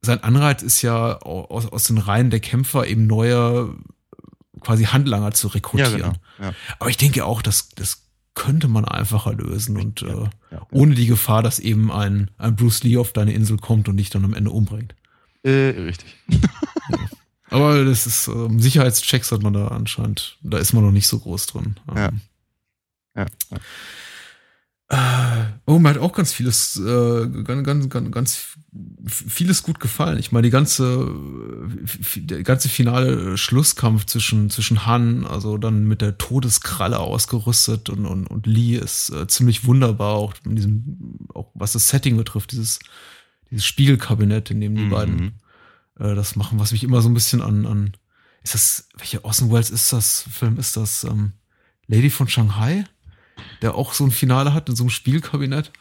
[0.02, 3.74] sein Anreiz ist ja aus, aus den Reihen der Kämpfer eben neue
[4.60, 5.92] quasi Handlanger zu rekrutieren.
[5.92, 6.18] Ja, genau.
[6.40, 6.54] ja.
[6.78, 8.02] Aber ich denke auch, dass das
[8.34, 12.56] könnte man einfacher lösen und ja, äh, ja, ohne die Gefahr, dass eben ein, ein
[12.56, 14.94] Bruce Lee auf deine Insel kommt und dich dann am Ende umbringt.
[15.42, 16.16] Äh, richtig.
[17.50, 21.18] Aber das ist, ähm, Sicherheitschecks hat man da anscheinend, da ist man noch nicht so
[21.18, 21.76] groß drin.
[21.94, 22.08] Ja.
[22.08, 22.20] Ähm,
[23.14, 23.24] Ja.
[23.24, 23.58] Äh,
[25.66, 28.46] oh, mir hat auch ganz vieles, äh, ganz, ganz, ganz, ganz
[29.06, 30.18] vieles gut gefallen.
[30.18, 31.10] Ich meine, die ganze,
[31.84, 38.06] f- der ganze finale Schlusskampf zwischen, zwischen Han, also dann mit der Todeskralle ausgerüstet und,
[38.06, 42.52] und, und Lee ist äh, ziemlich wunderbar, auch in diesem, auch was das Setting betrifft,
[42.52, 42.78] dieses,
[43.50, 44.90] dieses Spiegelkabinett, in dem die Mhm.
[44.90, 45.40] beiden
[45.98, 47.92] äh, das machen, was mich immer so ein bisschen an, an,
[48.42, 51.32] ist das, welche Orson Welles ist das, Film ist das, ähm,
[51.86, 52.84] Lady von Shanghai?
[53.62, 55.72] Der auch so ein Finale hat in so einem Spielkabinett.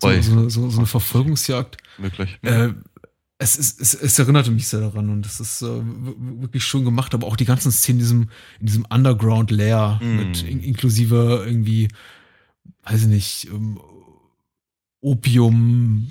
[0.00, 1.78] So, so, eine, so, so eine Verfolgungsjagd.
[1.98, 2.38] Möglich.
[2.42, 2.70] Äh,
[3.38, 5.80] es, ist, es, es erinnerte mich sehr daran und es ist äh,
[6.40, 10.16] wirklich schön gemacht, aber auch die ganzen Szenen in diesem, in diesem Underground-Layer Mm.
[10.16, 11.88] mit in, inklusive irgendwie,
[12.82, 13.80] weiß ich nicht, ähm,
[15.00, 16.10] Opium.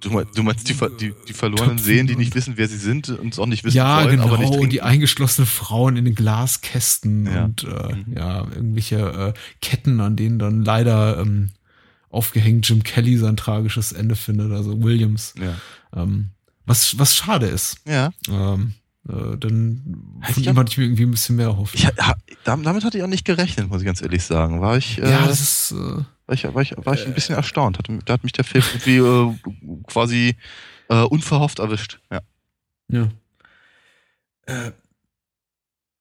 [0.00, 3.32] Du, du meinst die, die, die verlorenen Seelen, die nicht wissen, wer sie sind und
[3.32, 4.70] es auch nicht wissen Ja, wollen, genau, aber nicht und trinken.
[4.70, 7.44] die eingeschlossenen Frauen in den Glaskästen Ja.
[7.44, 8.12] und äh, Mhm.
[8.16, 9.32] ja, irgendwelche äh,
[9.62, 11.50] Ketten, an denen dann leider ähm,
[12.10, 15.34] aufgehängt Jim Kelly sein tragisches Ende findet, also Williams.
[15.40, 15.54] ja.
[16.02, 16.30] Ähm,
[16.66, 17.76] was, was schade ist.
[17.86, 18.10] ja.
[18.28, 18.72] Ähm,
[19.08, 19.82] äh, dann
[20.20, 21.74] Hätte von ich ihm hatte ich mir irgendwie ein bisschen mehr erhofft.
[21.76, 21.86] Ich,
[22.44, 24.60] damit hatte ich auch nicht gerechnet, muss ich ganz ehrlich sagen.
[24.60, 27.36] War ich, äh, ja, das ist äh, war ich, war ich, war ich ein bisschen
[27.36, 27.78] erstaunt.
[27.78, 30.36] Hatte, da hat mich der Film irgendwie äh, quasi
[30.88, 32.00] äh, unverhofft erwischt.
[32.10, 32.20] Ja.
[32.88, 33.08] Ja.
[34.46, 34.72] Äh,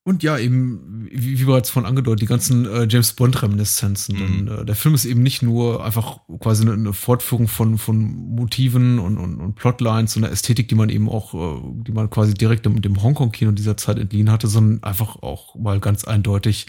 [0.08, 4.44] und ja, eben, wie, wie bereits von angedeutet, die ganzen äh, James Bond-Reminiszenzen.
[4.44, 4.48] Mhm.
[4.48, 9.00] Äh, der Film ist eben nicht nur einfach quasi eine, eine Fortführung von, von Motiven
[9.00, 12.36] und, und, und Plotlines und einer Ästhetik, die man eben auch, äh, die man quasi
[12.36, 16.68] direkt dem, dem Hongkong-Kino dieser Zeit entliehen hatte, sondern einfach auch mal ganz eindeutig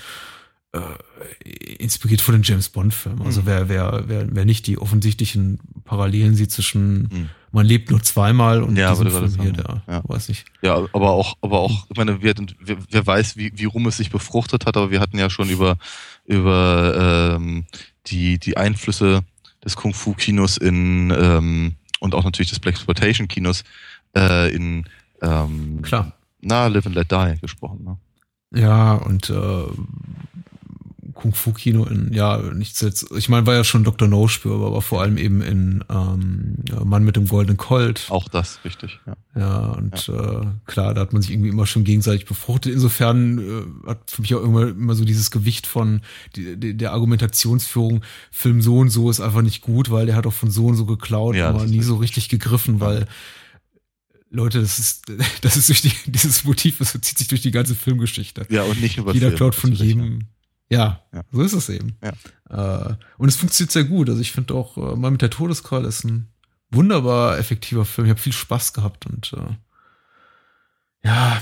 [0.73, 1.49] äh,
[1.79, 3.23] inspiriert von den James Bond-Filmen.
[3.23, 3.47] Also Mhm.
[3.47, 7.29] wer, wer, wer, wer nicht die offensichtlichen Parallelen sieht zwischen Mhm.
[7.53, 10.03] Man lebt nur zweimal und Ja, diesem Film hier, der, ja.
[10.05, 10.45] weiß nicht.
[10.61, 13.97] Ja, aber auch, aber auch, ich meine, wer, wer, wer weiß, wie, wie rum es
[13.97, 15.79] sich befruchtet hat, aber wir hatten ja schon über,
[16.27, 17.65] über ähm,
[18.09, 19.23] die, die Einflüsse
[19.65, 23.65] des Kung-Fu-Kinos in ähm, und auch natürlich des Black Exploitation-Kinos
[24.15, 24.85] äh, in
[25.23, 26.13] ähm, Klar.
[26.43, 27.85] na, Live and Let Die gesprochen.
[27.85, 28.61] Ne?
[28.61, 29.65] Ja, und äh,
[31.17, 34.07] Kung-Fu-Kino in, ja, nichts jetzt, ich meine, war ja schon Dr.
[34.07, 38.07] No spürbar, aber vor allem eben in ähm, Mann mit dem goldenen Colt.
[38.11, 39.01] Auch das, richtig.
[39.07, 39.17] Ja.
[39.35, 42.73] Ja, und Äh, klar, da hat man sich irgendwie immer schon gegenseitig befruchtet.
[42.73, 46.03] Insofern äh, hat für mich auch immer, immer so dieses Gewicht von
[46.37, 50.27] die, die, der Argumentationsführung, Film so und so ist einfach nicht gut, weil der hat
[50.27, 53.07] auch von so und so geklaut, Ja, aber nie so richtig gegriffen, weil
[54.31, 55.05] Leute, das ist,
[55.43, 58.47] das ist durch die, dieses Motiv, das zieht sich durch die ganze Filmgeschichte.
[58.51, 60.21] ja, und nicht bei Jeder klaut von jedem.
[60.71, 61.23] Ja, Ja.
[61.31, 61.97] so ist es eben.
[62.03, 62.89] Ja.
[62.89, 64.09] Äh, und es funktioniert sehr gut.
[64.09, 66.29] Also ich finde auch, äh, mal mit der Todeskralle ist ein
[66.71, 68.07] wunderbar effektiver Film.
[68.07, 69.55] Ich habe viel Spaß gehabt und äh,
[71.05, 71.41] ja,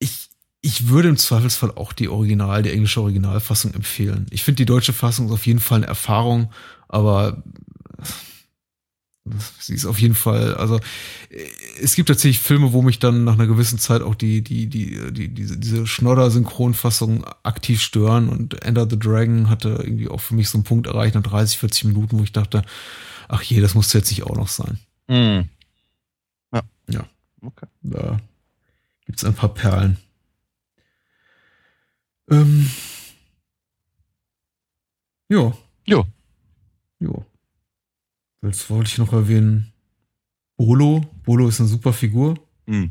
[0.00, 0.28] ich,
[0.60, 4.26] ich würde im Zweifelsfall auch die Original, die englische Originalfassung empfehlen.
[4.30, 6.52] Ich finde die deutsche Fassung ist auf jeden Fall eine Erfahrung,
[6.88, 7.42] aber
[9.58, 10.76] sie ist auf jeden Fall, also
[11.30, 11.44] äh,
[11.80, 15.12] es gibt tatsächlich Filme, wo mich dann nach einer gewissen Zeit auch die, die, die,
[15.12, 20.48] die, diese, diese Schnodder-Synchronfassung aktiv stören und Ender the Dragon hatte irgendwie auch für mich
[20.48, 22.62] so einen Punkt erreicht nach 30, 40 Minuten, wo ich dachte,
[23.28, 24.78] ach je, das muss jetzt nicht auch noch sein.
[25.08, 25.48] Mhm.
[26.52, 26.62] Ja.
[26.88, 27.04] Ja.
[27.42, 27.66] Okay.
[27.82, 28.20] Da
[29.06, 29.96] gibt's ein paar Perlen.
[32.30, 32.70] Ähm.
[35.28, 35.56] Jo.
[35.86, 36.04] Jo.
[37.00, 37.24] Jo.
[38.42, 39.72] Jetzt wollte ich noch erwähnen.
[40.56, 41.04] Bolo.
[41.24, 42.34] Bolo ist eine super Figur.
[42.66, 42.90] Mhm.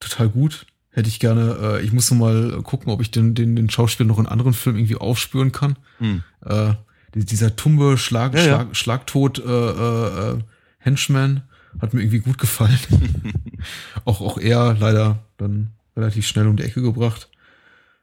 [0.00, 0.66] Total gut.
[0.90, 4.08] Hätte ich gerne, äh, ich muss noch mal gucken, ob ich den, den, den Schauspieler
[4.08, 5.76] noch in anderen Filmen irgendwie aufspüren kann.
[6.00, 6.22] Mhm.
[6.44, 6.74] Äh,
[7.14, 8.44] die- dieser tumbe Schlag, Ja, ja.
[8.46, 10.38] Schlag, Schlagtod äh, äh, äh,
[10.78, 11.42] Henchman
[11.80, 12.78] hat mir irgendwie gut gefallen.
[14.04, 17.28] auch, auch er leider dann relativ schnell um die Ecke gebracht.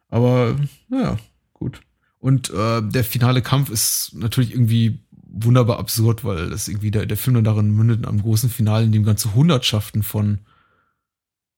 [0.10, 0.56] Aber
[0.88, 1.18] naja,
[1.54, 1.82] gut.
[2.20, 5.00] Und äh, der finale Kampf ist natürlich irgendwie
[5.40, 8.92] wunderbar absurd, weil das irgendwie der, der Film dann darin mündet einem großen Finale, in
[8.92, 10.40] dem ganze Hundertschaften von,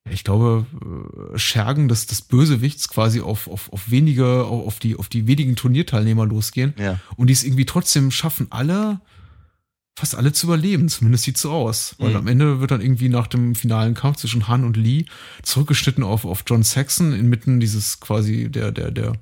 [0.09, 0.65] ich glaube,
[1.33, 5.55] äh, Schergen des, des Bösewichts quasi auf, auf, auf wenige, auf die, auf die wenigen
[5.55, 6.99] Turnierteilnehmer losgehen Ja.
[7.15, 9.01] und die es irgendwie trotzdem schaffen, alle,
[9.97, 10.89] fast alle zu überleben.
[10.89, 11.95] Zumindest sieht so aus.
[11.99, 12.15] Weil Mhm.
[12.15, 15.05] am Ende wird dann irgendwie nach dem finalen Kampf zwischen Han und Lee
[15.43, 19.13] zurückgeschnitten auf, auf John Saxon inmitten dieses quasi der, der, der,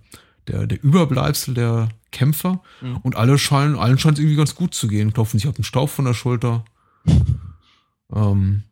[0.47, 2.61] der, der Überbleibsel der Kämpfer.
[2.81, 2.97] Mhm.
[2.97, 5.13] Und alle scheinen, allen scheint es irgendwie ganz gut zu gehen.
[5.13, 6.65] Klopfen sich auf den Staub von der Schulter.
[8.13, 8.63] ähm,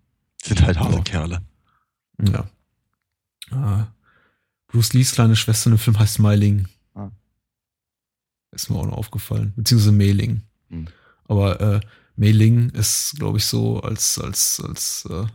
[0.44, 1.02] Sind halt harte Ja.
[1.04, 1.42] Kerle.
[2.22, 2.46] ja.
[3.52, 3.86] Äh,
[4.68, 6.68] Bruce Lees kleine Schwester im Film heißt Meiling.
[6.96, 7.10] Ah.
[8.52, 9.54] Ist mir auch noch aufgefallen.
[9.56, 10.42] Beziehungsweise Meiling.
[10.70, 10.88] Hm.
[11.28, 11.80] Aber äh,
[12.16, 15.26] Meiling ist, glaube ich, so als, als, als äh,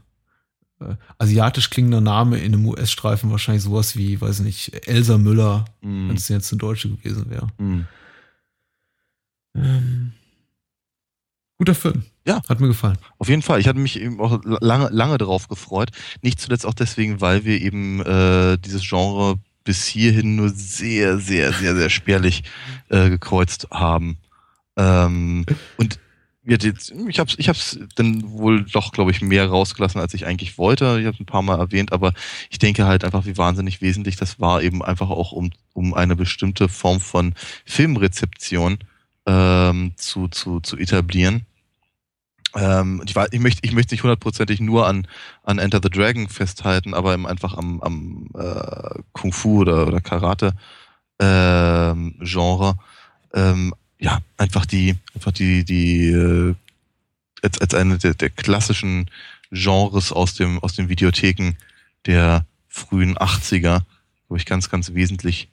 [0.80, 6.08] äh, asiatisch klingender Name in einem US-Streifen wahrscheinlich sowas wie, weiß nicht, Elsa Müller, mm.
[6.08, 7.48] wenn es jetzt eine Deutsche gewesen wäre.
[7.58, 7.86] Mm.
[9.54, 10.12] Ähm,
[11.58, 12.04] guter Film.
[12.26, 12.40] Ja.
[12.48, 12.98] Hat mir gefallen.
[13.18, 13.60] Auf jeden Fall.
[13.60, 15.90] Ich hatte mich eben auch lange, lange darauf gefreut.
[16.22, 21.52] Nicht zuletzt auch deswegen, weil wir eben äh, dieses Genre bis hierhin nur sehr, sehr,
[21.52, 22.44] sehr, sehr spärlich
[22.88, 24.18] äh, gekreuzt haben.
[24.76, 25.44] Ähm,
[25.76, 25.98] und
[26.50, 30.58] jetzt, ich habe ich hab's dann wohl doch, glaube ich, mehr rausgelassen, als ich eigentlich
[30.58, 30.98] wollte.
[31.00, 32.12] Ich habe es ein paar Mal erwähnt, aber
[32.50, 36.16] ich denke halt einfach, wie wahnsinnig wesentlich das war, eben einfach auch um, um eine
[36.16, 38.78] bestimmte Form von Filmrezeption
[39.26, 41.46] ähm, zu, zu, zu etablieren.
[42.56, 45.06] Ähm, ich, ich, möchte, ich möchte nicht hundertprozentig nur an,
[45.44, 50.00] an Enter the Dragon festhalten, aber eben einfach am, am äh, Kung Fu oder, oder
[50.00, 50.52] Karate
[51.20, 52.76] ähm, Genre.
[53.34, 56.54] Ähm, ja, einfach die, einfach die, die, äh,
[57.42, 59.10] als, als eine der, der klassischen
[59.52, 61.54] Genres aus dem, aus den Videotheken
[62.06, 63.82] der frühen 80er,
[64.26, 65.48] glaube ich, ganz, ganz wesentlich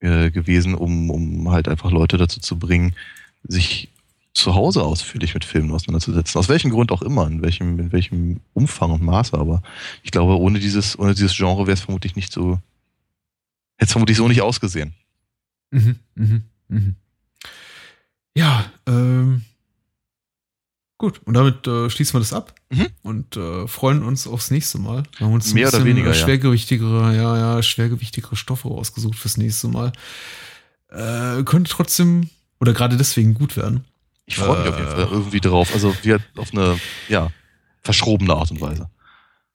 [0.00, 2.94] äh, gewesen, um, um halt einfach Leute dazu zu bringen,
[3.44, 3.88] sich
[4.34, 6.38] zu Hause ausführlich mit Filmen auseinanderzusetzen.
[6.38, 9.62] Aus welchem Grund auch immer, in welchem, in welchem Umfang und Maße, aber
[10.02, 12.54] ich glaube, ohne dieses, ohne dieses Genre wäre es vermutlich nicht so,
[13.76, 14.94] hätte es vermutlich so nicht ausgesehen.
[15.70, 16.96] Mhm, mhm, mhm.
[18.34, 19.42] Ja, ähm,
[20.98, 21.20] gut.
[21.24, 22.86] Und damit äh, schließen wir das ab mhm.
[23.02, 25.02] und äh, freuen uns aufs nächste Mal.
[25.18, 27.36] Wir haben uns Mehr oder weniger schwergewichtigere, ja.
[27.36, 29.92] ja, ja, schwergewichtigere Stoffe ausgesucht fürs nächste Mal.
[30.88, 32.30] Äh, könnte trotzdem
[32.60, 33.84] oder gerade deswegen gut werden.
[34.24, 35.10] Ich freue mich auf jeden Fall äh.
[35.10, 35.70] irgendwie drauf.
[35.74, 36.78] Also wir auf eine,
[37.08, 37.30] ja,
[37.82, 38.88] verschrobene Art und Weise.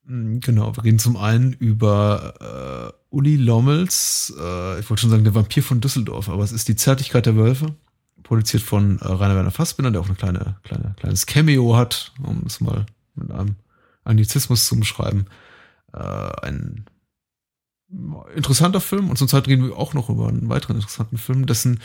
[0.03, 5.23] Mm, genau, wir reden zum einen über äh, Uli Lommels, äh, ich wollte schon sagen,
[5.23, 7.75] der Vampir von Düsseldorf, aber es ist die Zärtlichkeit der Wölfe
[8.27, 12.43] produziert von äh, Rainer Werner Fassbinder, der auch eine kleine, kleine, kleines Cameo hat, um
[12.45, 12.85] es mal
[13.15, 13.55] mit einem
[14.03, 15.25] Anglizismus zu beschreiben.
[15.93, 15.99] Äh,
[16.41, 16.85] ein
[18.35, 21.79] interessanter Film und zur Zeit reden wir auch noch über einen weiteren interessanten Film, dessen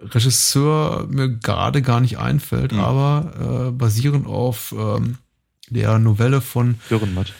[0.00, 2.80] Regisseur mir gerade gar nicht einfällt, mhm.
[2.80, 5.18] aber äh, basierend auf ähm,
[5.68, 7.34] der Novelle von Dürrenmatt.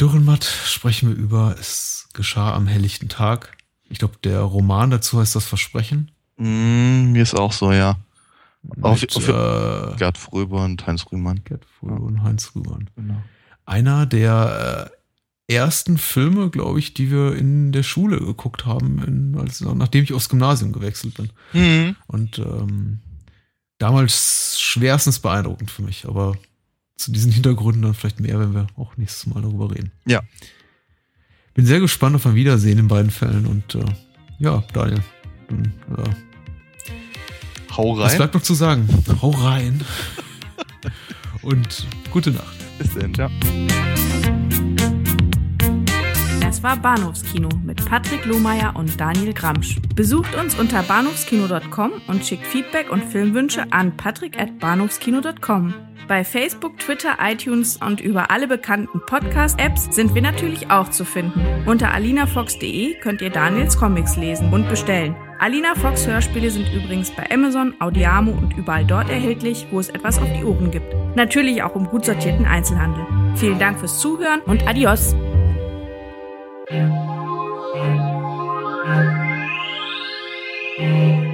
[0.00, 3.56] Dürrenmatt sprechen wir über Es geschah am helllichten Tag.
[3.88, 6.10] Ich glaube, der Roman dazu heißt das Versprechen.
[6.36, 7.98] Mm, mir ist auch so, ja.
[8.62, 11.42] Mit, auf, auf, äh, Gerd Fröber und Heinz Rühmann.
[11.44, 12.90] Gerd Fröber und Heinz Rühmann.
[12.96, 13.22] Genau.
[13.64, 14.90] Einer der
[15.48, 20.04] äh, ersten Filme, glaube ich, die wir in der Schule geguckt haben, in, also nachdem
[20.04, 21.30] ich aufs Gymnasium gewechselt bin.
[21.52, 21.96] Mhm.
[22.06, 22.98] Und ähm,
[23.78, 26.36] damals schwerstens beeindruckend für mich, aber
[26.96, 29.92] zu diesen Hintergründen dann vielleicht mehr, wenn wir auch nächstes Mal darüber reden.
[30.06, 30.22] Ja.
[31.54, 33.84] Bin sehr gespannt auf ein Wiedersehen in beiden Fällen und äh,
[34.38, 35.02] ja, Daniel,
[35.48, 36.25] dann äh,
[37.76, 38.06] Hau rein.
[38.06, 38.88] Was bleibt noch zu sagen?
[39.20, 39.84] Hau rein.
[41.42, 42.56] Und gute Nacht.
[42.78, 43.30] Bis dann, ja.
[46.40, 49.76] Das war Bahnhofskino mit Patrick Lohmeier und Daniel Gramsch.
[49.94, 55.74] Besucht uns unter bahnhofskino.com und schickt Feedback und Filmwünsche an patrick@bahnhofskino.com.
[56.08, 61.44] Bei Facebook, Twitter, iTunes und über alle bekannten Podcast-Apps sind wir natürlich auch zu finden.
[61.66, 65.16] Unter alinafox.de könnt ihr Daniels Comics lesen und bestellen.
[65.38, 70.18] Alina Fox Hörspiele sind übrigens bei Amazon, Audiamo und überall dort erhältlich, wo es etwas
[70.18, 70.94] auf die Ohren gibt.
[71.14, 73.06] Natürlich auch im gut sortierten Einzelhandel.
[73.36, 75.14] Vielen Dank fürs Zuhören und adios!
[80.78, 81.25] Thank